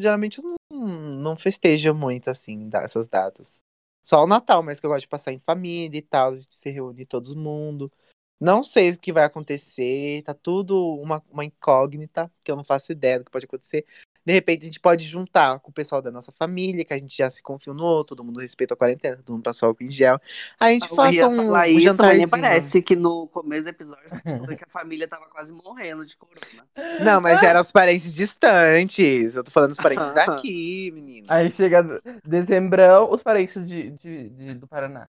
geralmente 0.00 0.40
eu 0.42 0.56
não, 0.72 0.88
não 0.88 1.36
festejo 1.36 1.94
muito, 1.94 2.28
assim, 2.28 2.68
essas 2.74 3.06
datas. 3.06 3.60
Só 4.02 4.24
o 4.24 4.26
Natal, 4.26 4.64
mas 4.64 4.80
que 4.80 4.86
eu 4.86 4.90
gosto 4.90 5.02
de 5.02 5.08
passar 5.08 5.32
em 5.32 5.38
família 5.38 5.96
e 5.98 6.02
tal, 6.02 6.32
de 6.32 6.44
se 6.50 6.70
reunir 6.70 7.06
todo 7.06 7.36
mundo. 7.36 7.92
Não 8.40 8.64
sei 8.64 8.90
o 8.90 8.98
que 8.98 9.12
vai 9.12 9.22
acontecer, 9.22 10.22
tá 10.22 10.34
tudo 10.34 10.76
uma, 10.96 11.22
uma 11.30 11.44
incógnita, 11.44 12.28
que 12.42 12.50
eu 12.50 12.56
não 12.56 12.64
faço 12.64 12.90
ideia 12.90 13.20
do 13.20 13.24
que 13.24 13.30
pode 13.30 13.44
acontecer. 13.44 13.86
De 14.24 14.32
repente 14.32 14.62
a 14.62 14.64
gente 14.66 14.78
pode 14.80 15.04
juntar 15.04 15.58
com 15.60 15.70
o 15.70 15.74
pessoal 15.74 16.00
da 16.00 16.10
nossa 16.10 16.30
família, 16.32 16.84
que 16.84 16.94
a 16.94 16.98
gente 16.98 17.16
já 17.16 17.28
se 17.28 17.42
confia 17.42 17.74
no 17.74 17.82
outro, 17.82 18.14
todo 18.14 18.24
mundo 18.24 18.38
respeita 18.40 18.74
a 18.74 18.76
quarentena, 18.76 19.16
todo 19.16 19.32
mundo 19.34 19.42
passou 19.42 19.68
álcool 19.68 19.82
em 19.82 19.88
gel. 19.90 20.20
Aí 20.60 20.70
a 20.70 20.72
gente 20.78 20.88
Eu 20.90 20.96
faça 20.96 21.12
ia 21.14 21.28
um, 21.28 21.36
falar 21.36 21.62
um 21.62 21.64
isso, 21.66 21.74
mas 21.74 21.82
jantarzinho. 21.84 22.18
nem 22.18 22.28
parece 22.28 22.82
que 22.82 22.94
no 22.94 23.26
começo 23.28 23.64
do 23.64 23.70
episódio 23.70 24.02
você 24.08 24.20
falou 24.22 24.56
que 24.56 24.64
a 24.64 24.68
família 24.68 25.08
tava 25.08 25.26
quase 25.26 25.52
morrendo 25.52 26.06
de 26.06 26.16
corona. 26.16 26.66
Não, 27.04 27.20
mas 27.20 27.42
eram 27.42 27.60
os 27.60 27.72
parentes 27.72 28.14
distantes. 28.14 29.34
Eu 29.34 29.42
tô 29.44 29.50
falando 29.50 29.70
dos 29.70 29.78
parentes 29.80 30.14
daqui, 30.14 30.90
menino. 30.94 31.26
Aí 31.28 31.50
chega 31.50 31.84
dezembrão, 32.24 33.10
os 33.10 33.22
parentes 33.22 33.66
de, 33.66 33.90
de, 33.90 34.28
de- 34.30 34.54
do 34.54 34.66
Paraná. 34.68 35.08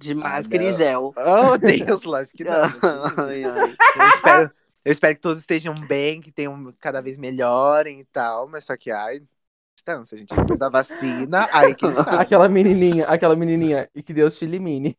De 0.00 0.14
máscara 0.14 0.62
e 0.62 0.70
não. 0.70 0.76
gel. 0.76 1.14
Oh, 1.16 1.58
Deus, 1.58 2.04
lógico 2.04 2.36
que 2.38 2.44
não. 2.44 2.52
Ai, 3.26 3.42
ai. 3.42 3.76
Eu 3.96 4.06
espero, 4.14 4.50
eu 4.88 4.92
espero 4.92 5.14
que 5.14 5.20
todos 5.20 5.38
estejam 5.40 5.74
bem, 5.74 6.20
que 6.20 6.32
tenham 6.32 6.72
cada 6.80 7.00
vez 7.02 7.18
melhorem 7.18 8.00
e 8.00 8.04
tal, 8.06 8.48
mas 8.48 8.64
só 8.64 8.76
que, 8.76 8.90
ai, 8.90 9.20
distância, 9.76 10.16
gente. 10.16 10.34
Depois 10.34 10.58
da 10.58 10.68
vacina, 10.70 11.48
aí 11.52 11.74
quem 11.74 11.94
sabe. 11.94 12.22
Aquela 12.22 12.48
menininha, 12.48 13.06
aquela 13.06 13.36
menininha, 13.36 13.90
e 13.94 14.02
que 14.02 14.12
Deus 14.12 14.38
te 14.38 14.44
elimine. 14.44 14.96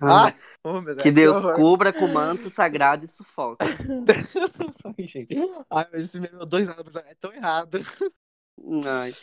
Ah, 0.00 0.34
oh, 0.64 0.80
Deus, 0.80 0.98
Que 1.02 1.10
Deus 1.10 1.36
horror. 1.38 1.54
cubra 1.56 1.92
com 1.92 2.06
manto 2.08 2.50
sagrado 2.50 3.04
e 3.04 3.08
sufoca. 3.08 3.66
Ai, 4.84 5.06
gente. 5.06 5.36
Ai, 5.70 5.86
mas 5.92 6.04
esse 6.06 6.20
meu 6.20 6.46
dois 6.46 6.68
anos 6.68 6.96
é 6.96 7.14
tão 7.14 7.32
errado. 7.32 7.78
Ai. 8.84 9.16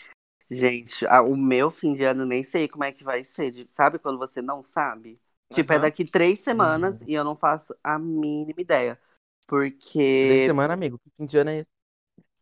Gente, 0.49 1.05
a- 1.07 1.21
o 1.21 1.35
meu 1.35 1.71
fim 1.71 1.93
de 1.93 2.03
ano 2.03 2.25
nem 2.25 2.43
sei 2.43 2.67
como 2.67 2.83
é 2.83 2.91
que 2.91 3.03
vai 3.03 3.23
ser. 3.23 3.51
de- 3.51 3.67
Sabe 3.73 3.99
quando 3.99 4.17
você 4.19 4.41
não 4.41 4.63
sabe? 4.63 5.19
Tipo, 5.49 5.73
é 5.73 5.79
Aham. 5.79 5.79
daqui 5.79 6.05
três 6.05 6.39
semanas 6.41 7.01
e 7.07 7.13
eu 7.13 7.23
não 7.23 7.35
faço 7.35 7.75
a 7.83 7.97
mínima 7.99 8.61
ideia. 8.61 8.99
Três 9.47 9.73
Porque 9.73 10.45
semanas, 10.47 10.73
amigo. 10.73 10.99
Que 10.99 11.09
fim 11.17 11.25
de 11.25 11.37
ano 11.37 11.49
é 11.51 11.59
esse? 11.59 11.73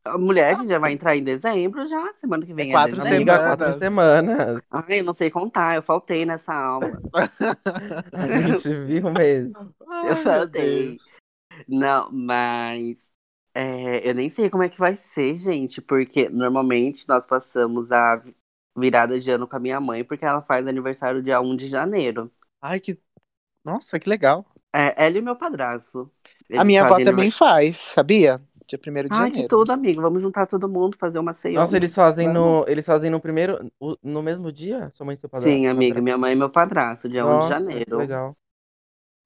a 0.03 0.17
mulher 0.17 0.53
a 0.55 0.57
gente 0.57 0.69
já 0.69 0.79
vai 0.79 0.93
entrar 0.93 1.15
em 1.15 1.23
dezembro 1.23 1.87
já. 1.87 2.13
Semana 2.15 2.45
que 2.45 2.53
vem 2.53 2.69
é, 2.69 2.73
quatro 2.73 2.95
dezembro. 2.95 3.19
Semanas. 3.19 3.57
quatro 3.57 3.79
semanas. 3.79 4.61
Ai, 4.71 4.99
eu 4.99 5.03
não 5.03 5.13
sei 5.13 5.29
contar, 5.29 5.75
eu 5.75 5.83
faltei 5.83 6.25
nessa 6.25 6.53
aula. 6.53 6.91
A 8.13 8.27
gente 8.27 8.73
viu 8.85 9.11
mesmo. 9.11 9.53
Ai, 9.87 10.11
Eu 10.11 10.15
faltei. 10.17 10.97
Não, 11.67 12.11
mas 12.11 12.97
é, 13.53 14.09
eu 14.09 14.15
nem 14.15 14.29
sei 14.29 14.49
como 14.49 14.63
é 14.63 14.69
que 14.69 14.79
vai 14.79 14.95
ser, 14.95 15.35
gente, 15.37 15.81
porque 15.81 16.29
normalmente 16.29 17.07
nós 17.07 17.25
passamos 17.25 17.91
a 17.91 18.15
vi- 18.15 18.35
virada 18.75 19.19
de 19.19 19.29
ano 19.29 19.47
com 19.47 19.55
a 19.55 19.59
minha 19.59 19.79
mãe, 19.79 20.03
porque 20.03 20.25
ela 20.25 20.41
faz 20.41 20.65
aniversário 20.65 21.21
dia 21.21 21.39
1 21.41 21.55
de 21.55 21.67
janeiro. 21.67 22.31
Ai, 22.61 22.79
que. 22.79 22.97
Nossa, 23.63 23.99
que 23.99 24.09
legal. 24.09 24.45
É, 24.73 25.05
ela 25.05 25.17
e 25.17 25.21
meu 25.21 25.35
padrasto. 25.35 26.09
A 26.55 26.63
minha 26.65 26.81
avó 26.81 26.99
também 26.99 27.31
faz, 27.31 27.77
sabia? 27.77 28.41
Dia 28.67 28.79
1 28.79 29.09
de 29.09 29.17
Ai, 29.17 29.31
que 29.31 29.43
janeiro. 29.43 29.49
tudo, 29.49 29.71
amigo. 29.71 30.01
Vamos 30.01 30.21
juntar 30.21 30.47
todo 30.47 30.69
mundo, 30.69 30.97
fazer 30.97 31.19
uma 31.19 31.33
ceia. 31.33 31.59
Nossa, 31.59 31.75
eles 31.77 31.93
fazem 31.93 32.27
no, 32.27 32.65
eles 32.67 32.85
fazem 32.85 33.09
no 33.09 33.19
primeiro, 33.19 33.71
no 34.01 34.21
mesmo 34.23 34.51
dia? 34.51 34.89
Sua 34.93 35.05
mãe 35.05 35.15
e 35.15 35.17
seu 35.17 35.29
padrasto? 35.29 35.59
Sim, 35.59 35.67
amiga, 35.67 36.01
minha 36.01 36.17
mãe 36.17 36.33
e 36.33 36.35
meu 36.35 36.49
padrasto, 36.49 37.09
dia 37.09 37.25
1 37.25 37.37
de 37.37 37.45
Nossa, 37.45 37.81
que 37.81 37.93
janeiro. 37.93 37.95
legal. 37.95 38.35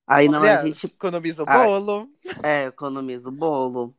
Aí 0.07 0.29
não, 0.29 0.43
a 0.43 0.55
gente 0.55 0.85
economiza 0.85 1.43
o 1.43 1.45
Ai. 1.45 1.67
bolo. 1.67 2.09
é, 2.43 2.65
economiza 2.67 3.29
o 3.29 3.31
bolo. 3.31 3.95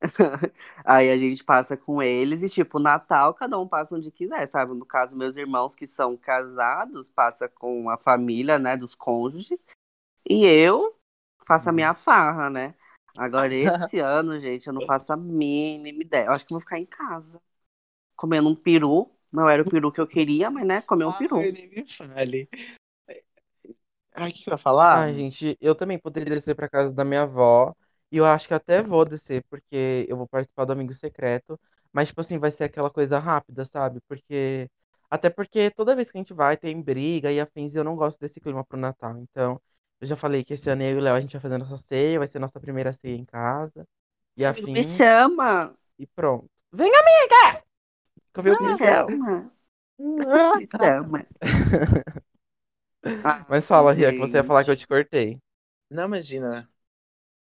Aí 0.84 1.10
a 1.10 1.18
gente 1.18 1.44
passa 1.44 1.76
com 1.76 2.02
eles 2.02 2.42
e, 2.42 2.48
tipo, 2.48 2.78
Natal, 2.78 3.34
cada 3.34 3.58
um 3.58 3.68
passa 3.68 3.96
onde 3.96 4.10
quiser, 4.10 4.48
sabe? 4.48 4.74
No 4.74 4.86
caso, 4.86 5.16
meus 5.16 5.36
irmãos 5.36 5.74
que 5.74 5.86
são 5.86 6.16
casados, 6.16 7.10
passa 7.10 7.48
com 7.48 7.90
a 7.90 7.96
família, 7.98 8.58
né, 8.58 8.76
dos 8.76 8.94
cônjuges. 8.94 9.62
E 10.28 10.44
eu 10.46 10.96
faço 11.50 11.68
a 11.68 11.72
minha 11.72 11.94
farra, 11.94 12.48
né? 12.48 12.74
Agora, 13.16 13.52
esse 13.88 13.98
ano, 13.98 14.38
gente, 14.38 14.68
eu 14.68 14.72
não 14.72 14.86
faço 14.86 15.12
a 15.12 15.16
mínima 15.16 16.02
ideia. 16.02 16.26
Eu 16.26 16.32
acho 16.32 16.46
que 16.46 16.52
eu 16.52 16.56
vou 16.56 16.60
ficar 16.60 16.78
em 16.78 16.86
casa, 16.86 17.42
comendo 18.14 18.48
um 18.48 18.54
peru. 18.54 19.10
Não 19.32 19.48
era 19.48 19.62
o 19.62 19.68
peru 19.68 19.90
que 19.90 20.00
eu 20.00 20.06
queria, 20.06 20.50
mas, 20.50 20.66
né, 20.66 20.80
comer 20.82 21.06
um 21.06 21.12
peru. 21.12 21.38
Ai, 21.38 21.52
nem 21.52 21.68
me 21.68 21.86
fale. 21.86 22.48
Ai, 24.12 24.30
o 24.30 24.32
que 24.32 24.44
que 24.44 24.50
eu 24.50 24.54
ia 24.54 24.58
falar? 24.58 25.02
Ai, 25.02 25.14
gente, 25.14 25.56
eu 25.60 25.74
também 25.74 25.98
poderia 25.98 26.34
descer 26.34 26.54
pra 26.54 26.68
casa 26.68 26.92
da 26.92 27.04
minha 27.04 27.22
avó. 27.22 27.74
E 28.12 28.16
eu 28.16 28.24
acho 28.24 28.48
que 28.48 28.54
até 28.54 28.82
vou 28.82 29.04
descer, 29.04 29.44
porque 29.48 30.04
eu 30.08 30.16
vou 30.16 30.26
participar 30.26 30.64
do 30.64 30.72
Amigo 30.72 30.92
Secreto. 30.94 31.58
Mas, 31.92 32.08
tipo 32.08 32.20
assim, 32.20 32.38
vai 32.38 32.50
ser 32.50 32.64
aquela 32.64 32.90
coisa 32.90 33.18
rápida, 33.18 33.64
sabe? 33.64 34.00
Porque. 34.08 34.68
Até 35.08 35.28
porque 35.30 35.70
toda 35.70 35.94
vez 35.96 36.10
que 36.10 36.18
a 36.18 36.20
gente 36.20 36.32
vai, 36.32 36.56
tem 36.56 36.80
briga 36.80 37.32
e 37.32 37.40
afins, 37.40 37.74
e 37.74 37.78
eu 37.78 37.84
não 37.84 37.96
gosto 37.96 38.18
desse 38.20 38.40
clima 38.40 38.64
pro 38.64 38.78
Natal. 38.78 39.16
Então, 39.18 39.60
eu 40.00 40.06
já 40.06 40.16
falei 40.16 40.44
que 40.44 40.54
esse 40.54 40.68
ano 40.70 40.82
eu 40.82 40.96
e 40.96 40.98
o 40.98 41.00
Léo 41.00 41.14
a 41.16 41.20
gente 41.20 41.32
vai 41.32 41.40
fazer 41.42 41.58
nossa 41.58 41.76
ceia, 41.78 42.18
vai 42.18 42.28
ser 42.28 42.38
nossa 42.38 42.60
primeira 42.60 42.92
ceia 42.92 43.16
em 43.16 43.24
casa. 43.24 43.86
E 44.36 44.44
Amigo, 44.44 44.70
me 44.72 44.82
chama! 44.84 45.74
e 45.98 46.06
pronto. 46.06 46.50
Vem, 46.72 46.90
amiga! 46.94 47.64
Que 48.32 48.40
eu 48.40 48.44
vi 48.44 48.50
o 48.50 48.56
Me 48.56 48.70
chama! 48.70 49.50
Me 50.54 50.66
chama! 50.66 51.24
Mas 53.48 53.66
fala, 53.66 53.92
Ria, 53.92 54.12
que 54.12 54.18
você 54.18 54.38
ia 54.38 54.44
falar 54.44 54.64
que 54.64 54.70
eu 54.70 54.76
te 54.76 54.86
cortei. 54.86 55.38
Não, 55.90 56.04
imagina. 56.06 56.70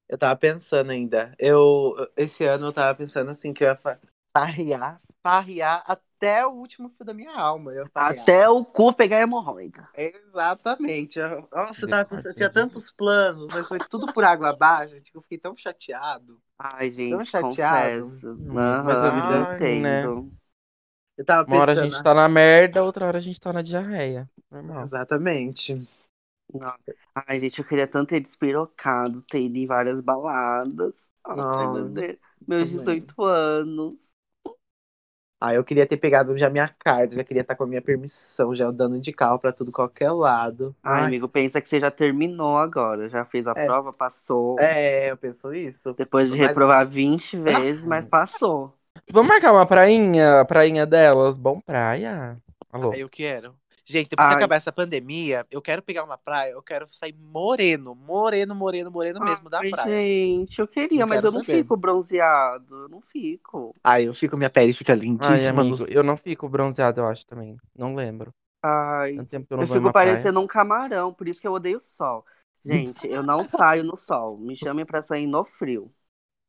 Eu 0.09 0.19
tava 0.19 0.39
pensando 0.39 0.91
ainda. 0.93 1.35
Eu, 1.39 1.95
esse 2.17 2.45
ano 2.45 2.67
eu 2.69 2.73
tava 2.73 2.97
pensando 2.97 3.31
assim 3.31 3.53
que 3.55 3.65
eu 3.65 3.69
ia 3.69 3.77
fa- 3.77 4.01
farrear, 4.33 5.01
farrear 5.23 5.83
até 6.21 6.47
o 6.47 6.53
último 6.53 6.91
fio 6.91 7.05
da 7.05 7.15
minha 7.15 7.33
alma. 7.33 7.73
Eu. 7.73 7.87
Até 7.95 8.49
o 8.49 8.65
cu 8.65 8.93
pegar 8.93 9.21
hemorroida. 9.21 9.89
Exatamente. 9.95 11.19
Eu- 11.19 11.49
Nossa, 11.53 11.85
eu 11.85 11.89
tava 11.89 12.09
pensando, 12.09 12.35
Misericórdia, 12.35 12.37
tinha 12.37 12.51
tantos 12.51 12.91
planos, 12.93 13.49
mas 13.53 13.67
foi 13.69 13.79
tudo 13.79 14.13
por 14.13 14.25
água 14.25 14.51
abaixo, 14.51 14.95
gente, 14.97 15.11
que 15.11 15.17
eu 15.19 15.23
fiquei 15.23 15.39
tão 15.39 15.57
chateado. 15.57 16.41
Ai, 16.59 16.91
gente, 16.91 17.27
chateado. 17.27 18.23
confesso. 18.23 18.39
Mas 18.81 19.03
a 19.05 19.11
vida 19.11 19.35
é 19.35 19.41
Aham, 19.41 19.43
assim, 19.43 19.81
né? 19.81 20.15
Eu 21.17 21.25
tava 21.25 21.47
Uma 21.47 21.59
hora 21.59 21.73
a 21.73 21.75
pensando. 21.75 21.91
gente 21.91 22.03
tá 22.03 22.15
na 22.15 22.27
merda, 22.29 22.83
outra 22.85 23.07
hora 23.07 23.19
a 23.19 23.21
gente 23.21 23.39
tá 23.41 23.53
na 23.53 23.61
diarreia. 23.63 24.29
Normal. 24.51 24.91
Exatamente. 24.93 25.87
Não. 26.53 26.75
Ai, 27.15 27.39
gente, 27.41 27.59
eu 27.61 27.65
queria 27.65 27.87
tanto 27.87 28.09
ter 28.11 28.21
despirocado, 28.21 29.23
ter 29.23 29.43
ido 29.43 29.57
em 29.59 29.67
várias 29.67 30.01
baladas. 30.01 30.95
Ai, 31.25 31.67
meu 31.67 31.89
Nossa, 31.89 31.91
Deus. 31.91 32.19
Meus 32.47 32.71
também. 32.71 32.73
18 32.73 33.23
anos. 33.25 33.97
Ah, 35.43 35.55
eu 35.55 35.65
queria 35.65 35.87
ter 35.87 35.97
pegado 35.97 36.37
já 36.37 36.51
minha 36.51 36.69
carta, 36.69 37.15
já 37.15 37.25
queria 37.25 37.41
estar 37.41 37.55
com 37.57 37.65
a 37.65 37.67
minha 37.67 37.81
permissão, 37.81 38.55
já 38.55 38.67
andando 38.67 39.01
de 39.01 39.11
carro 39.11 39.39
pra 39.39 39.51
tudo 39.53 39.73
qualquer 39.73 40.11
lado. 40.13 40.77
Ai, 40.83 41.01
Ai, 41.01 41.07
amigo, 41.07 41.27
pensa 41.29 41.63
que 41.63 41.69
você 41.69 41.81
já 41.81 41.91
terminou 41.91 42.59
agora. 42.59 43.09
Já 43.09 43.25
fez 43.25 43.47
a 43.47 43.53
É. 43.57 43.65
prova, 43.65 43.91
passou. 43.91 44.61
É, 44.61 45.11
eu 45.11 45.17
penso 45.17 45.55
isso. 45.55 45.95
Depois 45.95 46.31
de 46.31 46.37
Mas- 46.37 46.49
reprovar 46.49 46.87
20 46.87 47.39
vezes, 47.79 47.87
mas 47.87 48.05
passou. 48.05 48.75
Vamos 49.11 49.29
marcar 49.31 49.53
uma 49.53 49.65
prainha? 49.65 50.45
Prainha 50.45 50.85
delas? 50.85 51.39
Bom 51.39 51.59
praia? 51.61 52.37
Alô? 52.71 52.93
Ah, 52.93 52.99
eu 52.99 53.09
quero. 53.09 53.55
Gente, 53.91 54.09
depois 54.11 54.27
que 54.29 54.33
Ai. 54.33 54.35
acabar 54.35 54.57
essa 54.57 54.73
pandemia, 54.73 55.47
eu 55.51 55.61
quero 55.63 55.83
pegar 55.83 56.05
uma 56.05 56.17
praia, 56.19 56.53
eu 56.53 56.63
quero 56.63 56.87
sair 56.93 57.13
moreno, 57.15 57.95
moreno, 57.95 58.55
moreno, 58.55 58.91
moreno 58.91 59.21
mesmo 59.21 59.51
da 59.51 59.63
Ai, 59.63 59.71
praia. 59.71 60.01
gente, 60.03 60.59
eu 60.61 60.67
queria, 60.69 61.07
Não 61.07 61.07
mas 61.07 61.23
eu 61.25 61.31
não 61.33 61.45
saber. 61.45 61.45
fico 61.45 61.77
bronzeado. 61.77 62.75
Eu 62.85 62.89
não 62.89 63.01
fico. 63.03 63.75
Aí 63.85 64.05
eu 64.07 64.15
fico, 64.15 64.37
minha 64.37 64.51
pele 64.51 64.73
fica 64.73 64.95
Ai, 65.19 65.47
lindíssima. 65.47 65.47
amigo, 65.47 65.85
eu 65.89 66.03
não 66.03 66.17
fico 66.17 66.49
bronzeado, 66.49 67.01
eu 67.01 67.07
acho 67.07 67.27
também. 67.27 67.57
Não 67.75 67.95
lembro. 67.95 68.33
Ai, 68.63 69.17
Tanto 69.17 69.31
tempo 69.31 69.47
que 69.47 69.55
eu 69.55 69.59
não 69.59 69.65
eu 69.65 69.67
fico 69.67 69.81
uma 69.87 69.95
praia. 69.95 70.31
parecendo 70.31 70.41
um 70.41 70.47
camarão, 70.47 71.13
por 71.15 71.29
isso 71.29 71.41
que 71.41 71.47
eu 71.47 71.53
odeio 71.53 71.79
o 71.79 71.81
sol. 71.81 72.25
Gente, 72.65 73.07
eu 73.07 73.23
não 73.23 73.45
saio 73.47 73.83
no 73.85 73.97
sol. 73.97 74.37
Me 74.39 74.55
chamem 74.57 74.85
pra 74.85 75.01
sair 75.03 75.27
no 75.27 75.45
frio. 75.45 75.93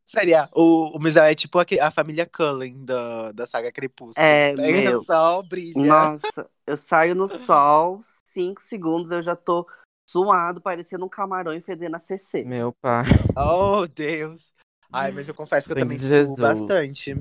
Seria, 0.06 0.50
o, 0.54 0.98
o 0.98 1.00
Misael 1.00 1.32
é 1.32 1.36
tipo 1.36 1.58
aque- 1.60 1.80
a 1.80 1.90
família 1.92 2.26
Cullen 2.26 2.84
da, 2.86 3.32
da 3.32 3.48
saga 3.48 3.72
Crepúsculo. 3.72 4.18
É, 4.18 4.56
Pega 4.56 4.82
meu. 4.82 5.06
sol, 5.06 5.44
brilha. 5.44 5.82
Nossa, 5.88 6.50
eu 6.68 6.78
saio 6.78 7.16
no 7.16 7.30
sol, 7.30 8.02
cinco 8.26 8.62
segundos 8.62 9.12
eu 9.12 9.22
já 9.24 9.36
tô 9.36 9.68
suado, 10.06 10.62
parecendo 10.62 11.06
um 11.06 11.10
camarão 11.10 11.54
e 11.54 11.62
fedendo 11.62 11.96
a 11.96 12.00
CC. 12.00 12.50
Meu 12.50 12.74
pai. 12.74 13.06
Oh, 13.36 13.88
Deus. 13.88 14.54
Ai, 14.92 15.12
mas 15.12 15.28
eu 15.28 15.36
confesso 15.36 15.68
que 15.68 15.74
eu 15.74 15.78
Sangue 15.78 15.78
também 15.78 16.00
de 16.00 16.08
suo 16.10 16.36
Jesus. 16.36 16.36
bastante 16.38 17.16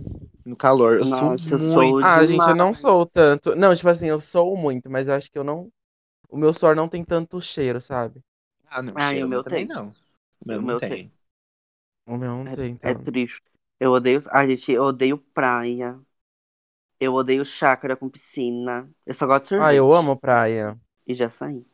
no 0.44 0.56
calor. 0.56 0.98
Eu 0.98 1.04
Nossa, 1.04 1.34
suo 1.38 1.48
eu 1.56 1.60
sou 1.60 1.96
muito. 1.96 2.04
Ah, 2.04 2.24
gente, 2.26 2.48
eu 2.48 2.54
não 2.54 2.72
sou 2.74 3.06
tanto. 3.06 3.54
Não, 3.56 3.74
tipo 3.74 3.88
assim, 3.88 4.08
eu 4.08 4.20
sou 4.20 4.56
muito, 4.56 4.90
mas 4.90 5.08
eu 5.08 5.14
acho 5.14 5.30
que 5.30 5.38
eu 5.38 5.44
não. 5.44 5.70
O 6.30 6.36
meu 6.38 6.54
suor 6.54 6.76
não 6.76 6.88
tem 6.88 7.04
tanto 7.04 7.40
cheiro, 7.42 7.80
sabe? 7.80 8.22
Ah, 8.68 8.82
não, 8.82 8.96
Ai, 8.96 8.98
cheiro, 8.98 9.24
o 9.24 9.28
meu 9.28 9.42
também 9.42 9.66
tem. 9.66 9.66
não. 9.66 9.90
O 9.90 10.48
meu 10.48 10.60
O 10.60 10.62
não 10.62 10.74
meu 10.74 10.80
tem. 10.80 11.00
tem. 11.00 11.12
O 12.10 12.16
meu 12.18 12.36
não 12.36 12.46
tem, 12.48 12.72
É 12.82 12.94
então. 12.94 12.94
triste. 12.94 13.42
Eu 13.78 13.92
odeio. 13.92 14.20
Ai, 14.30 14.48
gente, 14.56 14.72
eu 14.72 14.82
odeio 14.84 15.18
praia. 15.18 15.98
Eu 17.00 17.14
odeio 17.14 17.44
chácara 17.44 17.96
com 17.96 18.08
piscina. 18.10 18.90
Eu 19.06 19.14
só 19.14 19.26
gosto 19.26 19.44
de 19.44 19.48
sorvete. 19.48 19.70
Ah, 19.70 19.74
eu 19.74 19.92
amo 19.94 20.16
praia. 20.18 20.76
E 21.06 21.14
já 21.14 21.28
saí. 21.30 21.64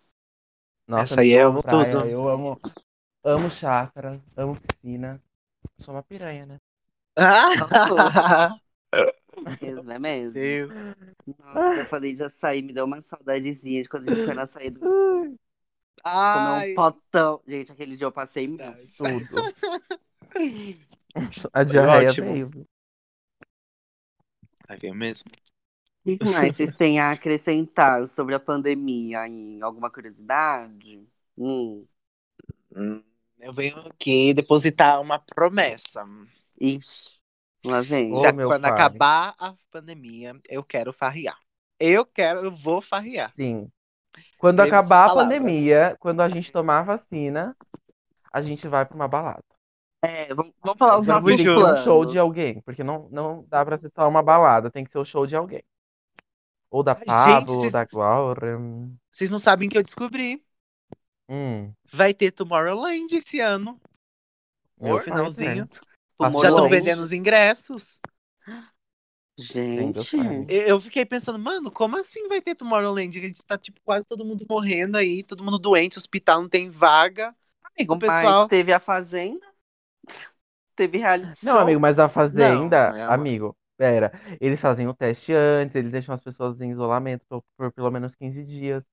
Nossa, 0.89 1.15
Essa 1.15 1.21
aí 1.21 1.31
eu 1.33 1.47
amo 1.47 1.63
praia, 1.63 1.93
tudo. 1.93 2.07
Eu 2.07 2.29
amo, 2.29 2.61
amo 3.25 3.51
chácara, 3.51 4.23
amo 4.37 4.57
piscina. 4.61 5.23
Sou 5.79 5.95
uma 5.95 6.03
piranha, 6.05 6.47
né? 6.47 6.59
Mesmo, 9.61 9.91
é 9.91 9.99
mesmo. 9.99 10.41
Deus. 10.41 10.75
Nossa, 11.39 11.81
eu 11.81 11.87
falei 11.87 12.15
de 12.15 12.25
açaí, 12.25 12.63
me 12.63 12.73
deu 12.73 12.85
uma 12.85 13.01
saudadezinha 13.01 13.83
de 13.83 13.89
quando 13.89 14.05
a 14.07 14.09
gente 14.09 14.25
foi 14.25 14.35
na 14.35 14.47
saída 14.47 14.81
comer 16.31 16.51
um 16.51 16.63
potão. 16.63 17.43
Gente, 17.47 17.73
aquele 17.73 17.97
dia 17.97 18.07
eu 18.07 18.13
passei. 18.13 18.49
Tudo. 18.97 19.51
A 21.53 21.65
diarreia 21.65 22.13
ótimo. 22.13 22.27
veio. 22.31 22.51
Tá 24.67 24.77
mesmo? 24.95 25.31
O 26.05 26.19
que 26.19 26.25
mais 26.25 26.55
vocês 26.57 26.75
têm 26.75 26.99
a 27.01 27.11
acrescentar 27.13 28.07
sobre 28.09 28.35
a 28.35 28.41
pandemia? 28.41 29.27
Em 29.27 29.61
alguma 29.63 29.91
curiosidade? 29.91 31.07
Hum. 31.37 31.87
Hum, 32.75 33.03
Eu 33.41 33.53
venho 33.53 33.79
aqui 33.81 34.33
depositar 34.35 35.01
uma 35.01 35.19
promessa. 35.19 36.05
Ixi, 36.61 37.21
lá 37.65 37.81
vem. 37.83 38.13
Ô, 38.13 38.31
meu 38.33 38.49
quando 38.49 38.63
pai. 38.63 38.71
acabar 38.71 39.35
a 39.39 39.55
pandemia, 39.71 40.41
eu 40.49 40.63
quero 40.65 40.93
farrear. 40.93 41.39
Eu 41.79 42.05
quero, 42.07 42.45
eu 42.45 42.57
vou 42.57 42.81
farrear. 42.81 43.35
Sim. 43.37 43.71
Quando 44.39 44.61
Escreva 44.61 44.69
acabar 44.79 45.07
a 45.07 45.11
palavras. 45.11 45.25
pandemia, 45.39 45.97
quando 46.01 46.21
a 46.23 46.29
gente 46.29 46.53
tomar 46.53 46.81
a 46.81 46.85
vacina, 46.85 47.57
a 48.33 48.43
gente 48.43 48.69
vai 48.69 48.87
pra 48.87 48.97
uma 48.97 49.09
balada. 49.09 49.45
É, 50.03 50.33
vamos, 50.35 50.53
vamos 50.63 50.79
falar 50.79 50.99
os 51.01 51.07
Vamos 51.07 51.25
nossos 51.25 51.37
Tem 51.37 51.37
que 51.39 51.45
ter 51.45 51.51
um 51.51 51.61
planos. 51.61 51.81
show 51.81 52.05
de 52.05 52.19
alguém, 52.19 52.61
porque 52.63 52.85
não, 52.85 53.09
não 53.11 53.45
dá 53.49 53.65
pra 53.65 53.79
ser 53.79 53.91
só 53.95 54.09
uma 54.09 54.23
balada, 54.23 54.71
tem 54.71 54.85
que 54.85 54.91
ser 54.91 54.99
o 54.99 55.05
show 55.05 55.27
de 55.27 55.35
alguém. 55.35 55.63
Ou 56.71 56.83
da 56.83 56.93
Ai, 56.93 57.05
Pablo, 57.05 57.55
ou 57.55 57.61
vocês- 57.61 57.73
da 57.73 57.85
Glória. 57.85 58.59
Vocês 59.11 59.31
não 59.31 59.39
sabem 59.39 59.69
o 59.69 59.71
que 59.71 59.79
eu 59.79 59.83
descobri. 59.83 60.45
Hum, 61.29 61.73
Vai 61.93 62.15
ter 62.15 62.31
Tomorrowland 62.31 63.17
esse 63.17 63.41
ano. 63.41 63.81
meu 64.79 64.97
No 64.97 65.03
finalzinho. 65.03 65.67
pai, 65.67 66.31
né? 66.31 66.41
Já 66.41 66.49
estão 66.49 66.69
vendendo 66.69 67.01
os 67.03 67.13
ingressos. 67.13 67.99
Gente, 69.39 69.99
eu 70.49 70.81
fiquei 70.81 71.05
pensando, 71.05 71.39
mano, 71.39 71.71
como 71.71 71.99
assim 71.99 72.27
vai 72.27 72.41
ter 72.41 72.55
Tomorrowland? 72.55 73.19
A 73.19 73.21
gente 73.21 73.45
tá, 73.45 73.59
tipo, 73.59 73.79
quase 73.85 74.07
todo 74.09 74.25
mundo 74.25 74.47
morrendo 74.49 74.97
aí, 74.97 75.23
todo 75.23 75.45
mundo 75.45 75.59
doente, 75.59 75.99
hospital 75.99 76.43
não 76.43 76.49
tem 76.49 76.71
vaga. 76.71 77.35
amigo, 77.77 77.95
o 77.95 77.99
pessoal- 77.99 78.41
mas 78.43 78.49
teve 78.49 78.73
a 78.73 78.81
Fazenda, 78.81 79.47
teve 80.75 80.99
reality 80.99 81.45
Não, 81.45 81.53
show. 81.55 81.61
amigo, 81.61 81.81
mas 81.81 81.99
a 81.99 82.09
Fazenda, 82.09 82.91
Não, 82.91 82.97
é- 82.97 83.15
amigo, 83.15 83.57
pera, 83.77 84.13
eles 84.41 84.61
fazem 84.61 84.87
o 84.89 84.95
teste 84.95 85.33
antes, 85.33 85.75
eles 85.77 85.93
deixam 85.93 86.15
as 86.15 86.23
pessoas 86.23 86.61
em 86.61 86.71
isolamento 86.71 87.25
por, 87.29 87.43
por 87.57 87.73
pelo 87.73 87.91
menos 87.91 88.15
15 88.15 88.45
dias. 88.45 88.85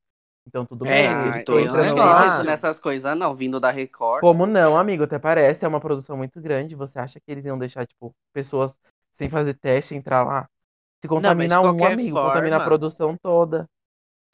Então 0.46 0.66
tudo 0.66 0.86
É, 0.86 0.90
bem, 0.90 1.08
Ah, 1.08 1.38
ele 1.38 1.42
então 1.42 1.56
não 1.56 1.80
é 1.80 2.02
ar. 2.02 2.18
acredito 2.18 2.44
nessas 2.46 2.80
coisas, 2.80 3.18
não, 3.18 3.34
vindo 3.34 3.60
da 3.62 3.72
Record. 3.72 4.20
Como 4.20 4.46
não, 4.46 4.78
amigo? 4.78 5.04
Até 5.04 5.18
parece, 5.18 5.64
é 5.64 5.68
uma 5.68 5.80
produção 5.80 6.18
muito 6.18 6.42
grande. 6.42 6.76
Você 6.76 7.00
acha 7.00 7.20
que 7.20 7.32
eles 7.32 7.46
iam 7.46 7.58
deixar, 7.58 7.88
tipo, 7.88 8.14
pessoas 8.34 8.78
sem 9.14 9.30
fazer 9.30 9.54
teste 9.54 9.96
entrar 9.96 10.24
lá? 10.26 10.50
Se 11.02 11.08
contamina 11.08 11.56
de 11.62 11.62
um, 11.66 11.86
amigo, 11.86 12.18
contamina 12.18 12.58
a 12.58 12.60
forma- 12.60 12.66
produção 12.66 13.18
toda. 13.22 13.66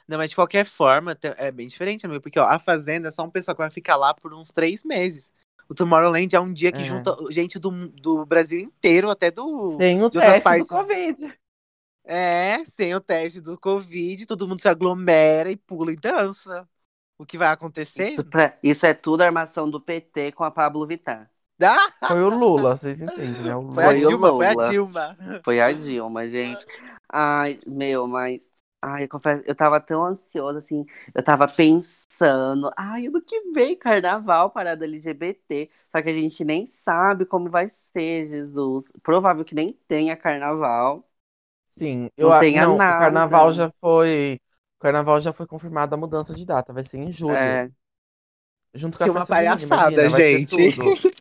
Não, 0.08 0.18
mas 0.18 0.32
de 0.32 0.36
qualquer 0.36 0.66
forma, 0.66 1.16
é 1.38 1.52
bem 1.52 1.68
diferente, 1.68 2.08
amigo, 2.08 2.22
porque 2.22 2.40
ó, 2.40 2.46
a 2.46 2.58
Fazenda 2.58 3.10
é 3.10 3.12
só 3.12 3.24
um 3.24 3.30
pessoal 3.30 3.56
que 3.56 3.62
vai 3.62 3.70
ficar 3.70 3.96
lá 3.96 4.12
por 4.12 4.34
uns 4.34 4.50
três 4.50 4.84
meses. 4.84 5.32
O 5.70 5.76
Tomorrowland 5.76 6.36
é 6.36 6.40
um 6.40 6.52
dia 6.52 6.72
que 6.72 6.82
É. 6.82 6.84
junta 6.84 7.16
gente 7.30 7.60
do, 7.60 7.90
do 7.90 8.26
Brasil 8.26 8.60
inteiro, 8.60 9.10
até 9.10 9.30
do. 9.30 9.70
Sem 9.78 10.02
o 10.04 10.10
teste 10.10 10.42
partes. 10.42 10.68
do 10.68 10.76
Covid. 10.76 11.40
É, 12.04 12.64
sem 12.66 12.96
o 12.96 13.00
teste 13.00 13.40
do 13.40 13.58
Covid, 13.58 14.26
todo 14.26 14.48
mundo 14.48 14.60
se 14.60 14.68
aglomera 14.68 15.52
e 15.52 15.56
pula 15.56 15.92
e 15.92 15.96
dança. 15.96 16.68
O 17.20 17.26
que 17.26 17.38
vai 17.38 17.50
acontecer? 17.50 18.10
Isso, 18.10 18.24
pra- 18.24 18.58
isso 18.64 18.86
é 18.86 18.94
tudo 18.94 19.22
armação 19.22 19.70
do 19.70 19.80
PT 19.80 20.32
com 20.32 20.44
a 20.44 20.50
Pablo 20.50 20.88
Vittar. 20.88 21.30
Ah, 21.62 21.92
Foi 22.08 22.24
o 22.24 22.30
Lula, 22.30 22.76
vocês 22.78 23.02
entendem, 23.02 23.44
né? 23.44 23.56
O 23.56 23.72
foi 23.72 23.84
a 23.84 23.88
Foi 23.88 23.96
o 23.98 24.08
Dilma, 24.08 24.30
foi 24.30 24.48
a 24.48 24.52
Lula. 24.52 24.70
Dilma. 24.70 25.18
Foi 25.44 25.62
a 25.62 25.72
Dilma, 25.74 26.28
gente. 26.28 26.66
Ai, 27.12 27.60
meu, 27.68 28.08
mas. 28.08 28.50
Ai, 28.82 29.04
eu 29.04 29.10
confesso, 29.10 29.44
eu 29.46 29.54
tava 29.56 29.82
tão 29.82 30.06
ansiosa, 30.06 30.60
assim. 30.60 30.86
Eu 31.14 31.22
tava 31.24 31.46
pensando. 31.48 32.72
Ai, 32.78 33.08
ano 33.08 33.22
que 33.22 33.52
vem, 33.52 33.76
carnaval, 33.78 34.52
parada 34.52 34.86
LGBT. 34.86 35.70
Só 35.92 36.02
que 36.02 36.10
a 36.10 36.14
gente 36.14 36.46
nem 36.46 36.66
sabe 36.68 37.26
como 37.26 37.50
vai 37.50 37.70
ser, 37.70 38.28
Jesus. 38.28 38.86
Provável 39.04 39.44
que 39.44 39.54
nem 39.56 39.74
tenha 39.88 40.16
carnaval. 40.16 41.06
Sim, 41.70 42.10
Não 42.18 42.32
eu 42.32 42.32
a- 42.34 42.46
tenha 42.46 42.66
não, 42.66 42.76
o 42.78 42.78
nada. 42.78 42.96
carnaval 42.96 43.54
já 43.54 43.72
foi. 43.80 44.40
O 44.78 44.80
carnaval 44.82 45.20
já 45.22 45.32
foi 45.34 45.46
confirmada 45.48 45.96
a 45.96 45.98
mudança 45.98 46.34
de 46.36 46.46
data, 46.46 46.74
vai 46.74 46.84
ser 46.84 46.98
em 47.00 47.12
julho. 47.12 47.60
É, 47.60 47.72
Junto 48.74 48.98
com 48.98 49.04
a 49.04 49.08
Que 49.08 49.10
uma 49.10 49.26
festa 49.26 49.36
junina, 49.36 49.80
palhaçada, 49.80 50.10
ser 50.10 50.10
gente. 50.10 50.56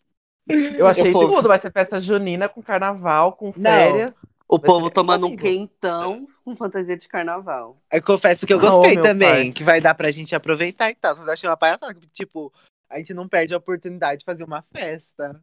Eu 0.77 0.87
achei 0.87 1.11
O 1.11 1.11
isso 1.13 1.27
povo- 1.27 1.27
tudo, 1.27 1.49
vai 1.49 1.59
ser 1.59 1.73
festa 1.73 2.01
junina 2.01 2.49
com 2.49 2.63
carnaval, 2.63 3.33
com 3.35 3.53
Não. 3.55 4.07
férias. 4.07 4.21
o 4.49 4.59
Vai 4.61 4.71
povo 4.71 4.91
tomando 4.91 5.27
um 5.27 5.33
quentão 5.33 6.29
com 6.49 6.57
fantasia 6.57 6.97
de 6.97 7.07
carnaval. 7.09 7.77
Eu 7.93 8.03
confesso 8.03 8.47
que 8.47 8.53
eu 8.53 8.59
Ah, 8.59 8.61
gostei 8.61 8.95
meu 8.95 9.03
também, 9.03 9.45
pai. 9.47 9.53
que 9.53 9.65
vai 9.65 9.81
dar 9.81 9.95
pra 9.95 10.11
gente 10.11 10.35
aproveitar 10.35 10.91
e 10.91 10.95
tal. 10.95 11.15
Mas 11.17 11.27
eu 11.27 11.33
achei 11.33 11.49
uma 11.49 11.57
palhaçada, 11.57 11.95
tipo, 12.13 12.53
a 12.89 12.99
gente 12.99 13.13
não 13.15 13.29
perde 13.29 13.55
a 13.55 13.59
oportunidade 13.59 14.21
de 14.21 14.25
fazer 14.25 14.45
uma 14.45 14.63
festa. 14.73 15.41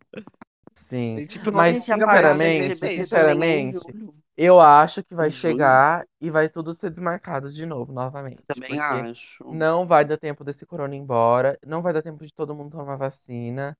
Sim. 0.73 1.17
E, 1.19 1.25
tipo, 1.27 1.51
Mas, 1.51 1.77
sinceramente, 1.77 2.75
sinceramente. 2.75 3.77
Eu 4.37 4.59
acho 4.59 5.01
que 5.03 5.15
vai 5.15 5.29
julho. 5.29 5.41
chegar 5.53 6.05
e 6.19 6.29
vai 6.29 6.49
tudo 6.49 6.73
ser 6.73 6.89
desmarcado 6.89 7.49
de 7.51 7.65
novo, 7.65 7.93
novamente. 7.93 8.43
Também 8.45 8.77
acho. 8.79 9.45
não 9.53 9.87
vai 9.87 10.03
dar 10.03 10.17
tempo 10.17 10.43
desse 10.43 10.65
corona 10.65 10.93
ir 10.93 10.99
embora, 10.99 11.57
não 11.65 11.81
vai 11.81 11.93
dar 11.93 12.01
tempo 12.01 12.25
de 12.25 12.33
todo 12.33 12.53
mundo 12.53 12.71
tomar 12.77 12.97
vacina. 12.97 13.77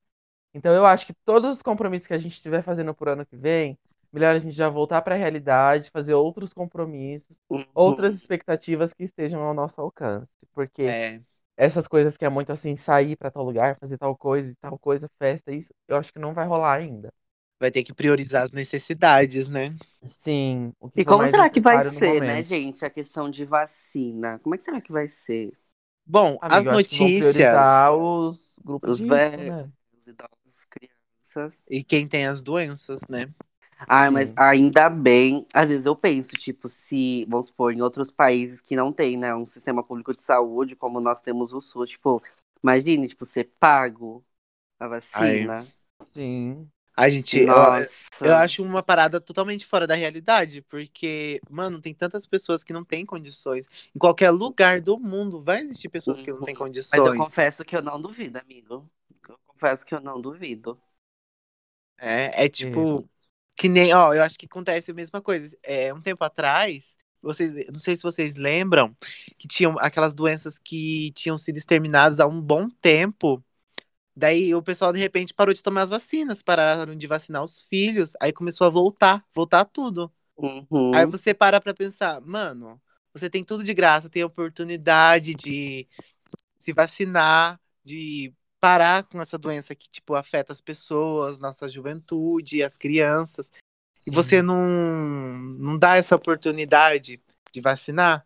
Então 0.54 0.74
eu 0.74 0.86
acho 0.86 1.06
que 1.06 1.14
todos 1.26 1.52
os 1.52 1.62
compromissos 1.62 2.08
que 2.08 2.14
a 2.14 2.18
gente 2.18 2.34
estiver 2.36 2.62
fazendo 2.62 2.94
por 2.96 3.10
ano 3.10 3.26
que 3.26 3.36
vem, 3.36 3.78
melhor 4.16 4.36
a 4.36 4.40
gente 4.40 4.56
já 4.56 4.70
voltar 4.70 5.04
para 5.04 5.16
a 5.16 5.20
realidade, 5.20 5.92
fazer 5.92 6.16
outros 6.16 6.54
compromissos, 6.54 7.38
Uhum. 7.50 7.66
outras 7.76 8.16
expectativas 8.18 8.94
que 8.94 9.04
estejam 9.04 9.44
ao 9.44 9.54
nosso 9.56 9.82
alcance. 9.82 10.30
Porque 10.54 10.98
É, 10.98 11.22
essas 11.58 11.88
coisas 11.88 12.18
que 12.18 12.26
é 12.26 12.30
muito 12.30 12.52
assim, 12.52 12.76
sair 12.78 13.18
para 13.18 13.32
tal 13.32 13.44
lugar, 13.46 13.78
fazer 13.80 13.98
tal 14.00 14.18
coisa 14.18 14.52
e 14.52 14.56
tal 14.58 14.80
coisa, 14.80 15.10
festa, 15.20 15.54
isso, 15.54 15.74
eu 15.88 15.98
acho 15.98 16.14
que 16.14 16.20
não 16.20 16.34
vai 16.34 16.48
rolar 16.48 16.76
ainda. 16.78 17.14
vai 17.60 17.70
ter 17.72 17.84
que 17.84 17.94
priorizar 17.94 18.44
as 18.44 18.52
necessidades, 18.54 19.48
né? 19.50 19.76
Sim, 20.08 20.72
o 20.80 20.90
que 20.90 21.02
E 21.02 21.06
como 21.06 21.28
será 21.28 21.50
que 21.50 21.60
vai 21.60 21.82
ser, 21.82 22.22
né, 22.22 22.44
gente, 22.44 22.86
a 22.86 22.90
questão 22.90 23.30
de 23.30 23.44
vacina? 23.46 24.40
Como 24.40 24.54
é 24.56 24.58
que 24.58 24.64
será 24.64 24.80
que 24.82 24.92
vai 24.92 25.08
ser? 25.08 25.58
Bom, 26.06 26.40
Amigo, 26.42 26.70
as 26.70 26.70
notícias 26.70 27.92
os 27.92 28.58
grupos 28.64 29.00
Os 29.00 29.06
velhos. 29.06 29.56
né? 29.56 29.72
Os 29.94 30.08
idosos, 30.08 30.66
crianças. 30.70 31.66
e 31.70 31.84
quem 31.84 32.08
tem 32.08 32.26
as 32.26 32.42
doenças, 32.42 33.02
né? 33.10 33.34
Ai, 33.88 34.10
mas 34.10 34.34
ainda 34.38 34.90
bem, 34.90 35.46
às 35.54 35.68
vezes 35.68 35.86
eu 35.86 35.96
penso, 35.96 36.32
tipo, 36.34 36.68
se, 36.68 37.26
vamos 37.26 37.48
supor, 37.48 37.74
em 37.74 37.82
outros 37.82 38.10
países 38.12 38.62
que 38.62 38.76
não 38.76 38.92
tem, 38.92 39.18
né, 39.18 39.36
um 39.36 39.46
sistema 39.46 39.84
público 39.84 40.16
de 40.16 40.24
saúde, 40.24 40.76
como 40.76 41.00
nós 41.02 41.22
temos 41.22 41.54
o 41.54 41.60
SUS, 41.62 41.90
tipo, 41.90 42.22
imagine, 42.64 43.08
tipo, 43.08 43.26
ser 43.26 43.52
pago 43.60 44.24
a 44.80 44.88
vacina. 44.88 45.66
Sim. 46.02 46.68
A 46.98 47.10
gente, 47.10 47.40
eu, 47.40 47.48
Nossa. 47.48 48.08
eu 48.22 48.34
acho 48.36 48.64
uma 48.64 48.82
parada 48.82 49.20
totalmente 49.20 49.66
fora 49.66 49.86
da 49.86 49.96
realidade, 49.96 50.62
porque, 50.62 51.42
mano, 51.50 51.82
tem 51.82 51.94
tantas 51.94 52.26
pessoas 52.26 52.64
que 52.64 52.72
não 52.72 52.86
têm 52.86 53.06
condições. 53.06 53.68
Em 53.94 54.00
qualquer 54.00 54.32
lugar 54.32 54.80
do 54.80 54.98
mundo 54.98 55.42
vai 55.42 55.62
existir 55.62 55.90
pessoas 55.90 56.22
que 56.22 56.32
não 56.32 56.42
têm 56.42 56.56
Mas 56.56 56.94
eu 56.94 57.06
condições. 57.06 57.18
confesso 57.18 57.66
que 57.66 57.76
eu 57.76 57.82
não 57.82 58.02
duvido, 58.02 58.40
amigo. 58.40 58.90
Eu 59.28 59.38
confesso 59.46 59.86
que 59.86 59.94
eu 59.94 60.00
não 60.00 60.22
duvido. 60.22 60.80
É, 61.98 62.46
é 62.46 62.50
tipo, 62.50 63.08
que 63.56 63.70
nem, 63.70 63.94
ó, 63.94 64.14
eu 64.14 64.22
acho 64.22 64.38
que 64.38 64.46
acontece 64.46 64.92
a 64.92 64.94
mesma 64.94 65.22
coisa. 65.22 65.58
É, 65.64 65.94
um 65.94 66.02
tempo 66.02 66.24
atrás, 66.24 66.94
vocês, 67.22 67.54
não 67.68 67.80
sei 67.80 67.96
se 67.96 68.04
vocês 68.04 68.36
lembram, 68.36 68.96
que 69.38 69.48
tinham 69.48 69.78
aquelas 69.80 70.14
doenças 70.14 70.60
que 70.60 71.12
tinham 71.14 71.38
sido 71.38 71.58
exterminadas 71.58 72.20
há 72.20 72.28
um 72.28 72.42
bom 72.42 72.70
tempo. 72.70 73.44
Daí 74.16 74.54
o 74.54 74.62
pessoal, 74.62 74.94
de 74.94 75.00
repente, 75.00 75.34
parou 75.34 75.54
de 75.54 75.64
tomar 75.64 75.82
as 75.82 75.90
vacinas, 75.90 76.42
pararam 76.42 76.96
de 76.96 77.08
vacinar 77.08 77.44
os 77.44 77.62
filhos, 77.62 78.14
aí 78.22 78.32
começou 78.32 78.68
a 78.68 78.70
voltar, 78.70 79.26
voltar 79.34 79.66
tudo. 79.66 80.12
Uhum. 80.38 80.94
Aí 80.94 81.06
você 81.06 81.34
para 81.34 81.60
pra 81.60 81.74
pensar, 81.74 82.22
mano, 82.22 82.82
você 83.14 83.30
tem 83.30 83.44
tudo 83.44 83.64
de 83.64 83.74
graça, 83.74 84.10
tem 84.10 84.22
a 84.22 84.28
oportunidade 84.28 85.34
de 85.34 85.88
se 86.58 86.74
vacinar, 86.74 87.60
de 87.84 88.34
parar 88.66 89.04
com 89.04 89.22
essa 89.22 89.38
doença 89.38 89.76
que, 89.76 89.88
tipo, 89.88 90.16
afeta 90.16 90.52
as 90.52 90.60
pessoas, 90.60 91.38
nossa 91.38 91.70
juventude, 91.70 92.64
as 92.64 92.76
crianças, 92.76 93.52
e 94.08 94.10
você 94.10 94.42
não, 94.42 94.58
não 95.60 95.78
dá 95.78 95.98
essa 95.98 96.16
oportunidade 96.16 97.22
de 97.52 97.62
vacinar. 97.62 98.26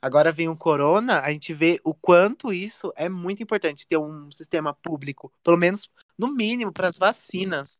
Agora 0.00 0.30
vem 0.30 0.48
o 0.48 0.56
corona, 0.56 1.18
a 1.18 1.32
gente 1.32 1.52
vê 1.52 1.80
o 1.82 1.92
quanto 1.92 2.52
isso 2.52 2.92
é 2.94 3.08
muito 3.08 3.42
importante 3.42 3.84
ter 3.84 3.96
um 3.96 4.30
sistema 4.30 4.72
público, 4.72 5.32
pelo 5.42 5.56
menos 5.56 5.90
no 6.16 6.32
mínimo 6.32 6.72
para 6.72 6.86
as 6.86 6.96
vacinas. 6.96 7.76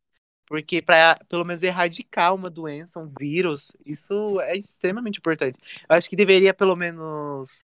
Porque 0.49 0.83
para 0.83 1.17
pelo 1.29 1.45
menos 1.45 1.63
erradicar 1.63 2.35
uma 2.35 2.51
doença, 2.51 2.99
um 2.99 3.09
vírus, 3.17 3.71
isso 3.87 4.41
é 4.41 4.57
extremamente 4.57 5.21
importante. 5.21 5.61
Eu 5.89 5.95
acho 5.95 6.11
que 6.11 6.17
deveria 6.17 6.53
pelo 6.53 6.75
menos 6.75 7.61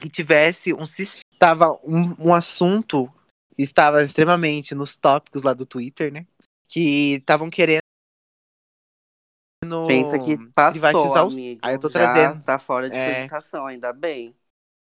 que 0.00 0.08
tivesse 0.08 0.72
um 0.72 0.84
estava 0.84 1.70
um, 1.84 2.14
um 2.18 2.34
assunto 2.34 3.12
estava 3.62 4.02
extremamente 4.02 4.74
nos 4.74 4.96
tópicos 4.96 5.42
lá 5.42 5.52
do 5.54 5.66
Twitter, 5.66 6.12
né? 6.12 6.26
Que 6.68 7.14
estavam 7.14 7.50
querendo 7.50 7.80
Pensa 9.86 10.18
que 10.18 10.36
passou, 10.54 11.02
privatizar 11.02 11.26
os- 11.26 11.36
amigo. 11.36 11.60
Aí 11.62 11.74
eu 11.74 11.80
tô 11.80 11.88
trazendo. 11.90 12.42
tá 12.44 12.58
fora 12.58 12.88
de 12.90 12.96
É. 12.96 13.26
ainda 13.66 13.92
bem. 13.92 14.34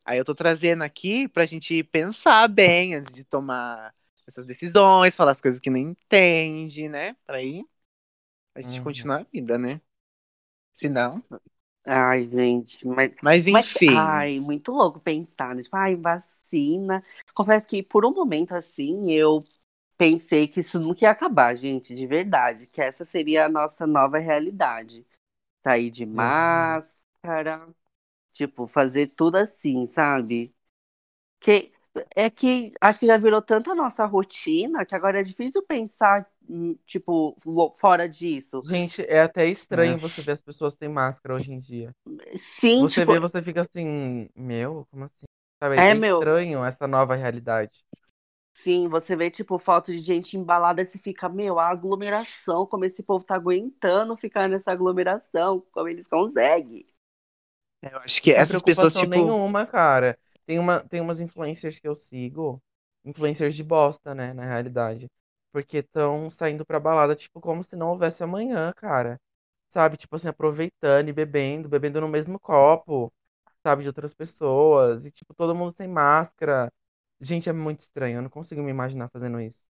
Aí 0.05 0.19
eu 0.19 0.25
tô 0.25 0.35
trazendo 0.35 0.83
aqui 0.83 1.29
pra 1.29 1.47
gente 1.47 1.83
pensar 1.85 2.47
bem 2.49 2.95
antes 2.95 3.15
de 3.15 3.25
tomar 3.25 3.95
essas 4.27 4.45
decisões, 4.45 5.17
falar 5.17 5.33
as 5.33 5.41
coisas 5.41 5.61
que 5.61 5.71
não 5.71 5.79
entende, 5.79 6.89
né? 6.89 7.15
Pra 7.27 7.39
aí 7.39 7.65
a 8.55 8.61
gente 8.63 8.79
Uhum. 8.79 8.85
continuar 8.85 9.21
a 9.23 9.27
vida, 9.33 9.59
né? 9.59 9.81
Se 10.75 10.89
não. 10.89 11.23
Ai, 11.87 12.29
gente, 12.29 12.87
mas... 12.87 13.13
Mas 13.23 13.47
mas, 13.49 13.67
enfim. 13.77 13.89
ai, 13.89 14.41
muito 14.41 14.73
louco 14.73 15.01
pensar, 15.01 15.55
né? 15.55 15.63
Tipo, 15.63 15.77
ai, 15.77 15.97
vacina. 15.97 16.34
Confesso 17.35 17.67
que 17.67 17.83
por 17.83 18.05
um 18.05 18.13
momento, 18.13 18.53
assim, 18.55 19.11
eu 19.13 19.45
pensei 19.97 20.49
que 20.49 20.61
isso 20.61 20.81
nunca 20.81 21.05
ia 21.05 21.11
acabar, 21.11 21.55
gente, 21.57 21.95
de 21.95 22.07
verdade. 22.07 22.67
Que 22.67 22.83
essa 22.83 23.05
seria 23.05 23.47
a 23.47 23.49
nossa 23.49 23.87
nova 23.87 24.19
realidade. 24.19 25.07
Sair 25.65 25.91
de 25.91 26.07
Deus 26.13 26.35
máscara, 27.25 27.69
tipo, 28.33 28.67
fazer 28.67 29.09
tudo 29.09 29.37
assim, 29.37 29.87
sabe? 29.87 30.55
Que 31.41 31.73
é 32.17 32.31
que 32.31 32.73
acho 32.81 33.01
que 33.01 33.07
já 33.07 33.19
virou 33.19 33.43
tanto 33.43 33.71
a 33.73 33.75
nossa 33.75 34.05
rotina 34.07 34.87
que 34.87 34.95
agora 34.95 35.21
é 35.21 35.25
difícil 35.25 35.63
pensar, 35.63 36.31
hum, 36.49 36.77
tipo, 36.87 37.37
fora 37.77 38.09
disso. 38.09 38.63
Gente, 38.63 39.03
é 39.03 39.21
até 39.21 39.47
estranho 39.47 40.01
você 40.01 40.23
ver 40.23 40.33
as 40.33 40.43
pessoas 40.43 40.75
sem 40.75 40.89
máscara 40.89 41.35
hoje 41.35 41.53
em 41.53 41.61
dia. 41.61 41.95
Sim, 42.37 42.87
Você 42.87 42.97
tipo, 42.97 43.13
vê, 43.13 43.19
você 43.21 43.43
fica 43.43 43.63
assim, 43.63 44.29
meu, 44.37 44.87
como 44.91 45.05
assim? 45.05 45.27
Sabe, 45.65 45.77
É, 45.77 45.95
é 45.95 45.95
meu. 45.95 46.33
estranho 46.35 46.65
essa 46.65 46.87
nova 46.87 47.15
realidade. 47.17 47.85
sim, 48.53 48.89
você 48.89 49.17
vê, 49.17 49.31
tipo, 49.31 49.59
foto 49.59 49.93
de 49.93 49.99
gente 50.03 50.37
embalada 50.37 50.81
e 50.83 50.87
você 50.87 50.99
fica, 50.99 51.29
meu, 51.29 51.59
a 51.59 51.69
aglomeração, 51.71 52.67
como 52.67 52.85
esse 52.85 53.03
povo 53.03 53.25
tá 53.25 53.35
aguentando 53.35 54.17
ficar 54.17 54.49
nessa 54.49 54.73
aglomeração, 54.73 55.61
como 55.73 55.89
eles 55.89 56.07
conseguem. 56.09 56.87
Eu 57.83 57.99
acho 57.99 58.23
que 58.23 58.31
Sem 58.35 58.47
essas 58.47 58.63
pessoas, 58.63 58.97
tipo. 58.97 59.07
nenhuma, 59.07 59.67
cara. 59.67 60.19
Tem, 60.47 60.59
uma, 60.59 60.81
tem 60.89 61.01
umas 61.01 61.21
influencers 61.21 61.79
que 61.79 61.87
eu 61.89 61.95
sigo, 61.95 62.63
influencers 63.05 63.55
de 63.55 63.63
bosta, 63.65 64.15
né, 64.15 64.33
na 64.33 64.45
realidade. 64.47 65.09
Porque 65.53 65.79
estão 65.79 66.29
saindo 66.31 66.65
pra 66.67 66.81
balada, 66.81 67.15
tipo, 67.15 67.41
como 67.41 67.63
se 67.63 67.77
não 67.77 67.91
houvesse 67.91 68.23
amanhã, 68.23 68.73
cara. 68.75 69.21
Sabe, 69.69 69.97
tipo 69.97 70.17
assim, 70.17 70.29
aproveitando 70.29 71.09
e 71.09 71.13
bebendo, 71.13 71.69
bebendo 71.69 72.01
no 72.01 72.09
mesmo 72.09 72.39
copo, 72.41 73.13
sabe, 73.65 73.83
de 73.83 73.89
outras 73.89 74.15
pessoas. 74.15 75.07
E, 75.07 75.11
tipo, 75.13 75.35
todo 75.35 75.55
mundo 75.57 75.73
sem 75.73 75.89
máscara. 75.89 76.73
Gente, 77.21 77.49
é 77.49 77.53
muito 77.53 77.81
estranho, 77.81 78.19
eu 78.19 78.23
não 78.23 78.31
consigo 78.31 78.63
me 78.63 78.71
imaginar 78.71 79.09
fazendo 79.11 79.41
isso. 79.41 79.65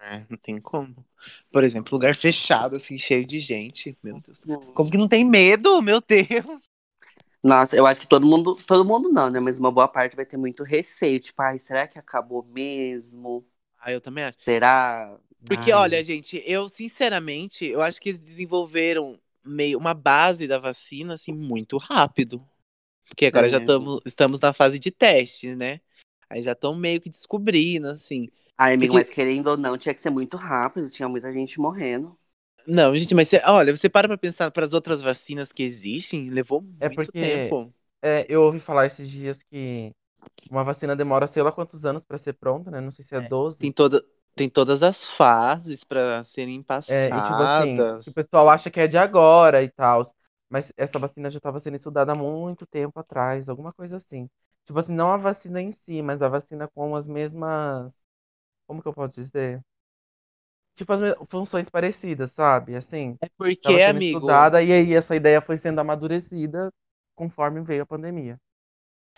É, 0.00 0.24
não 0.28 0.36
tem 0.36 0.60
como. 0.60 1.04
Por 1.50 1.64
exemplo, 1.64 1.92
lugar 1.94 2.14
fechado, 2.14 2.76
assim, 2.76 2.98
cheio 2.98 3.26
de 3.26 3.40
gente. 3.40 3.96
Meu 4.02 4.20
Deus. 4.20 4.42
Como 4.74 4.90
que 4.90 4.98
não 4.98 5.08
tem 5.08 5.24
medo? 5.24 5.80
Meu 5.80 6.00
Deus. 6.00 6.68
Nossa, 7.42 7.76
eu 7.76 7.86
acho 7.86 8.00
que 8.00 8.06
todo 8.08 8.26
mundo, 8.26 8.54
todo 8.66 8.84
mundo 8.84 9.10
não, 9.10 9.30
né? 9.30 9.38
Mas 9.38 9.58
uma 9.58 9.70
boa 9.70 9.86
parte 9.86 10.16
vai 10.16 10.24
ter 10.24 10.36
muito 10.36 10.62
receio, 10.64 11.20
tipo, 11.20 11.40
ai, 11.42 11.58
será 11.58 11.86
que 11.86 11.98
acabou 11.98 12.42
mesmo? 12.44 13.46
Ah, 13.78 13.92
eu 13.92 14.00
também 14.00 14.24
acho. 14.24 14.38
Será? 14.44 15.18
Porque, 15.44 15.72
Ai, 15.72 15.72
olha, 15.72 16.02
gente, 16.02 16.42
eu 16.46 16.68
sinceramente, 16.68 17.64
eu 17.66 17.82
acho 17.82 18.00
que 18.00 18.10
eles 18.10 18.20
desenvolveram 18.20 19.20
meio 19.44 19.78
uma 19.78 19.92
base 19.92 20.46
da 20.46 20.58
vacina 20.58 21.14
assim 21.14 21.32
muito 21.32 21.76
rápido. 21.76 22.42
Porque 23.08 23.26
agora 23.26 23.46
É. 23.46 23.50
já 23.50 23.60
tamo, 23.60 24.00
estamos 24.04 24.40
na 24.40 24.52
fase 24.52 24.78
de 24.78 24.90
teste, 24.90 25.54
né? 25.54 25.80
Aí 26.28 26.42
já 26.42 26.52
estão 26.52 26.74
meio 26.74 27.00
que 27.00 27.08
descobrindo, 27.10 27.88
assim. 27.88 28.28
Ai, 28.56 28.74
amigo, 28.74 28.92
Porque- 28.94 29.06
mas 29.08 29.14
querendo 29.14 29.48
ou 29.48 29.56
não, 29.56 29.76
tinha 29.76 29.94
que 29.94 30.00
ser 30.02 30.10
muito 30.10 30.36
rápido, 30.36 30.88
tinha 30.88 31.08
muita 31.08 31.32
gente 31.32 31.60
morrendo. 31.60 32.16
Não, 32.66 32.96
gente, 32.96 33.14
mas 33.14 33.28
cê- 33.28 33.42
olha, 33.44 33.76
você 33.76 33.88
para 33.90 34.08
pra 34.08 34.16
pensar 34.16 34.50
para 34.50 34.64
as 34.64 34.72
outras 34.72 35.02
vacinas 35.02 35.52
que 35.52 35.62
existem, 35.62 36.30
levou 36.30 36.64
É 36.80 36.86
muito 36.88 36.96
porque- 36.96 37.18
tempo. 37.20 37.72
É, 38.02 38.24
eu 38.28 38.42
ouvi 38.42 38.58
falar 38.58 38.86
esses 38.86 39.10
dias 39.10 39.42
que 39.42 39.90
uma 40.50 40.64
vacina 40.64 40.94
demora 40.96 41.26
sei 41.26 41.42
lá 41.42 41.52
quantos 41.52 41.84
anos 41.84 42.04
pra 42.04 42.16
ser 42.18 42.34
pronta, 42.34 42.70
né? 42.70 42.80
Não 42.80 42.90
sei 42.90 43.04
se 43.04 43.14
é 43.14 43.18
É, 43.18 43.28
12. 43.28 43.58
Tem, 43.58 43.70
toda, 43.72 44.02
tem 44.34 44.48
todas 44.48 44.82
as 44.82 45.04
fases 45.04 45.84
para 45.84 46.22
serem 46.24 46.60
É, 46.60 46.62
passadas. 46.62 47.06
e 47.06 47.22
tipo 47.22 47.42
assim, 47.42 48.10
o 48.10 48.14
pessoal 48.14 48.48
acha 48.48 48.70
que 48.70 48.80
é 48.80 48.86
de 48.86 48.96
agora 48.96 49.62
e 49.62 49.68
tal. 49.70 50.02
Mas 50.54 50.72
essa 50.76 50.98
vacina 51.00 51.30
já 51.30 51.38
estava 51.38 51.60
sendo 51.60 51.76
estudada 51.76 52.12
há 52.12 52.16
muito 52.16 52.66
tempo 52.66 52.98
atrás, 53.00 53.48
alguma 53.50 53.72
coisa 53.74 53.96
assim. 53.98 54.28
Tipo 54.66 54.78
assim, 54.80 54.94
não 54.94 55.12
a 55.12 55.18
vacina 55.18 55.60
em 55.62 55.72
si, 55.72 56.02
mas 56.02 56.22
a 56.22 56.28
vacina 56.28 56.68
com 56.68 56.96
as 56.96 57.08
mesmas. 57.08 57.98
Como 58.66 58.82
que 58.82 58.88
eu 58.88 58.94
posso 58.94 59.14
dizer? 59.16 59.62
Tipo, 60.76 60.92
as 60.92 61.00
funções 61.28 61.68
parecidas, 61.70 62.32
sabe? 62.32 62.74
Assim, 62.76 63.18
É 63.20 63.28
porque, 63.36 63.62
tava 63.62 63.78
sendo 63.80 63.98
amigo, 63.98 64.30
estudada 64.38 64.62
e 64.62 64.72
aí 64.72 64.94
essa 64.94 65.14
ideia 65.16 65.40
foi 65.40 65.56
sendo 65.56 65.80
amadurecida 65.80 66.70
conforme 67.14 67.62
veio 67.62 67.82
a 67.82 67.86
pandemia. 67.86 68.38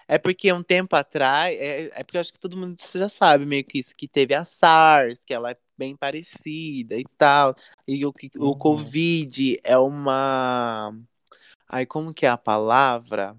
É 0.08 0.18
porque 0.18 0.52
um 0.52 0.62
tempo 0.62 0.94
atrás, 0.94 1.56
é, 1.58 1.86
é 2.00 2.04
porque 2.04 2.16
eu 2.16 2.20
acho 2.20 2.32
que 2.32 2.38
todo 2.38 2.56
mundo 2.56 2.76
já 2.94 3.08
sabe 3.08 3.44
meio 3.44 3.64
que 3.64 3.78
isso, 3.78 3.94
que 3.96 4.06
teve 4.08 4.34
a 4.34 4.44
SARS, 4.44 5.20
que 5.24 5.34
ela 5.34 5.50
é 5.50 5.56
bem 5.76 5.96
parecida 5.96 6.94
e 6.96 7.04
tal. 7.18 7.56
E 7.86 8.04
o, 8.06 8.12
que- 8.12 8.30
o 8.38 8.54
Uhum. 8.54 8.56
Covid 8.56 9.60
é 9.64 9.76
uma. 9.78 10.92
Ai, 11.68 11.86
como 11.86 12.14
que 12.14 12.26
é 12.26 12.28
a 12.28 12.36
palavra? 12.38 13.36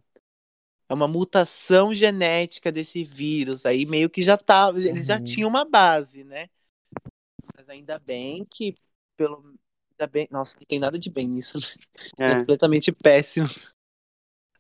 É 0.90 0.94
uma 0.94 1.08
mutação 1.08 1.94
genética 1.94 2.72
desse 2.72 3.04
vírus. 3.04 3.66
Aí 3.66 3.86
meio 3.86 4.10
que 4.10 4.22
já 4.24 4.38
tá. 4.38 4.70
Eles 4.76 5.06
já 5.08 5.20
Uhum. 5.20 5.22
tinham 5.22 5.50
uma 5.50 5.66
base, 5.66 6.24
né? 6.24 6.50
Mas 7.56 7.68
ainda 7.70 8.00
bem 8.00 8.46
que, 8.46 8.76
pelo. 9.16 9.56
Ainda 10.00 10.08
bem, 10.12 10.28
nossa, 10.32 10.56
não 10.56 10.66
tem 10.68 10.80
nada 10.80 11.00
de 11.00 11.10
bem 11.10 11.28
nisso. 11.28 11.58
né? 11.58 11.64
É. 12.20 12.48
Completamente 12.48 12.92
péssimo. 12.92 13.48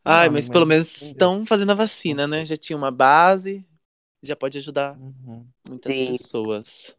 Ai, 0.04 0.30
Não, 0.30 0.30
mas 0.30 0.48
mas 0.48 0.50
pelo 0.50 0.66
menos 0.66 1.02
estão 1.02 1.46
fazendo 1.46 1.72
a 1.72 1.76
vacina, 1.76 2.28
né? 2.28 2.46
Já 2.46 2.56
tinha 2.58 2.78
uma 2.78 2.92
base, 2.92 3.66
já 4.24 4.36
pode 4.36 4.58
ajudar 4.58 5.00
Uhum. 5.00 5.54
muitas 5.68 5.94
Sim. 5.94 6.02
pessoas. 6.02 6.96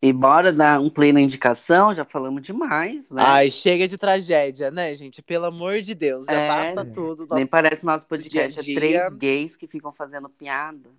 E 0.00 0.12
bora 0.12 0.52
dar 0.52 0.80
um 0.80 0.90
play 0.90 1.12
na 1.12 1.20
indicação, 1.20 1.94
já 1.94 2.04
falamos 2.04 2.42
demais, 2.42 3.10
né? 3.10 3.22
Ai, 3.24 3.50
chega 3.50 3.86
de 3.86 3.96
tragédia, 3.96 4.70
né, 4.70 4.94
gente? 4.96 5.22
Pelo 5.22 5.44
amor 5.46 5.80
de 5.80 5.94
Deus, 5.94 6.26
já 6.26 6.32
É, 6.32 6.48
basta 6.48 6.84
tudo. 6.92 7.26
Nem 7.34 7.46
parece 7.46 7.84
nosso 7.86 8.04
dia 8.04 8.08
podcast, 8.08 8.60
é 8.60 8.62
dia- 8.62 8.74
três 8.74 9.08
gays 9.14 9.56
que 9.56 9.66
ficam 9.68 9.92
fazendo 9.92 10.28
piada. 10.28 10.90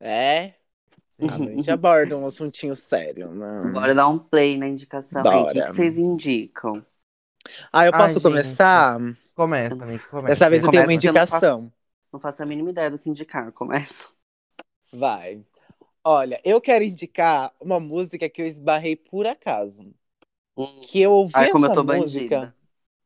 É. 0.00 0.54
Ah, 1.18 1.38
mas 1.38 1.40
a 1.40 1.54
gente 1.54 1.70
aborda 1.70 2.16
um 2.16 2.26
assuntinho 2.26 2.76
sério, 2.76 3.30
né? 3.30 3.70
Bora 3.72 3.94
dar 3.94 4.08
um 4.08 4.18
play 4.18 4.58
na 4.58 4.68
indicação 4.68 5.26
aí. 5.26 5.42
O 5.42 5.46
que, 5.52 5.66
vocês 5.68 5.98
indicam? 5.98 6.84
Ah, 7.72 7.86
eu 7.86 7.92
Ai, 7.92 8.00
posso 8.00 8.14
gente. 8.14 8.22
começar? 8.22 8.98
Começa, 9.34 9.82
amigo, 9.82 10.04
começa. 10.08 10.28
Dessa 10.28 10.50
vez 10.50 10.62
eu 10.62 10.70
tenho 10.70 10.82
uma 10.82 10.84
eu 10.84 10.86
não 10.88 10.94
indicação. 10.94 11.72
Não 12.12 12.20
faço 12.20 12.42
a 12.42 12.46
mínima 12.46 12.70
ideia 12.70 12.90
do 12.90 12.98
que 12.98 13.08
indicar. 13.08 13.52
Começa. 13.52 14.08
Vai. 14.92 15.44
Olha, 16.08 16.40
eu 16.44 16.60
quero 16.60 16.84
indicar 16.84 17.52
uma 17.60 17.80
música 17.80 18.28
que 18.30 18.40
eu 18.40 18.46
esbarrei 18.46 18.94
por 18.96 19.26
acaso. 19.26 19.92
Hum. 20.56 20.66
Que 20.80 21.00
eu 21.02 21.12
ouvi 21.12 21.44
Ai, 21.44 21.48
como 21.48 21.66
eu 21.66 21.70
essa 21.70 21.72
tô 21.72 21.84
música. 21.84 22.54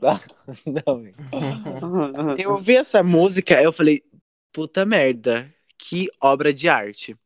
Não. 0.66 1.14
Eu 2.36 2.52
ouvi 2.52 2.76
essa 2.76 3.02
música, 3.02 3.60
eu 3.62 3.72
falei, 3.72 4.02
puta 4.52 4.84
merda, 4.84 5.52
que 5.78 6.08
obra 6.20 6.52
de 6.52 6.68
arte. 6.68 7.16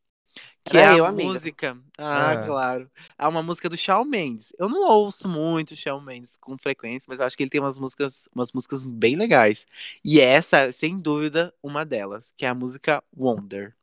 Que 0.65 0.79
Era 0.79 0.95
é 0.95 0.95
eu, 0.95 1.05
a 1.05 1.09
amiga. 1.09 1.13
música. 1.13 1.79
Ah, 1.99 2.37
É. 2.39 2.39
claro. 2.39 2.91
É 3.19 3.29
uma 3.29 3.43
música 3.43 3.69
do 3.69 3.77
Shawn 3.77 4.05
Mendes. 4.05 4.53
Eu 4.59 4.69
não 4.69 4.89
ouço 4.89 5.29
muito 5.29 5.73
o 5.73 5.77
Shawn 5.77 6.01
Mendes 6.01 6.37
com 6.39 6.59
frequência, 6.59 7.07
mas 7.09 7.21
eu 7.21 7.27
acho 7.27 7.37
que 7.37 7.43
ele 7.45 7.51
tem 7.51 7.61
umas 7.61 7.79
músicas, 7.79 8.29
umas 8.35 8.53
músicas 8.53 8.85
bem 8.85 9.17
legais. 9.17 9.67
E 10.05 10.21
essa, 10.21 10.73
sem 10.73 10.99
dúvida, 11.01 11.55
uma 11.63 11.85
delas, 11.85 12.33
que 12.37 12.47
é 12.47 12.49
a 12.49 12.55
música 12.55 13.03
Wonder. 13.17 13.75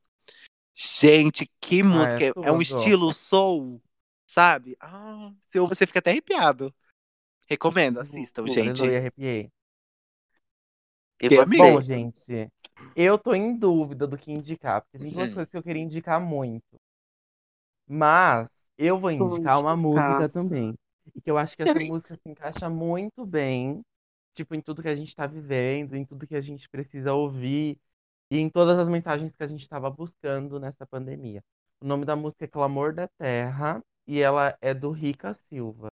Gente, 0.75 1.49
que 1.59 1.83
música! 1.83 2.33
é, 2.41 2.51
um 2.51 2.61
tudo. 2.61 2.61
estilo 2.61 3.11
soul, 3.13 3.81
sabe? 4.27 4.75
Ah, 4.79 5.31
se 5.49 5.59
ouve, 5.59 5.75
você 5.75 5.85
fica 5.85 5.99
até 5.99 6.11
arrepiado. 6.11 6.73
Recomendo, 7.47 7.99
assistam, 7.99 8.47
gente. 8.47 8.85
Eu 8.85 8.97
arrepiei. 8.97 9.51
E 11.21 11.29
Que 11.29 11.37
você? 11.37 11.79
amigo? 11.79 11.81
Bom, 11.81 11.81
gente, 11.81 12.49
eu 12.95 13.17
tô 13.17 13.33
em 13.33 13.57
dúvida 13.57 14.05
do 14.07 14.17
que 14.17 14.31
indicar, 14.31 14.81
porque 14.81 14.99
tem 14.99 15.11
duas 15.11 15.31
Hum. 15.31 15.33
coisas 15.33 15.49
que 15.49 15.57
eu 15.57 15.63
queria 15.63 15.81
indicar 15.81 16.19
muito. 16.19 16.77
Mas 17.87 18.49
eu 18.77 18.97
vou 18.99 19.11
indicar 19.11 19.59
uma 19.59 19.75
música 19.75 20.29
também. 20.29 20.75
E 21.15 21.21
que 21.21 21.29
eu 21.29 21.37
acho 21.37 21.55
que 21.55 21.63
essa 21.63 21.79
música 21.79 22.15
se 22.15 22.29
encaixa 22.29 22.69
muito 22.69 23.25
bem, 23.25 23.81
tipo, 24.33 24.55
em 24.55 24.61
tudo 24.61 24.81
que 24.81 24.89
a 24.89 24.95
gente 24.95 25.15
tá 25.15 25.27
vivendo, 25.27 25.95
em 25.95 26.05
tudo 26.05 26.27
que 26.27 26.35
a 26.35 26.41
gente 26.41 26.69
precisa 26.69 27.13
ouvir 27.13 27.79
e 28.31 28.39
em 28.39 28.49
todas 28.49 28.79
as 28.79 28.89
mensagens 28.89 29.33
que 29.35 29.43
a 29.43 29.47
gente 29.47 29.61
estava 29.61 29.89
buscando 29.91 30.59
nessa 30.59 30.87
pandemia. 30.87 31.43
O 31.81 31.85
nome 31.85 32.05
da 32.05 32.15
música 32.15 32.45
é 32.45 32.47
Clamor 32.47 32.93
da 32.93 33.07
Terra 33.07 33.83
e 34.07 34.21
ela 34.21 34.57
é 34.61 34.73
do 34.73 34.91
Rica 34.91 35.33
Silva. 35.33 35.89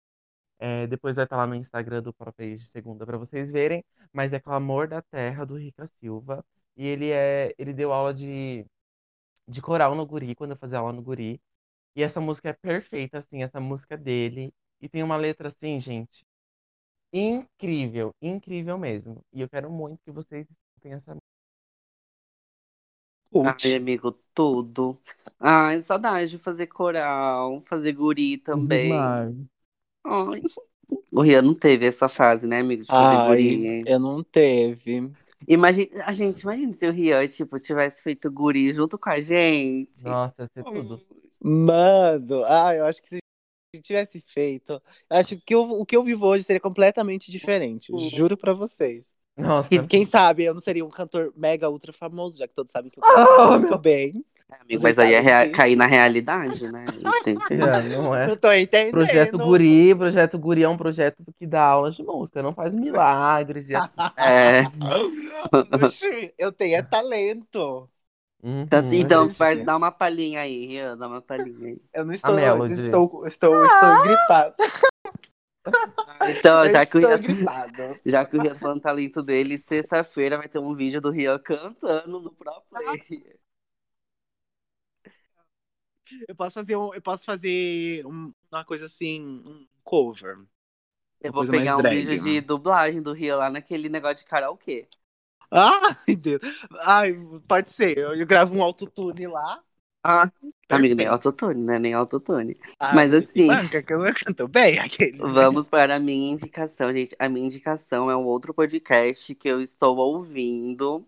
É, 0.59 0.87
depois 0.87 1.17
vai 1.17 1.25
estar 1.25 1.37
lá 1.37 1.47
no 1.47 1.55
Instagram 1.57 2.03
do 2.03 2.15
Propage 2.15 2.57
de 2.57 2.67
segunda 2.71 3.05
para 3.07 3.19
vocês 3.19 3.51
verem, 3.51 3.85
mas 4.13 4.33
é 4.33 4.41
Clamor 4.41 4.89
da 4.89 5.03
Terra 5.03 5.45
do 5.45 5.57
Rica 5.59 5.87
Silva. 5.87 6.45
E 6.77 6.87
ele 6.87 7.11
é. 7.11 7.55
Ele 7.59 7.73
deu 7.75 7.93
aula 7.93 8.15
de, 8.15 8.65
de 9.49 9.63
coral 9.63 9.95
no 9.95 10.07
Guri, 10.07 10.35
quando 10.35 10.53
eu 10.53 10.57
fazia 10.57 10.79
aula 10.79 10.93
no 10.93 11.03
Guri. 11.03 11.41
E 11.97 12.03
essa 12.03 12.21
música 12.21 12.51
é 12.51 12.55
perfeita, 12.55 13.19
assim, 13.19 13.43
essa 13.43 13.61
música 13.61 13.97
dele. 13.99 14.55
E 14.81 14.89
tem 14.89 15.03
uma 15.03 15.17
letra 15.17 15.49
assim, 15.49 15.81
gente. 15.81 16.25
Incrível, 17.13 18.15
incrível 18.23 18.79
mesmo. 18.79 19.23
E 19.33 19.41
eu 19.43 19.49
quero 19.49 19.71
muito 19.71 20.01
que 20.05 20.11
vocês 20.13 20.47
escutem 20.51 20.93
essa. 20.95 21.17
Cult. 23.33 23.65
Ai, 23.65 23.75
amigo, 23.75 24.13
tudo. 24.35 24.99
Ai, 25.41 25.81
saudade 25.83 26.31
de 26.31 26.39
fazer 26.39 26.67
coral, 26.67 27.63
fazer 27.67 27.93
guri 27.93 28.39
também. 28.39 28.91
Demais. 28.91 29.35
Ai. 30.05 30.43
O 31.11 31.23
Rian 31.23 31.43
não 31.43 31.55
teve 31.55 31.87
essa 31.87 32.09
fase, 32.09 32.47
né, 32.47 32.61
amigo, 32.61 32.83
de 32.83 32.89
fazer 32.89 33.05
Ai, 33.05 33.29
guri. 33.29 33.85
eu 33.87 33.99
não 33.99 34.23
teve. 34.23 35.11
Imagina, 35.47 36.05
a 36.07 36.13
gente, 36.13 36.41
imagina 36.41 36.73
se 36.73 36.87
o 36.87 36.93
Rian, 36.93 37.27
tipo, 37.27 37.59
tivesse 37.59 38.03
feito 38.03 38.31
guri 38.31 38.73
junto 38.73 38.99
com 38.99 39.11
a 39.11 39.21
gente. 39.21 40.05
Nossa, 40.05 40.35
ia 40.39 40.49
ser 40.55 40.65
tudo. 40.65 41.01
Mano, 41.41 42.45
ah, 42.45 42.75
eu 42.75 42.85
acho 42.85 43.03
que 43.03 43.09
se 43.09 43.19
tivesse 43.83 44.21
feito, 44.33 44.81
acho 45.11 45.39
que 45.41 45.55
eu- 45.55 45.69
o 45.71 45.85
que 45.85 45.97
eu 45.97 46.05
vivo 46.05 46.27
hoje 46.27 46.45
seria 46.45 46.61
completamente 46.61 47.31
diferente. 47.31 47.93
Juro 48.11 48.37
pra 48.37 48.55
vocês. 48.55 49.13
Nossa. 49.37 49.75
E 49.75 49.87
quem 49.87 50.05
sabe 50.05 50.45
eu 50.45 50.55
não 50.55 50.61
seria 50.61 50.85
um 50.85 50.91
cantor 50.91 51.33
mega 51.37 51.69
ultra 51.69 51.93
famoso, 51.93 52.39
já 52.39 52.47
que 52.47 52.55
todos 52.55 52.71
sabem 52.71 52.91
que 52.91 52.99
eu 52.99 53.03
Oh, 53.07 53.15
canto 53.15 53.51
muito 53.51 53.69
meu- 53.71 53.79
bem. 53.79 54.25
É, 54.51 54.57
amigo, 54.61 54.83
mas 54.83 54.99
aí 54.99 55.15
é 55.15 55.21
rea- 55.21 55.51
cair 55.51 55.77
na 55.77 55.87
realidade, 55.87 56.71
né? 56.71 56.85
Já, 57.51 57.83
não 57.99 58.15
é? 58.15 58.31
Eu 58.31 58.37
tô 58.37 58.53
entendendo. 58.53 58.93
Projeto 58.93 59.39
Guri, 59.39 59.95
Projeto 59.95 60.39
Guri 60.39 60.63
é 60.63 60.69
um 60.69 60.77
projeto 60.77 61.17
que 61.39 61.47
dá 61.47 61.63
aulas 61.63 61.95
de 61.97 62.03
música, 62.03 62.43
não 62.43 62.53
faz 62.53 62.75
milagres. 62.75 63.67
E... 63.69 63.73
É. 64.19 64.63
Eu 66.37 66.53
tenho 66.53 66.77
é 66.77 66.83
talento. 66.83 67.89
Uhum, 68.43 68.67
Então, 68.93 69.27
gente. 69.27 69.37
faz, 69.37 69.65
dá 69.65 69.77
uma 69.77 69.91
palhinha 69.93 70.41
aí, 70.41 70.67
Rian, 70.67 70.99
dá 70.99 71.07
uma 71.07 71.23
palhinha 71.23 71.69
aí. 71.69 71.79
Eu 71.95 72.05
não 72.05 72.13
estou, 72.13 72.39
estou, 72.67 73.27
estou, 73.27 73.65
estou 73.65 74.03
gripado. 74.03 74.55
Então, 76.25 76.69
já 76.69 76.87
que, 76.87 76.97
o 76.97 77.01
Rian, 77.01 77.21
já 78.05 78.25
que 78.25 78.37
o 78.37 78.41
Rian 78.41 78.55
tá 78.55 78.61
falando 78.61 78.81
talento 78.81 79.23
dele, 79.23 79.59
sexta-feira 79.59 80.39
vai 80.39 80.49
ter 80.49 80.59
um 80.59 80.75
vídeo 80.75 81.01
do 81.01 81.11
Rian 81.11 81.39
cantando 81.39 82.21
no 82.21 82.33
Pro 82.33 82.63
Play. 82.71 83.41
Eu 86.29 86.35
posso 86.37 86.55
fazer, 86.55 86.77
um, 86.77 86.95
eu 86.95 87.03
posso 87.03 87.25
fazer 87.25 88.05
um- 88.07 88.33
uma 88.51 88.65
coisa 88.65 88.87
assim, 88.87 89.21
um 89.23 89.67
cover. 89.85 90.39
Eu 91.21 91.33
vou 91.33 91.45
pegar 91.47 91.79
um 91.79 91.83
drag, 91.83 91.87
vídeo 91.87 92.17
né? 92.17 92.19
de 92.19 92.41
dublagem 92.41 93.03
do 93.03 93.13
Rian 93.13 93.37
lá 93.37 93.51
naquele 93.51 93.89
negócio 93.89 94.19
de 94.19 94.25
karaokê. 94.27 94.89
Ai, 95.51 96.17
Deus. 96.17 96.41
Ai, 96.83 97.13
pode 97.47 97.71
ser. 97.71 97.99
Eu, 97.99 98.15
eu 98.15 98.27
gravo 98.27 98.55
um 98.55 98.63
autotune 98.63 99.27
lá. 99.27 99.63
Ah, 100.05 100.31
amigo, 100.69 100.97
nem 100.97 101.07
autotune, 101.07 101.63
né? 101.63 101.79
Nem 101.79 101.95
autotune. 101.95 102.57
Ah, 102.79 102.93
Mas 102.95 103.15
assim- 103.15 103.47
Banca, 103.47 103.83
que 103.83 103.93
eu 103.93 104.01
canto 104.15 104.49
bem 104.49 104.79
aquele. 104.81 105.19
Vamos 105.19 105.69
para 105.69 105.97
a 105.97 106.01
minha 106.01 106.33
indicação, 106.33 106.93
gente. 106.93 107.15
A 107.19 107.29
minha 107.29 107.47
indicação 107.47 108.11
é 108.11 108.17
um 108.17 108.25
outro 108.25 108.53
podcast 108.53 109.33
que 109.35 109.49
eu 109.49 109.63
estou 109.63 109.97
ouvindo 109.97 111.07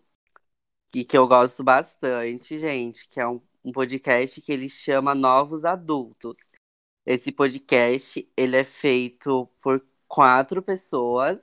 e 0.95 1.05
que 1.05 1.19
eu 1.19 1.27
gosto 1.27 1.65
bastante, 1.65 2.57
gente, 2.57 3.09
que 3.09 3.19
é 3.21 3.27
um, 3.27 3.41
um 3.65 3.73
podcast 3.73 4.41
que 4.41 4.53
ele 4.53 4.69
chama 4.69 5.13
Novos 5.13 5.65
Adultos. 5.65 6.39
Esse 7.05 7.33
podcast, 7.33 8.27
ele 8.37 8.57
é 8.57 8.65
feito 8.65 9.49
por 9.61 9.85
quatro 10.07 10.63
pessoas 10.63 11.41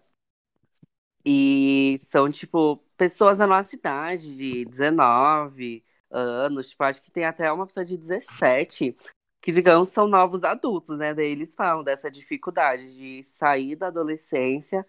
e 1.26 1.98
são, 2.10 2.32
tipo, 2.32 2.78
pessoas 2.96 3.38
da 3.38 3.46
nossa 3.46 3.76
idade, 3.76 4.36
de 4.36 4.66
19 4.66 5.84
anos, 6.12 6.70
tipo, 6.70 6.84
acho 6.84 7.02
que 7.02 7.12
tem 7.12 7.26
até 7.26 7.52
uma 7.52 7.66
pessoa 7.66 7.86
de 7.86 7.98
17 7.98 8.96
que, 9.42 9.52
digamos, 9.52 9.90
são 9.90 10.08
novos 10.08 10.44
adultos, 10.44 10.98
né? 10.98 11.14
Daí 11.14 11.30
eles 11.32 11.56
falam 11.56 11.84
dessa 11.84 12.10
dificuldade 12.12 12.96
de 12.96 13.24
sair 13.24 13.76
da 13.76 13.88
adolescência 13.88 14.86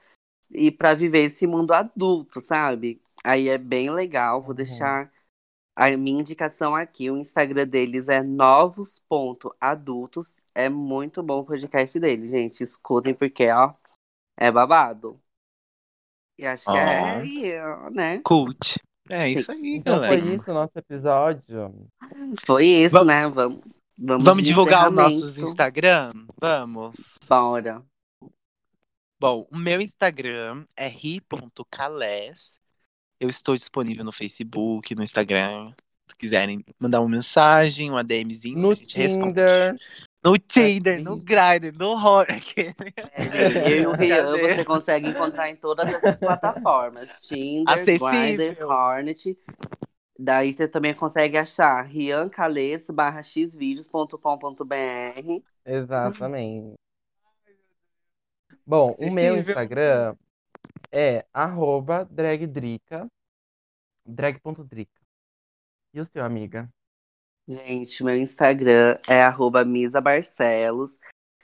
e 0.51 0.71
para 0.71 0.95
viver 0.95 1.25
esse 1.27 1.47
mundo 1.47 1.73
adulto, 1.73 2.41
sabe? 2.41 3.01
Aí 3.25 3.49
é 3.49 3.59
bem 3.59 3.91
legal, 3.91 4.41
vou 4.41 4.51
Uhum. 4.51 4.57
deixar 4.57 5.11
a 5.77 5.97
minha 5.97 6.21
indicação 6.21 6.77
aqui. 6.77 7.11
O 7.11 7.17
Instagram 7.17 7.67
deles 7.67 8.09
é 8.09 8.23
novos.adultos. 8.23 10.37
É 10.55 10.69
muito 10.69 11.23
bom 11.23 11.41
o 11.41 11.45
podcast 11.45 11.99
deles, 11.99 12.31
gente. 12.31 12.63
Escutem 12.63 13.15
porque, 13.15 13.51
ó, 13.51 13.73
é 14.37 14.51
babado. 14.51 15.19
E 16.39 16.47
acho 16.47 16.65
que 16.65 16.71
Ó. 16.71 16.77
é, 16.77 17.91
né? 17.91 18.19
Cult. 18.19 18.79
É 19.11 19.29
isso 19.29 19.51
aí, 19.51 19.77
Então 19.77 19.97
galera. 20.01 20.21
foi 20.23 20.35
isso 20.35 20.51
o 20.51 20.55
nosso 20.55 20.73
episódio. 20.79 21.89
Foi 22.45 22.67
isso, 22.67 22.93
Vamos- 22.93 23.07
né? 23.09 23.29
Vamos, 23.29 23.65
vamos, 23.99 24.25
Vamos 24.25 24.43
divulgar 24.45 24.89
os 24.89 24.95
nossos 24.95 25.39
Instagram? 25.39 26.11
Vamos. 26.41 27.19
Bora. 27.29 27.83
Bom, 29.21 29.47
o 29.51 29.57
meu 29.59 29.81
Instagram 29.81 30.65
é 30.77 30.89
ri.cales. 30.89 32.59
Eu 33.21 33.29
estou 33.29 33.55
disponível 33.55 34.05
no 34.05 34.11
Facebook, 34.13 34.95
no 34.95 35.03
Instagram. 35.05 35.73
Se 36.09 36.17
quiserem 36.17 36.65
mandar 36.79 37.01
uma 37.01 37.09
mensagem, 37.09 37.89
uma 37.91 38.03
DMzinha, 38.03 38.57
No 38.59 38.73
a 38.73 38.75
gente 38.75 38.97
responde. 38.97 39.41
Tinder. 40.23 40.25
No 40.25 40.39
Tinder, 40.39 40.95
Aqui. 40.95 41.03
no 41.03 41.17
Grindr, 41.17 41.77
no 41.77 41.89
Horror. 41.91 42.27
É, 43.15 43.73
eu 43.73 43.81
e 43.81 43.87
o 43.87 43.93
Rian, 43.93 44.39
você 44.39 44.65
consegue 44.65 45.09
encontrar 45.09 45.51
em 45.51 45.57
todas 45.57 45.93
essas 45.93 46.17
plataformas. 46.17 47.11
Tinder, 47.23 47.75
Acessível. 47.75 48.37
Grindr, 48.37 48.65
Hornet. 48.65 49.37
Daí 50.19 50.53
você 50.53 50.69
também 50.69 50.95
consegue 50.95 51.37
achar 51.37 51.83
riancales 51.83 52.87
barra 52.89 53.23
xvideos.com.br. 53.23 55.43
Exatamente. 55.65 56.75
Bom, 58.65 58.95
o 58.99 59.11
meu. 59.11 59.37
Instagram 59.37 60.15
é 60.93 61.25
arroba 61.33 62.05
dragdrica, 62.05 63.09
drag.drica. 64.07 65.01
E 65.95 66.01
o 66.01 66.05
seu, 66.05 66.25
amiga? 66.25 66.69
Gente, 67.47 68.05
meu 68.05 68.17
Instagram 68.17 68.97
é 69.09 69.23
arroba 69.23 69.65
Misa 69.65 70.01
Barcelos. 70.01 70.97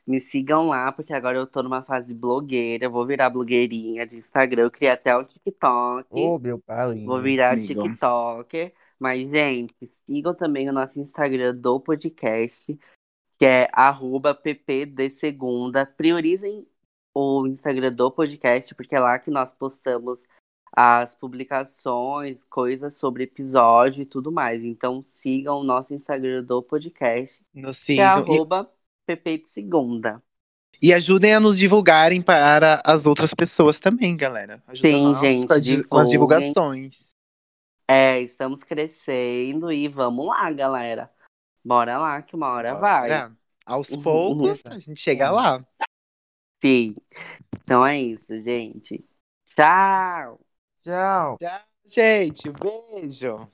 Me 0.07 0.21
sigam 0.21 0.69
lá, 0.69 0.91
porque 0.91 1.13
agora 1.13 1.37
eu 1.37 1.47
tô 1.47 1.63
numa 1.63 1.83
fase 1.83 2.15
blogueira. 2.15 2.87
Eu 2.87 2.91
vou 2.91 3.05
virar 3.05 3.29
blogueirinha 3.29 4.07
de 4.07 4.17
Instagram. 4.17 4.63
Eu 4.63 4.71
criei 4.71 4.93
até 4.93 5.15
o 5.15 5.25
TikTok. 5.25 6.07
Ô, 6.11 6.39
meu 6.39 6.59
pai. 6.59 7.05
Vou 7.05 7.21
virar 7.21 7.53
amigo. 7.53 7.83
TikToker. 7.83 8.73
Mas, 8.99 9.29
gente, 9.29 9.75
sigam 10.07 10.35
também 10.35 10.69
o 10.69 10.73
nosso 10.73 10.99
Instagram 10.99 11.55
do 11.55 11.79
podcast, 11.79 12.79
que 13.39 13.45
é 13.45 13.69
arroba 13.73 14.35
ppdsegunda. 14.35 15.85
Priorizem 15.85 16.67
o 17.15 17.47
Instagram 17.47 17.93
do 17.93 18.11
podcast, 18.11 18.75
porque 18.75 18.95
é 18.95 19.01
lá 19.01 19.19
que 19.19 19.31
nós 19.31 19.53
postamos 19.53 20.27
as 20.73 21.15
publicações, 21.15 22.45
coisas 22.45 22.97
sobre 22.97 23.25
episódio 23.25 24.03
e 24.03 24.07
tudo 24.07 24.31
mais. 24.33 24.65
Então 24.65 25.03
sigam 25.03 25.59
o 25.61 25.65
nosso 25.65 25.95
Instagram 25.95 26.45
do 26.45 26.63
podcast, 26.63 27.43
Nos 27.55 27.83
que 27.85 27.93
é. 27.93 27.97
E, 27.97 28.01
arroba 28.01 28.71
de 29.09 29.45
segunda. 29.49 30.23
e 30.81 30.93
ajudem 30.93 31.35
a 31.35 31.41
nos 31.41 31.59
divulgarem 31.59 32.23
para 32.23 32.81
as 32.85 33.07
outras 33.07 33.35
pessoas 33.35 33.81
também, 33.81 34.17
galera. 34.17 34.63
Ajuda 34.67 34.89
Sim, 34.89 35.15
gente, 35.15 35.47
com, 35.89 35.99
divulguem. 35.99 36.01
as 36.03 36.11
divulgações. 36.11 37.09
É, 37.87 38.21
estamos 38.21 38.63
crescendo 38.63 39.73
e 39.73 39.89
vamos 39.89 40.27
lá, 40.27 40.51
galera. 40.53 41.11
Bora 41.65 41.99
lá, 41.99 42.23
que 42.23 42.37
uma 42.37 42.49
hora 42.51 42.75
vai. 42.75 43.09
Bora. 43.09 43.37
Aos 43.65 43.91
Uhum, 43.91 44.03
poucos, 44.03 44.63
a 44.67 44.79
gente 44.79 45.01
chega 45.01 45.31
lá. 45.31 45.67
Sim. 46.63 46.95
Então 47.63 47.87
é 47.87 47.99
isso, 48.01 48.27
gente. 48.43 49.05
Tchau! 49.55 50.41
Tchau. 50.81 51.41
Tchau, 51.41 51.61
gente. 51.85 52.51
Beijo. 52.53 53.51